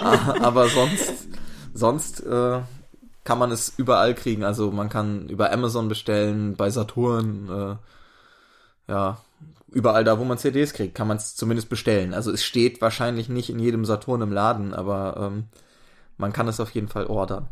Aber 0.00 0.68
sonst, 0.68 1.28
sonst 1.74 2.20
äh, 2.20 2.60
kann 3.26 3.38
man 3.38 3.50
es 3.52 3.74
überall 3.76 4.14
kriegen. 4.14 4.42
Also 4.44 4.70
man 4.70 4.88
kann 4.88 5.28
über 5.28 5.52
Amazon 5.52 5.88
bestellen, 5.88 6.56
bei 6.56 6.70
Saturn, 6.70 7.50
äh, 8.88 8.90
ja, 8.92 9.18
überall 9.70 10.04
da, 10.04 10.18
wo 10.18 10.24
man 10.24 10.38
CDs 10.38 10.72
kriegt, 10.72 10.94
kann 10.94 11.08
man 11.08 11.18
es 11.18 11.36
zumindest 11.36 11.68
bestellen. 11.68 12.14
Also 12.14 12.32
es 12.32 12.42
steht 12.44 12.80
wahrscheinlich 12.80 13.28
nicht 13.28 13.50
in 13.50 13.58
jedem 13.58 13.84
Saturn 13.84 14.22
im 14.22 14.32
Laden, 14.32 14.72
aber 14.72 15.16
ähm, 15.20 15.44
man 16.16 16.32
kann 16.32 16.48
es 16.48 16.60
auf 16.60 16.70
jeden 16.70 16.88
Fall 16.88 17.06
ordern. 17.06 17.48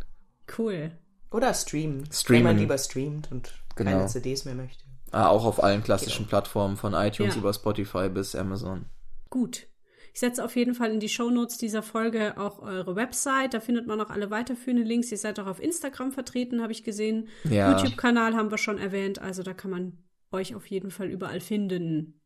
Cool. 0.56 0.92
Oder 1.30 1.52
streamen. 1.52 2.04
Streamen. 2.10 2.44
Wenn 2.44 2.54
man 2.54 2.58
lieber 2.58 2.78
streamt 2.78 3.30
und 3.30 3.52
Genau. 3.76 3.90
keine 3.90 4.06
CDs 4.06 4.44
mehr 4.44 4.54
möchte. 4.54 4.84
Ah, 5.10 5.26
auch 5.28 5.44
auf 5.44 5.62
allen 5.62 5.82
klassischen 5.82 6.26
Plattformen, 6.26 6.76
von 6.76 6.94
iTunes 6.94 7.34
Ja. 7.34 7.40
über 7.40 7.52
Spotify 7.52 8.08
bis 8.08 8.34
Amazon. 8.36 8.86
Gut. 9.30 9.66
Ich 10.14 10.20
setze 10.20 10.44
auf 10.44 10.54
jeden 10.54 10.74
Fall 10.74 10.92
in 10.92 11.00
die 11.00 11.08
Shownotes 11.08 11.58
dieser 11.58 11.82
Folge 11.82 12.38
auch 12.38 12.62
eure 12.62 12.94
Website. 12.94 13.52
Da 13.52 13.58
findet 13.58 13.88
man 13.88 14.00
auch 14.00 14.10
alle 14.10 14.30
weiterführenden 14.30 14.86
Links. 14.86 15.10
Ihr 15.10 15.18
seid 15.18 15.40
auch 15.40 15.48
auf 15.48 15.60
Instagram 15.60 16.12
vertreten, 16.12 16.62
habe 16.62 16.70
ich 16.70 16.84
gesehen. 16.84 17.26
Ja. 17.42 17.72
YouTube-Kanal 17.72 18.36
haben 18.36 18.52
wir 18.52 18.58
schon 18.58 18.78
erwähnt. 18.78 19.20
Also 19.20 19.42
da 19.42 19.52
kann 19.54 19.72
man 19.72 19.98
euch 20.30 20.54
auf 20.54 20.66
jeden 20.66 20.92
Fall 20.92 21.08
überall 21.08 21.40
finden. 21.40 22.20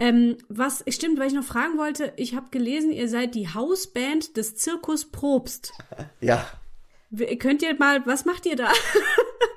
Ähm, 0.00 0.38
was, 0.48 0.82
stimmt, 0.88 1.20
weil 1.20 1.28
ich 1.28 1.32
noch 1.32 1.44
fragen 1.44 1.78
wollte, 1.78 2.12
ich 2.16 2.34
habe 2.34 2.48
gelesen, 2.50 2.90
ihr 2.90 3.08
seid 3.08 3.36
die 3.36 3.54
Hausband 3.54 4.36
des 4.36 4.56
Zirkus 4.56 5.10
Probst. 5.10 5.72
Ja. 6.20 6.44
Könnt 7.38 7.62
ihr 7.62 7.74
mal, 7.76 8.04
was 8.06 8.24
macht 8.24 8.46
ihr 8.46 8.56
da? 8.56 8.70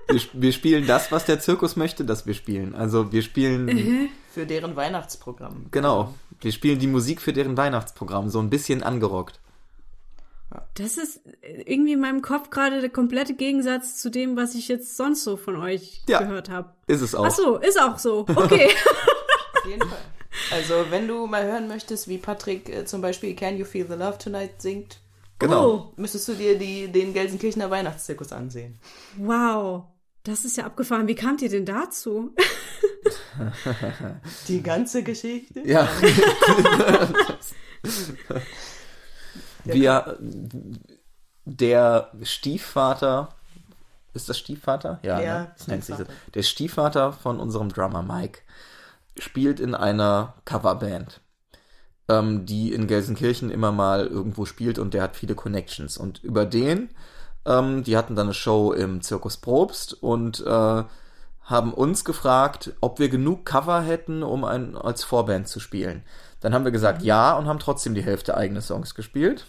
Wir, 0.08 0.22
wir 0.34 0.52
spielen 0.52 0.86
das, 0.88 1.12
was 1.12 1.26
der 1.26 1.40
Zirkus 1.40 1.76
möchte, 1.76 2.04
dass 2.04 2.26
wir 2.26 2.34
spielen. 2.34 2.74
Also 2.76 3.12
wir 3.12 3.22
spielen, 3.22 4.10
Für 4.34 4.46
deren 4.48 4.76
Weihnachtsprogramm. 4.76 5.68
genau, 5.70 6.14
wir 6.42 6.52
spielen 6.52 6.80
die 6.80 6.88
Musik 6.88 7.22
für 7.22 7.34
deren 7.34 7.56
Weihnachtsprogramm, 7.56 8.30
so 8.30 8.40
ein 8.40 8.50
bisschen 8.50 8.82
angerockt. 8.82 9.40
Das 10.76 10.98
ist 10.98 11.22
irgendwie 11.66 11.94
in 11.94 12.00
meinem 12.00 12.22
Kopf 12.22 12.50
gerade 12.50 12.80
der 12.82 12.90
komplette 12.90 13.36
Gegensatz 13.36 13.98
zu 14.02 14.10
dem, 14.10 14.36
was 14.36 14.54
ich 14.56 14.68
jetzt 14.68 14.98
sonst 14.98 15.24
so 15.24 15.38
von 15.38 15.56
euch 15.58 16.02
Ja. 16.08 16.20
gehört 16.20 16.50
habe. 16.50 16.70
Ist 16.88 17.02
es 17.02 17.14
auch. 17.16 17.26
Ach 17.26 17.32
so, 17.32 17.58
ist 17.58 17.80
auch 17.80 17.98
so. 18.00 18.26
Okay. 18.28 18.70
Auf 19.64 19.68
jeden 19.70 19.88
Fall. 19.88 19.98
Also, 20.52 20.86
wenn 20.90 21.08
du 21.08 21.26
mal 21.28 21.44
hören 21.44 21.68
möchtest, 21.68 22.08
wie 22.08 22.18
Patrick 22.18 22.70
äh, 22.70 22.86
zum 22.86 23.02
Beispiel 23.02 23.36
Can 23.36 23.58
You 23.58 23.66
Feel 23.66 23.86
the 23.88 23.94
Love 23.94 24.18
Tonight 24.18 24.62
singt, 24.62 25.00
Genau. 25.40 25.68
Oh, 25.70 25.94
müsstest 25.98 26.28
du 26.30 26.34
dir 26.36 26.58
die, 26.58 26.88
den 26.88 27.14
Gelsenkirchener 27.14 27.70
Weihnachtszirkus 27.70 28.32
ansehen. 28.32 28.80
wow. 29.18 29.84
Das 30.24 30.46
ist 30.46 30.56
ja 30.56 30.66
abgefahren. 30.66 31.08
Wie 31.08 31.16
kamt 31.16 31.42
ihr 31.42 31.50
denn 31.50 31.66
dazu? 31.66 32.34
Die 34.48 34.64
ganze 34.64 35.04
Geschichte? 35.04 35.62
Ja. 35.66 35.90
wir, 39.66 40.18
der 41.44 42.12
Stiefvater, 42.22 43.36
ist 44.14 44.30
das 44.30 44.38
Stiefvater? 44.38 45.00
Ja, 45.04 45.20
Ja, 45.22 45.40
ne? 45.42 45.52
das 45.58 45.68
nennt 45.68 45.84
sich 45.84 45.98
so. 45.98 46.04
Stiefvater. 46.04 46.32
Der 46.34 46.44
Stiefvater 46.44 47.14
von 47.14 47.40
unserem 47.42 47.70
Drummer 47.70 48.02
Mike 48.02 48.40
spielt 49.18 49.60
in 49.60 49.76
einer 49.76 50.36
Coverband, 50.46 51.20
ähm, 52.08 52.46
die 52.46 52.72
in 52.72 52.88
Gelsenkirchen 52.88 53.50
immer 53.50 53.74
mal 53.74 54.08
irgendwo 54.08 54.46
spielt 54.46 54.80
und 54.80 54.94
der 54.94 55.04
hat 55.04 55.18
viele 55.18 55.36
Connections. 55.36 55.98
Und 55.98 56.24
über 56.24 56.46
den, 56.46 56.90
ähm, 57.46 57.84
die 57.84 57.98
hatten 57.98 58.16
dann 58.16 58.28
eine 58.28 58.34
Show 58.34 58.72
im 58.72 59.02
Zirkus 59.02 59.38
Probst 59.38 60.02
und 60.02 60.40
äh, 60.46 60.84
haben 61.44 61.74
uns 61.74 62.06
gefragt, 62.06 62.74
ob 62.80 63.00
wir 63.00 63.10
genug 63.10 63.46
Cover 63.46 63.82
hätten, 63.82 64.24
um 64.24 64.46
ein, 64.46 64.78
als 64.78 65.04
Vorband 65.04 65.48
zu 65.48 65.60
spielen. 65.60 66.04
Dann 66.40 66.54
haben 66.54 66.66
wir 66.66 66.72
gesagt 66.72 67.02
ja 67.04 67.38
und 67.38 67.48
haben 67.48 67.60
trotzdem 67.60 67.96
die 67.96 68.04
Hälfte 68.04 68.38
eigene 68.38 68.62
Songs 68.62 68.96
gespielt. 68.96 69.46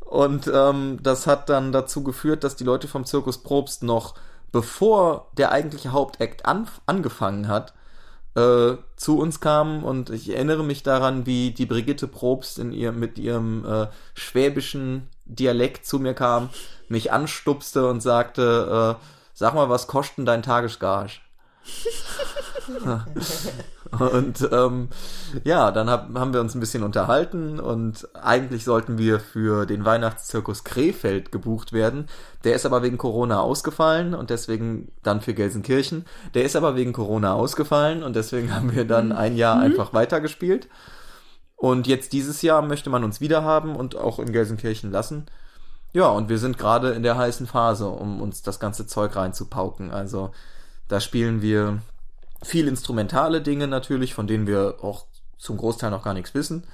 Und 0.00 0.50
ähm, 0.52 0.98
das 1.02 1.26
hat 1.26 1.48
dann 1.48 1.72
dazu 1.72 2.02
geführt, 2.02 2.44
dass 2.44 2.56
die 2.56 2.64
Leute 2.64 2.88
vom 2.88 3.06
Zirkus 3.06 3.38
Probst 3.38 3.82
noch, 3.82 4.14
bevor 4.52 5.28
der 5.38 5.52
eigentliche 5.52 5.92
Hauptakt 5.92 6.44
an, 6.44 6.68
angefangen 6.84 7.48
hat, 7.48 7.72
äh, 8.34 8.76
zu 8.96 9.18
uns 9.18 9.40
kamen 9.40 9.82
und 9.82 10.10
ich 10.10 10.30
erinnere 10.30 10.64
mich 10.64 10.82
daran, 10.82 11.26
wie 11.26 11.50
die 11.50 11.66
Brigitte 11.66 12.08
Probst 12.08 12.58
in 12.58 12.72
ihr, 12.72 12.92
mit 12.92 13.18
ihrem 13.18 13.64
äh, 13.64 13.86
schwäbischen 14.14 15.08
Dialekt 15.24 15.86
zu 15.86 15.98
mir 15.98 16.14
kam, 16.14 16.50
mich 16.88 17.12
anstupste 17.12 17.88
und 17.88 18.00
sagte, 18.02 18.98
äh, 19.00 19.04
sag 19.34 19.54
mal, 19.54 19.68
was 19.68 19.86
kostet 19.86 20.18
denn 20.18 20.26
dein 20.26 20.42
Tagesgage? 20.42 21.20
und 23.98 24.48
ähm, 24.50 24.88
ja, 25.44 25.70
dann 25.70 25.90
hab, 25.90 26.14
haben 26.14 26.32
wir 26.32 26.40
uns 26.40 26.54
ein 26.54 26.60
bisschen 26.60 26.82
unterhalten 26.82 27.60
und 27.60 28.08
eigentlich 28.14 28.64
sollten 28.64 28.98
wir 28.98 29.20
für 29.20 29.66
den 29.66 29.84
Weihnachtszirkus 29.84 30.64
Krefeld 30.64 31.30
gebucht 31.30 31.72
werden. 31.72 32.08
Der 32.44 32.54
ist 32.54 32.66
aber 32.66 32.82
wegen 32.82 32.98
Corona 32.98 33.40
ausgefallen 33.40 34.14
und 34.14 34.30
deswegen 34.30 34.90
dann 35.02 35.20
für 35.20 35.34
Gelsenkirchen. 35.34 36.04
Der 36.34 36.44
ist 36.44 36.56
aber 36.56 36.74
wegen 36.74 36.92
Corona 36.92 37.34
ausgefallen 37.34 38.02
und 38.02 38.16
deswegen 38.16 38.54
haben 38.54 38.74
wir 38.74 38.84
dann 38.84 39.12
ein 39.12 39.36
Jahr 39.36 39.56
mhm. 39.56 39.62
einfach 39.62 39.92
weitergespielt. 39.92 40.68
Und 41.62 41.86
jetzt 41.86 42.12
dieses 42.12 42.42
Jahr 42.42 42.60
möchte 42.60 42.90
man 42.90 43.04
uns 43.04 43.20
wieder 43.20 43.44
haben 43.44 43.76
und 43.76 43.94
auch 43.94 44.18
in 44.18 44.32
Gelsenkirchen 44.32 44.90
lassen. 44.90 45.26
Ja, 45.92 46.08
und 46.08 46.28
wir 46.28 46.38
sind 46.38 46.58
gerade 46.58 46.90
in 46.90 47.04
der 47.04 47.16
heißen 47.16 47.46
Phase, 47.46 47.86
um 47.86 48.20
uns 48.20 48.42
das 48.42 48.58
ganze 48.58 48.88
Zeug 48.88 49.14
reinzupauken. 49.14 49.92
Also 49.92 50.32
da 50.88 50.98
spielen 50.98 51.40
wir 51.40 51.80
viel 52.42 52.66
instrumentale 52.66 53.42
Dinge 53.42 53.68
natürlich, 53.68 54.12
von 54.12 54.26
denen 54.26 54.48
wir 54.48 54.78
auch 54.82 55.06
zum 55.38 55.56
Großteil 55.56 55.92
noch 55.92 56.02
gar 56.02 56.14
nichts 56.14 56.34
wissen. 56.34 56.64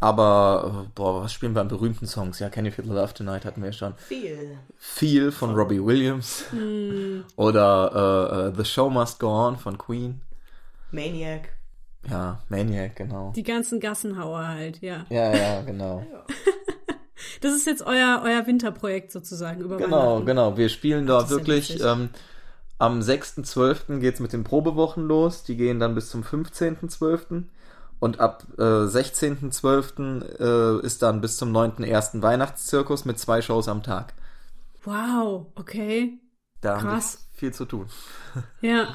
Aber, 0.00 0.88
boah, 0.94 1.22
was 1.22 1.32
spielen 1.32 1.54
wir 1.54 1.62
an 1.62 1.68
berühmten 1.68 2.06
Songs? 2.06 2.40
Ja, 2.40 2.50
Can 2.50 2.66
You 2.66 2.72
Feel 2.72 2.84
the 2.84 2.92
Love 2.92 3.14
Tonight 3.14 3.46
hatten 3.46 3.62
wir 3.62 3.72
schon. 3.72 3.94
Viel. 3.96 4.58
Viel 4.76 5.32
von 5.32 5.54
Robbie 5.54 5.82
Williams. 5.82 6.44
Mm. 6.52 7.20
Oder 7.36 7.94
uh, 7.94 8.50
uh, 8.50 8.54
The 8.54 8.66
Show 8.66 8.90
Must 8.90 9.18
Go 9.18 9.30
On 9.30 9.56
von 9.56 9.78
Queen. 9.78 10.20
Maniac. 10.90 11.57
Ja, 12.08 12.40
Maniac, 12.48 12.96
genau. 12.96 13.32
Die 13.34 13.42
ganzen 13.42 13.80
Gassenhauer 13.80 14.46
halt, 14.46 14.80
ja. 14.80 15.04
Ja, 15.10 15.34
ja, 15.34 15.62
genau. 15.62 16.06
das 17.40 17.54
ist 17.54 17.66
jetzt 17.66 17.82
euer, 17.82 18.22
euer 18.24 18.46
Winterprojekt 18.46 19.12
sozusagen 19.12 19.60
über 19.60 19.76
Genau, 19.76 20.22
genau. 20.22 20.56
Wir 20.56 20.68
spielen 20.68 21.06
da 21.06 21.28
wirklich 21.28 21.82
ähm, 21.82 22.10
am 22.78 23.00
6.12. 23.00 23.98
geht's 23.98 24.20
mit 24.20 24.32
den 24.32 24.44
Probewochen 24.44 25.06
los. 25.06 25.42
Die 25.42 25.56
gehen 25.56 25.80
dann 25.80 25.94
bis 25.94 26.10
zum 26.10 26.22
15.12. 26.22 27.44
Und 28.00 28.20
ab 28.20 28.46
äh, 28.56 28.62
16.12. 28.62 30.80
Äh, 30.82 30.86
ist 30.86 31.02
dann 31.02 31.20
bis 31.20 31.36
zum 31.36 31.54
9.1. 31.54 32.22
Weihnachtszirkus 32.22 33.04
mit 33.04 33.18
zwei 33.18 33.42
Shows 33.42 33.68
am 33.68 33.82
Tag. 33.82 34.14
Wow, 34.84 35.46
okay. 35.56 36.18
Da 36.60 36.74
Krass. 36.74 36.84
haben 36.84 36.92
wir 36.92 37.38
viel 37.38 37.52
zu 37.52 37.64
tun. 37.64 37.86
Ja. 38.60 38.94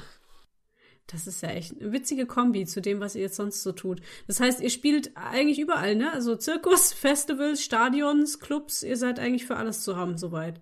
Das 1.08 1.28
ist 1.28 1.41
ja 1.43 1.49
echt 1.49 1.80
eine 1.80 1.91
witzige 1.91 2.26
Kombi 2.26 2.66
zu 2.66 2.82
dem, 2.82 2.99
was 2.99 3.16
ihr 3.16 3.24
jetzt 3.24 3.36
sonst 3.36 3.62
so 3.62 3.72
tut. 3.72 4.01
Das 4.28 4.39
heißt, 4.39 4.62
ihr 4.62 4.70
spielt 4.70 5.12
eigentlich 5.16 5.60
überall, 5.60 5.95
ne? 5.95 6.12
Also 6.14 6.36
Zirkus, 6.36 6.93
Festivals, 6.93 7.62
Stadions, 7.64 8.39
Clubs, 8.39 8.84
ihr 8.84 8.97
seid 8.97 9.20
eigentlich 9.20 9.45
für 9.45 9.58
alles 9.58 9.84
zu 9.84 9.97
haben, 9.97 10.18
soweit. 10.18 10.62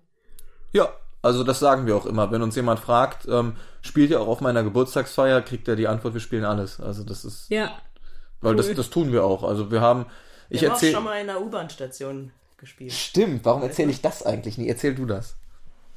Ja, 0.72 0.92
also 1.22 1.44
das 1.44 1.60
sagen 1.60 1.86
wir 1.86 1.96
auch 1.96 2.06
immer. 2.06 2.32
Wenn 2.32 2.42
uns 2.42 2.56
jemand 2.56 2.80
fragt, 2.80 3.28
ähm, 3.28 3.54
spielt 3.80 4.10
ihr 4.10 4.20
auch 4.20 4.26
auf 4.26 4.40
meiner 4.40 4.64
Geburtstagsfeier, 4.64 5.40
kriegt 5.42 5.68
er 5.68 5.76
die 5.76 5.86
Antwort, 5.86 6.14
wir 6.14 6.20
spielen 6.20 6.44
alles. 6.44 6.80
Also 6.80 7.04
das 7.04 7.24
ist. 7.24 7.48
Ja. 7.48 7.78
Weil 8.40 8.52
cool. 8.52 8.56
das, 8.56 8.74
das 8.74 8.90
tun 8.90 9.12
wir 9.12 9.24
auch. 9.24 9.44
Also 9.44 9.70
wir 9.70 9.80
haben. 9.80 10.06
Ich 10.50 10.64
erzähle. 10.64 10.92
schon 10.92 11.04
mal 11.04 11.20
in 11.20 11.30
einer 11.30 11.40
U-Bahn-Station 11.40 12.32
gespielt. 12.58 12.92
Stimmt. 12.92 13.44
Warum 13.44 13.62
erzähle 13.62 13.90
ich 13.90 14.02
das 14.02 14.24
eigentlich 14.24 14.58
nie? 14.58 14.68
Erzähl 14.68 14.94
du 14.94 15.06
das. 15.06 15.36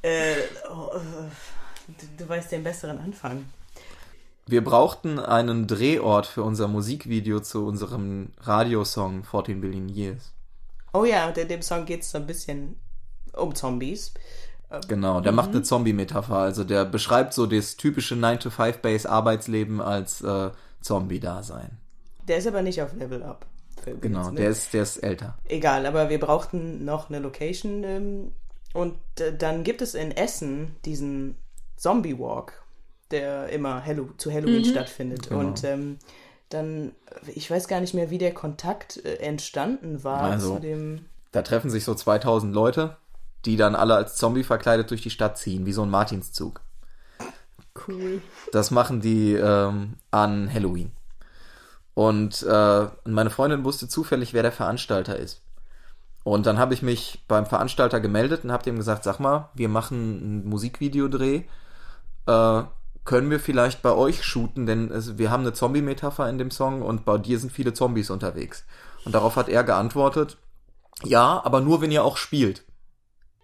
Äh, 0.02 0.34
oh, 0.70 0.90
äh, 0.94 1.00
du, 1.88 2.24
du 2.24 2.28
weißt 2.28 2.52
den 2.52 2.62
besseren 2.62 2.98
Anfang. 2.98 3.44
Wir 4.48 4.62
brauchten 4.62 5.18
einen 5.18 5.66
Drehort 5.66 6.26
für 6.26 6.44
unser 6.44 6.68
Musikvideo 6.68 7.40
zu 7.40 7.66
unserem 7.66 8.30
Radiosong 8.40 9.24
14 9.24 9.60
Billion 9.60 9.88
Years. 9.88 10.32
Oh 10.92 11.04
ja, 11.04 11.26
und 11.26 11.36
in 11.36 11.48
dem 11.48 11.62
Song 11.62 11.84
geht 11.84 12.02
es 12.02 12.12
so 12.12 12.18
ein 12.18 12.26
bisschen 12.26 12.76
um 13.34 13.54
Zombies. 13.54 14.14
Genau, 14.88 15.20
der 15.20 15.32
mhm. 15.32 15.36
macht 15.36 15.50
eine 15.50 15.62
Zombie-Metapher. 15.62 16.36
Also 16.36 16.64
der 16.64 16.84
beschreibt 16.84 17.34
so 17.34 17.46
das 17.46 17.76
typische 17.76 18.14
9-to-5-Base-Arbeitsleben 18.14 19.80
als 19.80 20.22
äh, 20.22 20.50
Zombie-Dasein. 20.80 21.78
Der 22.28 22.38
ist 22.38 22.46
aber 22.46 22.62
nicht 22.62 22.80
auf 22.82 22.94
Level 22.94 23.22
Up. 23.22 23.46
Genau, 24.00 24.30
ne? 24.30 24.36
der, 24.36 24.50
ist, 24.50 24.74
der 24.74 24.82
ist 24.82 24.96
älter. 24.98 25.38
Egal, 25.48 25.86
aber 25.86 26.08
wir 26.08 26.18
brauchten 26.18 26.84
noch 26.84 27.08
eine 27.08 27.20
Location. 27.20 27.84
Ähm, 27.84 28.32
und 28.74 28.96
äh, 29.20 29.36
dann 29.36 29.64
gibt 29.64 29.82
es 29.82 29.94
in 29.94 30.10
Essen 30.10 30.76
diesen 30.84 31.36
Zombie 31.76 32.18
Walk, 32.18 32.64
der 33.10 33.48
immer 33.50 33.84
Hallo 33.84 34.08
zu 34.16 34.32
Halloween 34.32 34.62
mhm. 34.62 34.70
stattfindet. 34.70 35.28
Genau. 35.28 35.40
Und 35.40 35.64
ähm, 35.64 35.98
dann, 36.48 36.92
ich 37.34 37.50
weiß 37.50 37.68
gar 37.68 37.80
nicht 37.80 37.94
mehr, 37.94 38.10
wie 38.10 38.18
der 38.18 38.34
Kontakt 38.34 39.04
äh, 39.04 39.16
entstanden 39.16 40.04
war 40.04 40.22
also, 40.22 40.54
zu 40.54 40.60
dem. 40.60 41.06
Da 41.32 41.42
treffen 41.42 41.70
sich 41.70 41.84
so 41.84 41.94
2000 41.94 42.54
Leute 42.54 42.96
die 43.46 43.56
dann 43.56 43.74
alle 43.74 43.94
als 43.94 44.16
Zombie 44.16 44.42
verkleidet 44.42 44.90
durch 44.90 45.02
die 45.02 45.10
Stadt 45.10 45.38
ziehen, 45.38 45.66
wie 45.66 45.72
so 45.72 45.82
ein 45.82 45.90
Martinszug. 45.90 46.60
Cool. 47.86 48.20
Das 48.52 48.70
machen 48.70 49.00
die 49.00 49.34
ähm, 49.34 49.94
an 50.10 50.52
Halloween. 50.52 50.92
Und 51.94 52.42
äh, 52.42 52.86
meine 53.04 53.30
Freundin 53.30 53.64
wusste 53.64 53.88
zufällig, 53.88 54.34
wer 54.34 54.42
der 54.42 54.52
Veranstalter 54.52 55.16
ist. 55.16 55.42
Und 56.24 56.46
dann 56.46 56.58
habe 56.58 56.74
ich 56.74 56.82
mich 56.82 57.24
beim 57.28 57.46
Veranstalter 57.46 58.00
gemeldet 58.00 58.44
und 58.44 58.52
habe 58.52 58.64
dem 58.64 58.76
gesagt, 58.76 59.04
sag 59.04 59.20
mal, 59.20 59.50
wir 59.54 59.68
machen 59.68 60.40
ein 60.42 60.48
Musikvideodreh. 60.48 61.44
Äh, 62.26 62.62
können 63.06 63.30
wir 63.30 63.40
vielleicht 63.40 63.80
bei 63.80 63.92
euch 63.92 64.22
shooten, 64.24 64.66
denn 64.66 64.90
es, 64.90 65.16
wir 65.16 65.30
haben 65.30 65.42
eine 65.42 65.54
Zombie-Metapher 65.54 66.28
in 66.28 66.38
dem 66.38 66.50
Song 66.50 66.82
und 66.82 67.04
bei 67.04 67.16
dir 67.16 67.38
sind 67.38 67.52
viele 67.52 67.72
Zombies 67.72 68.10
unterwegs. 68.10 68.64
Und 69.04 69.14
darauf 69.14 69.36
hat 69.36 69.48
er 69.48 69.64
geantwortet, 69.64 70.36
ja, 71.02 71.40
aber 71.44 71.60
nur 71.60 71.80
wenn 71.80 71.92
ihr 71.92 72.04
auch 72.04 72.16
spielt. 72.16 72.64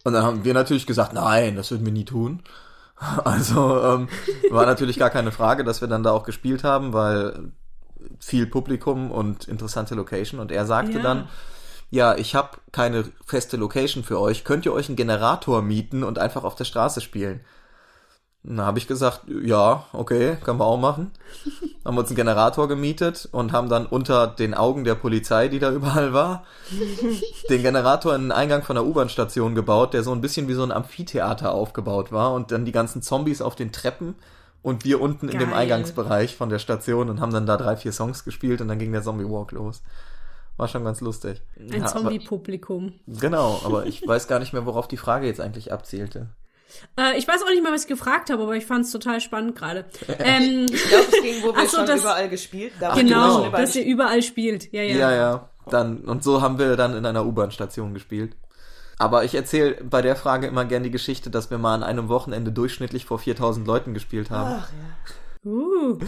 Und 0.05 0.15
dann 0.15 0.25
haben 0.25 0.45
wir 0.45 0.53
natürlich 0.53 0.87
gesagt, 0.87 1.13
nein, 1.13 1.57
das 1.57 1.71
würden 1.71 1.87
wir 1.87 1.93
nie 1.93 2.05
tun. 2.05 2.43
Also 3.25 3.83
ähm, 3.83 4.09
war 4.51 4.65
natürlich 4.65 4.97
gar 4.97 5.11
keine 5.11 5.33
Frage, 5.33 5.65
dass 5.65 5.81
wir 5.81 5.89
dann 5.89 6.05
da 6.05 6.13
auch 6.13 6.23
gespielt 6.23 6.63
haben, 6.63 6.93
weil 6.93 7.51
viel 8.21 8.47
Publikum 8.47 9.11
und 9.11 9.49
interessante 9.49 9.97
Location. 9.97 10.39
Und 10.39 10.53
er 10.53 10.67
sagte 10.67 10.99
ja. 10.99 11.03
dann, 11.03 11.29
ja, 11.91 12.15
ich 12.15 12.37
habe 12.37 12.59
keine 12.71 13.05
feste 13.27 13.57
Location 13.57 14.05
für 14.05 14.21
euch. 14.21 14.45
Könnt 14.45 14.67
ihr 14.67 14.73
euch 14.73 14.89
einen 14.89 14.95
Generator 14.95 15.63
mieten 15.63 16.05
und 16.05 16.21
einfach 16.21 16.45
auf 16.45 16.55
der 16.55 16.65
Straße 16.65 17.01
spielen? 17.01 17.41
Da 18.45 18.67
habe 18.67 18.79
ich 18.79 18.89
gesagt, 18.89 19.23
ja, 19.29 19.85
okay, 19.93 20.37
können 20.43 20.59
wir 20.59 20.67
auch 20.67 20.79
machen. 20.79 21.13
haben 21.85 21.97
uns 21.97 22.09
einen 22.09 22.17
Generator 22.17 22.67
gemietet 22.67 23.29
und 23.31 23.53
haben 23.53 23.69
dann 23.69 23.87
unter 23.87 24.27
den 24.27 24.55
Augen 24.55 24.83
der 24.83 24.97
Polizei, 24.97 25.47
die 25.47 25.61
da 25.61 25.71
überall 25.71 26.13
war, 26.13 26.45
den 27.51 27.63
Generator 27.63 28.15
in 28.17 28.23
den 28.23 28.33
Eingang 28.33 28.63
von 28.63 28.75
der 28.75 28.85
U-Bahn-Station 28.85 29.55
gebaut, 29.55 29.95
der 29.95 30.03
so 30.03 30.13
ein 30.13 30.21
bisschen 30.21 30.49
wie 30.49 30.55
so 30.55 30.65
ein 30.65 30.73
Amphitheater 30.73 31.53
aufgebaut 31.53 32.11
war 32.11 32.33
und 32.33 32.51
dann 32.51 32.65
die 32.65 32.73
ganzen 32.73 33.01
Zombies 33.01 33.43
auf 33.43 33.55
den 33.55 33.71
Treppen 33.71 34.17
und 34.63 34.85
wir 34.85 35.01
unten 35.01 35.29
Geil. 35.29 35.35
in 35.35 35.39
dem 35.41 35.53
Eingangsbereich 35.53 36.35
von 36.35 36.49
der 36.49 36.59
Station 36.59 37.11
und 37.11 37.21
haben 37.21 37.33
dann 37.33 37.47
da 37.47 37.57
drei, 37.57 37.77
vier 37.77 37.93
Songs 37.93 38.25
gespielt 38.25 38.61
und 38.61 38.69
dann 38.69 38.79
ging 38.79 38.91
der 38.91 39.03
Zombie-Walk 39.03 39.53
los. 39.53 39.83
War 40.57 40.67
schon 40.69 40.85
ganz 40.85 41.01
lustig. 41.01 41.43
Ein 41.59 41.81
ja, 41.81 41.87
Zombie-Publikum. 41.87 42.93
Genau, 43.07 43.61
aber 43.65 43.87
ich 43.87 44.07
weiß 44.07 44.27
gar 44.27 44.41
nicht 44.41 44.53
mehr, 44.53 44.67
worauf 44.67 44.89
die 44.89 44.97
Frage 44.97 45.27
jetzt 45.27 45.41
eigentlich 45.41 45.73
abzielte. 45.73 46.29
Äh, 46.99 47.19
ich 47.19 47.27
weiß 47.27 47.43
auch 47.43 47.49
nicht 47.49 47.63
mal, 47.63 47.73
was 47.73 47.83
ich 47.83 47.89
gefragt 47.89 48.31
habe, 48.31 48.43
aber 48.43 48.57
ich 48.57 48.67
fand 48.67 48.85
es 48.85 48.93
total 48.93 49.21
spannend 49.21 49.57
gerade. 49.57 49.85
Ähm, 50.19 50.67
ich 50.71 50.85
glaube, 50.85 51.07
es 51.11 51.23
ging, 51.23 51.43
wo 51.43 51.55
wir 51.55 51.67
so, 51.69 51.79
schon 51.79 51.87
das, 51.87 52.01
überall 52.01 52.29
gespielt 52.29 52.73
haben. 52.81 52.99
Genau, 52.99 53.43
genau, 53.45 53.57
dass 53.57 53.75
ihr 53.75 53.85
überall 53.85 54.23
spielt. 54.23 54.73
Ja, 54.73 54.83
ja. 54.83 54.97
Ja, 54.97 55.13
ja. 55.13 55.49
Dann, 55.69 55.99
und 55.99 56.23
so 56.23 56.43
haben 56.43 56.59
wir 56.59 56.77
dann 56.77 56.95
in 56.97 57.07
einer 57.07 57.25
U-Bahn-Station 57.25 57.95
gespielt. 57.95 58.37
Aber 58.99 59.25
ich 59.25 59.35
erzähle 59.35 59.83
bei 59.83 60.03
der 60.03 60.17
Frage 60.17 60.47
immer 60.47 60.65
gern 60.65 60.83
die 60.83 60.91
Geschichte, 60.91 61.31
dass 61.31 61.51
wir 61.51 61.59
mal 61.59 61.75
an 61.75 61.83
einem 61.83 62.09
Wochenende 62.09 62.53
durchschnittlich 62.53 63.05
vor 63.05 63.19
4000 63.19 63.67
Leuten 63.67 63.95
gespielt 63.95 64.31
haben. 64.31 64.63
Ach 64.63 64.69
ja. 64.71 65.51
Uh. 65.51 65.99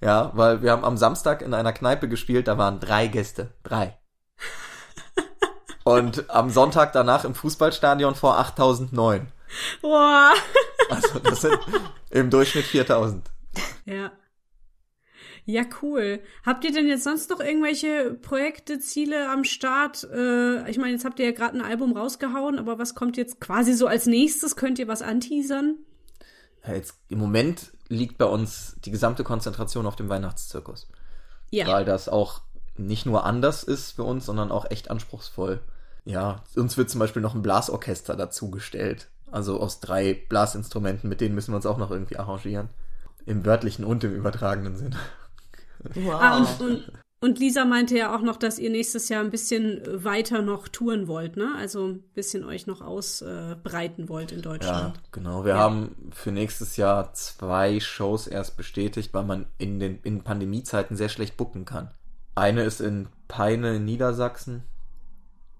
Ja, 0.00 0.30
weil 0.34 0.62
wir 0.62 0.70
haben 0.70 0.84
am 0.84 0.96
Samstag 0.96 1.42
in 1.42 1.52
einer 1.52 1.72
Kneipe 1.72 2.08
gespielt, 2.08 2.46
da 2.46 2.58
waren 2.58 2.78
drei 2.78 3.08
Gäste. 3.08 3.50
Drei. 3.64 3.98
Und 5.84 6.30
am 6.30 6.50
Sonntag 6.50 6.92
danach 6.92 7.24
im 7.24 7.34
Fußballstadion 7.34 8.14
vor 8.14 8.38
8009. 8.38 9.26
Boah. 9.80 10.32
Also 10.88 11.18
das 11.18 11.42
sind 11.42 11.58
im 12.10 12.30
Durchschnitt 12.30 12.64
4000. 12.64 13.24
Ja. 13.86 14.12
Ja, 15.46 15.62
cool. 15.82 16.20
Habt 16.44 16.64
ihr 16.64 16.72
denn 16.72 16.88
jetzt 16.88 17.04
sonst 17.04 17.28
noch 17.28 17.40
irgendwelche 17.40 18.14
Projekte, 18.14 18.78
Ziele 18.78 19.28
am 19.30 19.44
Start? 19.44 20.04
Äh, 20.04 20.70
ich 20.70 20.78
meine, 20.78 20.92
jetzt 20.92 21.04
habt 21.04 21.18
ihr 21.18 21.26
ja 21.26 21.32
gerade 21.32 21.58
ein 21.58 21.64
Album 21.64 21.94
rausgehauen, 21.96 22.58
aber 22.58 22.78
was 22.78 22.94
kommt 22.94 23.18
jetzt 23.18 23.40
quasi 23.40 23.74
so 23.74 23.86
als 23.86 24.06
nächstes? 24.06 24.56
Könnt 24.56 24.78
ihr 24.78 24.88
was 24.88 25.02
anteasern? 25.02 25.76
Ja, 26.66 26.74
jetzt 26.74 26.94
im 27.10 27.18
Moment 27.18 27.72
liegt 27.88 28.16
bei 28.16 28.24
uns 28.24 28.76
die 28.84 28.90
gesamte 28.90 29.22
Konzentration 29.22 29.86
auf 29.86 29.96
dem 29.96 30.08
Weihnachtszirkus. 30.08 30.88
Ja. 31.50 31.66
Weil 31.66 31.84
das 31.84 32.08
auch 32.08 32.40
nicht 32.76 33.04
nur 33.04 33.24
anders 33.24 33.64
ist 33.64 33.92
für 33.92 34.04
uns, 34.04 34.24
sondern 34.24 34.50
auch 34.50 34.70
echt 34.70 34.90
anspruchsvoll. 34.90 35.60
Ja, 36.06 36.42
uns 36.56 36.76
wird 36.76 36.88
zum 36.90 37.00
Beispiel 37.00 37.22
noch 37.22 37.34
ein 37.34 37.42
Blasorchester 37.42 38.16
dazugestellt. 38.16 39.08
Also 39.34 39.58
aus 39.58 39.80
drei 39.80 40.14
Blasinstrumenten, 40.14 41.08
mit 41.08 41.20
denen 41.20 41.34
müssen 41.34 41.50
wir 41.50 41.56
uns 41.56 41.66
auch 41.66 41.76
noch 41.76 41.90
irgendwie 41.90 42.16
arrangieren. 42.16 42.68
Im 43.26 43.44
wörtlichen 43.44 43.84
und 43.84 44.04
im 44.04 44.14
übertragenen 44.14 44.76
Sinne. 44.76 44.96
Wow. 45.94 46.14
Ah, 46.14 46.36
und, 46.36 46.60
und, 46.60 46.92
und, 47.20 47.38
Lisa 47.40 47.64
meinte 47.64 47.98
ja 47.98 48.14
auch 48.14 48.22
noch, 48.22 48.36
dass 48.36 48.60
ihr 48.60 48.70
nächstes 48.70 49.08
Jahr 49.08 49.24
ein 49.24 49.32
bisschen 49.32 49.82
weiter 50.04 50.40
noch 50.40 50.68
touren 50.68 51.08
wollt, 51.08 51.36
ne? 51.36 51.52
Also 51.58 51.88
ein 51.88 52.04
bisschen 52.14 52.44
euch 52.44 52.68
noch 52.68 52.80
ausbreiten 52.80 54.04
äh, 54.04 54.08
wollt 54.08 54.30
in 54.30 54.40
Deutschland. 54.40 54.96
Ja, 54.96 55.02
genau. 55.10 55.44
Wir 55.44 55.54
ja. 55.54 55.58
haben 55.58 55.96
für 56.12 56.30
nächstes 56.30 56.76
Jahr 56.76 57.12
zwei 57.14 57.80
Shows 57.80 58.28
erst 58.28 58.56
bestätigt, 58.56 59.12
weil 59.14 59.24
man 59.24 59.46
in 59.58 59.80
den 59.80 59.98
in 60.04 60.22
Pandemiezeiten 60.22 60.96
sehr 60.96 61.08
schlecht 61.08 61.36
bucken 61.36 61.64
kann. 61.64 61.90
Eine 62.36 62.62
ist 62.62 62.80
in 62.80 63.08
Peine 63.26 63.76
in 63.76 63.84
Niedersachsen 63.84 64.62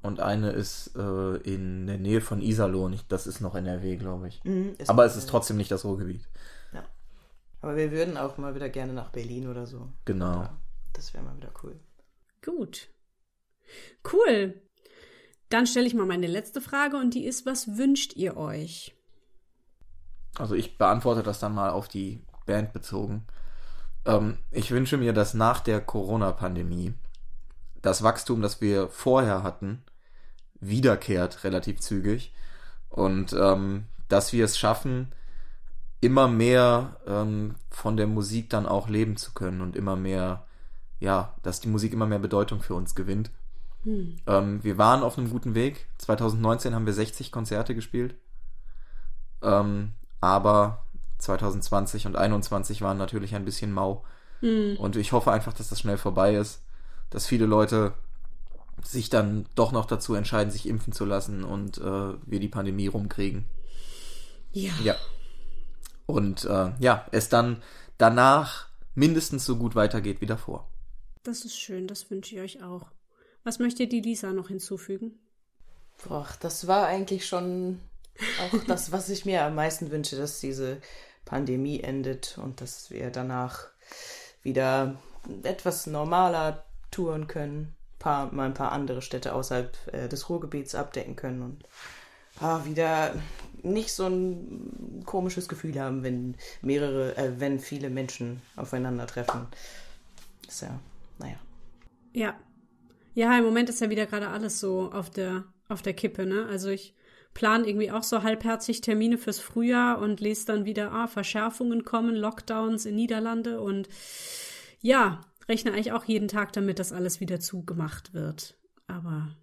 und 0.05 0.21
eine 0.21 0.51
ist 0.51 0.95
äh, 0.97 1.37
in 1.39 1.87
der 1.87 1.97
Nähe 1.97 2.21
von 2.21 2.43
Iserlohn. 2.43 3.01
Das 3.09 3.27
ist 3.27 3.41
noch 3.41 3.55
NRW, 3.55 3.97
glaube 3.97 4.29
ich. 4.29 4.45
Mhm, 4.45 4.75
Aber 4.87 5.07
es 5.07 5.17
ist 5.17 5.31
trotzdem 5.31 5.57
nicht 5.57 5.71
das 5.71 5.87
Ruhrgebiet. 5.87 6.29
Ja. 6.75 6.85
Aber 7.63 7.75
wir 7.77 7.91
würden 7.91 8.19
auch 8.19 8.37
mal 8.37 8.55
wieder 8.55 8.69
gerne 8.69 8.93
nach 8.93 9.09
Berlin 9.09 9.49
oder 9.49 9.67
so. 9.67 9.89
Genau. 10.05 10.43
Ja, 10.43 10.57
das 10.93 11.15
wäre 11.15 11.25
mal 11.25 11.35
wieder 11.39 11.51
cool. 11.63 11.81
Gut. 12.45 12.89
Cool. 14.13 14.61
Dann 15.49 15.67
stelle 15.67 15.87
ich 15.87 15.95
mal 15.95 16.05
meine 16.05 16.27
letzte 16.27 16.61
Frage 16.61 16.99
und 16.99 17.15
die 17.15 17.25
ist, 17.25 17.47
was 17.47 17.79
wünscht 17.79 18.15
ihr 18.15 18.37
euch? 18.37 18.95
Also 20.37 20.55
ich 20.55 20.77
beantworte 20.77 21.23
das 21.23 21.39
dann 21.39 21.55
mal 21.55 21.71
auf 21.71 21.89
die 21.89 22.23
Band 22.45 22.75
bezogen. 22.75 23.27
Ähm, 24.05 24.37
ich 24.51 24.71
wünsche 24.71 24.99
mir, 24.99 25.15
dass 25.15 25.33
nach 25.33 25.61
der 25.61 25.81
Corona-Pandemie 25.81 26.93
das 27.81 28.03
Wachstum, 28.03 28.43
das 28.43 28.61
wir 28.61 28.91
vorher 28.91 29.43
hatten, 29.43 29.83
wiederkehrt 30.69 31.45
relativ 31.45 31.81
zügig 31.81 32.33
und 32.91 33.33
ähm, 33.33 33.85
dass 34.09 34.33
wir 34.33 34.45
es 34.45 34.59
schaffen, 34.59 35.13
immer 36.01 36.29
mehr 36.29 36.97
ähm, 37.07 37.55
von 37.71 37.97
der 37.97 38.07
Musik 38.07 38.51
dann 38.51 38.67
auch 38.67 38.89
leben 38.89 39.17
zu 39.17 39.33
können 39.33 39.61
und 39.61 39.75
immer 39.75 39.97
mehr, 39.97 40.45
ja, 41.01 41.35
dass 41.43 41.61
die 41.61 41.69
Musik 41.69 41.93
immer 41.93 42.07
mehr 42.07 42.19
Bedeutung 42.19 42.61
für 42.61 42.75
uns 42.75 42.95
gewinnt. 42.95 43.31
Hm. 43.85 44.17
Ähm, 44.27 44.63
wir 44.63 44.77
waren 44.79 45.03
auf 45.03 45.17
einem 45.17 45.31
guten 45.31 45.55
Weg. 45.55 45.87
2019 45.99 46.75
haben 46.75 46.87
wir 46.87 46.93
60 46.93 47.33
Konzerte 47.33 47.75
gespielt. 47.75 48.15
Ähm, 49.43 49.93
aber 50.21 50.85
2020 51.19 52.07
und 52.07 52.13
2021 52.13 52.83
waren 52.83 52.99
natürlich 52.99 53.35
ein 53.35 53.45
bisschen 53.45 53.73
mau. 53.73 54.05
Hm. 54.41 54.77
Und 54.79 54.97
ich 54.97 55.13
hoffe 55.13 55.33
einfach, 55.33 55.55
dass 55.55 55.71
das 55.71 55.81
schnell 55.81 55.99
vorbei 55.99 56.35
ist, 56.35 56.63
dass 57.11 57.27
viele 57.27 57.47
Leute 57.47 57.95
sich 58.85 59.09
dann 59.09 59.47
doch 59.55 59.73
noch 59.73 59.87
dazu 59.87 60.15
entscheiden, 60.15 60.51
sich 60.51 60.69
impfen 60.69 60.93
zu 60.93 61.05
lassen 61.05 61.43
und 61.43 61.79
äh, 61.79 61.83
wir 61.83 62.41
die 62.41 62.49
Pandemie 62.49 62.87
rumkriegen. 62.87 63.47
Ja. 64.53 64.73
Ja. 64.83 64.97
Und 66.07 66.45
äh, 66.45 66.73
ja, 66.79 67.07
es 67.11 67.29
dann 67.29 67.63
danach 67.99 68.69
mindestens 68.95 69.45
so 69.45 69.57
gut 69.57 69.75
weitergeht 69.75 70.21
wie 70.21 70.27
davor. 70.27 70.69
Das 71.23 71.45
ist 71.45 71.59
schön, 71.59 71.87
das 71.89 72.11
wünsche 72.11 72.35
ich 72.35 72.41
euch 72.41 72.63
auch. 72.63 72.87
Was 73.43 73.59
möchte 73.59 73.87
die 73.87 74.01
Lisa 74.01 74.33
noch 74.33 74.49
hinzufügen? 74.49 75.19
Boah, 76.07 76.29
das 76.41 76.67
war 76.67 76.87
eigentlich 76.87 77.27
schon 77.27 77.81
auch 78.41 78.59
das, 78.67 78.93
was 78.93 79.09
ich 79.09 79.25
mir 79.25 79.45
am 79.45 79.55
meisten 79.55 79.91
wünsche, 79.91 80.17
dass 80.17 80.41
diese 80.41 80.81
Pandemie 81.25 81.81
endet 81.81 82.39
und 82.39 82.61
dass 82.61 82.91
wir 82.91 83.11
danach 83.11 83.69
wieder 84.43 85.01
etwas 85.43 85.87
normaler 85.87 86.65
touren 86.91 87.27
können 87.27 87.75
paar, 87.99 88.33
mal 88.33 88.47
ein 88.47 88.55
paar 88.55 88.73
andere 88.73 89.03
Städte 89.03 89.35
außerhalb 89.35 89.77
äh, 89.93 90.09
des 90.09 90.29
Ruhrgebiets 90.29 90.75
abdecken 90.75 91.17
können 91.17 91.43
und 91.43 91.65
ah, 92.41 92.65
wieder 92.65 93.15
nicht 93.63 93.93
so 93.93 94.07
ein 94.07 95.03
komisches 95.07 95.49
Gefühl 95.49 95.81
haben, 95.81 96.03
wenn 96.03 96.37
mehrere, 96.63 97.17
äh, 97.17 97.33
wenn 97.39 97.61
viele 97.61 97.91
Menschen 97.91 98.43
aufeinandertreffen. 98.57 99.47
Ist 100.47 100.63
ja, 100.63 100.79
naja. 101.19 101.37
Ja. 102.13 102.35
Ja, 103.15 103.39
im 103.39 103.45
Moment 103.45 103.69
ist 103.69 103.81
ja 103.81 103.91
wieder 103.91 104.07
gerade 104.07 104.29
alles 104.29 104.59
so 104.59 104.91
auf 104.93 105.09
der, 105.09 105.45
auf 105.69 105.83
der 105.83 105.95
Kippe, 105.95 106.27
ne? 106.27 106.47
Also 106.47 106.69
ich 106.69 106.95
plane 107.33 107.67
irgendwie 107.67 107.91
auch 107.91 108.03
so 108.03 108.23
halbherzig 108.23 108.81
Termine 108.81 109.19
fürs 109.19 109.39
Frühjahr 109.39 109.99
und 110.01 110.21
lese 110.21 110.47
dann 110.47 110.65
wieder, 110.65 110.93
ah, 110.93 111.07
Verschärfungen 111.07 111.85
kommen, 111.85 112.15
Lockdowns 112.15 112.87
in 112.87 112.97
Niederlande 112.97 113.61
und 113.61 113.89
ja, 114.81 115.21
rechne 115.49 115.73
eigentlich 115.73 115.93
auch 115.93 116.05
jeden 116.05 116.29
Tag 116.29 116.53
damit, 116.53 116.79
dass 116.79 116.93
alles 116.93 117.21
wieder 117.21 117.41
zugemacht 117.41 118.15
wird. 118.15 118.57
Aber 118.87 119.37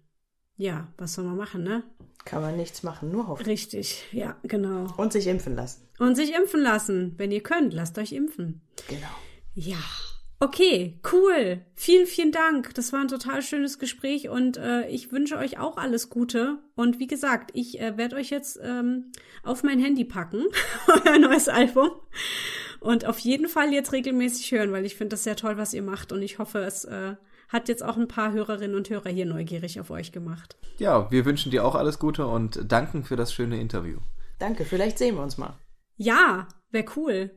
ja, 0.56 0.88
was 0.96 1.14
soll 1.14 1.24
man 1.24 1.36
machen, 1.36 1.62
ne? 1.62 1.82
Kann 2.24 2.42
man 2.42 2.56
nichts 2.56 2.82
machen, 2.82 3.10
nur 3.10 3.26
hoffen. 3.26 3.44
Richtig, 3.44 4.04
ja, 4.12 4.36
genau. 4.44 4.86
Und 4.96 5.12
sich 5.12 5.26
impfen 5.26 5.56
lassen. 5.56 5.88
Und 5.98 6.14
sich 6.14 6.34
impfen 6.34 6.60
lassen. 6.60 7.14
Wenn 7.16 7.32
ihr 7.32 7.42
könnt, 7.42 7.72
lasst 7.74 7.98
euch 7.98 8.12
impfen. 8.12 8.62
Genau. 8.88 9.08
Ja. 9.54 9.78
Okay, 10.38 10.98
cool. 11.12 11.64
Vielen, 11.74 12.06
vielen 12.06 12.32
Dank. 12.32 12.74
Das 12.74 12.92
war 12.92 13.00
ein 13.00 13.08
total 13.08 13.42
schönes 13.42 13.78
Gespräch 13.78 14.28
und 14.28 14.56
äh, 14.56 14.88
ich 14.88 15.12
wünsche 15.12 15.36
euch 15.36 15.58
auch 15.58 15.76
alles 15.76 16.10
Gute. 16.10 16.58
Und 16.74 16.98
wie 16.98 17.06
gesagt, 17.06 17.52
ich 17.54 17.80
äh, 17.80 17.96
werde 17.96 18.16
euch 18.16 18.30
jetzt 18.30 18.58
ähm, 18.60 19.12
auf 19.44 19.62
mein 19.62 19.78
Handy 19.78 20.04
packen, 20.04 20.44
euer 21.06 21.18
neues 21.18 21.48
Album. 21.48 21.90
Und 22.82 23.06
auf 23.06 23.20
jeden 23.20 23.48
Fall 23.48 23.72
jetzt 23.72 23.92
regelmäßig 23.92 24.50
hören, 24.50 24.72
weil 24.72 24.84
ich 24.84 24.96
finde 24.96 25.10
das 25.10 25.22
sehr 25.22 25.36
toll, 25.36 25.56
was 25.56 25.72
ihr 25.72 25.82
macht. 25.82 26.10
Und 26.10 26.20
ich 26.20 26.40
hoffe, 26.40 26.58
es 26.58 26.84
äh, 26.84 27.14
hat 27.48 27.68
jetzt 27.68 27.84
auch 27.84 27.96
ein 27.96 28.08
paar 28.08 28.32
Hörerinnen 28.32 28.76
und 28.76 28.90
Hörer 28.90 29.08
hier 29.08 29.24
neugierig 29.24 29.78
auf 29.78 29.90
euch 29.90 30.10
gemacht. 30.10 30.56
Ja, 30.78 31.08
wir 31.12 31.24
wünschen 31.24 31.52
dir 31.52 31.64
auch 31.64 31.76
alles 31.76 32.00
Gute 32.00 32.26
und 32.26 32.60
danken 32.66 33.04
für 33.04 33.14
das 33.14 33.32
schöne 33.32 33.60
Interview. 33.60 33.98
Danke, 34.40 34.64
vielleicht 34.64 34.98
sehen 34.98 35.14
wir 35.14 35.22
uns 35.22 35.38
mal. 35.38 35.54
Ja, 35.96 36.48
wäre 36.72 36.86
cool. 36.96 37.30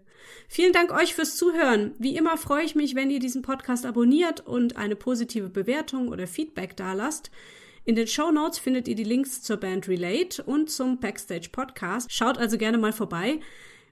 Vielen 0.47 0.73
Dank 0.73 0.91
euch 0.91 1.13
fürs 1.13 1.35
Zuhören. 1.35 1.93
Wie 1.99 2.17
immer 2.17 2.37
freue 2.37 2.63
ich 2.63 2.73
mich, 2.73 2.95
wenn 2.95 3.11
ihr 3.11 3.19
diesen 3.19 3.43
Podcast 3.43 3.85
abonniert 3.85 4.39
und 4.39 4.77
eine 4.77 4.95
positive 4.95 5.49
Bewertung 5.49 6.07
oder 6.07 6.25
Feedback 6.25 6.75
dalasst. 6.75 7.29
In 7.83 7.95
den 7.95 8.07
Show 8.07 8.31
Notes 8.31 8.57
findet 8.57 8.87
ihr 8.87 8.95
die 8.95 9.03
Links 9.03 9.43
zur 9.43 9.57
Band 9.57 9.87
Relate 9.87 10.41
und 10.41 10.71
zum 10.71 10.99
Backstage 10.99 11.49
Podcast. 11.51 12.11
Schaut 12.11 12.39
also 12.39 12.57
gerne 12.57 12.79
mal 12.79 12.93
vorbei. 12.93 13.39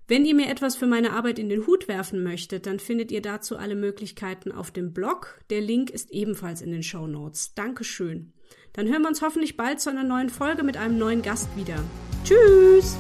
Wenn 0.08 0.26
ihr 0.26 0.36
mir 0.36 0.50
etwas 0.50 0.76
für 0.76 0.86
meine 0.86 1.14
Arbeit 1.14 1.40
in 1.40 1.48
den 1.48 1.66
Hut 1.66 1.88
werfen 1.88 2.24
möchtet, 2.24 2.66
dann 2.66 2.80
findet 2.80 3.12
ihr 3.12 3.22
dazu 3.22 3.58
alle 3.58 3.76
Möglichkeiten 3.76 4.52
auf 4.52 4.72
dem 4.72 4.94
Blog. 4.94 5.40
Der 5.50 5.62
Link 5.62 5.90
ist 5.90 6.12
ebenfalls 6.12 6.62
in 6.62 6.72
den 6.72 6.84
Show 6.84 7.08
Notes. 7.08 7.54
Dankeschön. 7.56 8.34
Dann 8.74 8.88
hören 8.88 9.04
wir 9.04 9.10
uns 9.10 9.22
hoffentlich 9.22 9.56
bald 9.56 9.80
zu 9.80 9.90
einer 9.90 10.04
neuen 10.04 10.30
Folge 10.30 10.64
mit 10.64 10.78
einem 10.78 10.98
neuen 10.98 11.22
Gast 11.22 11.56
wieder. 11.56 11.84
Tschüss! 12.26 12.98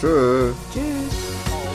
Tschö. 0.00 0.52
Tschüss! 0.72 1.65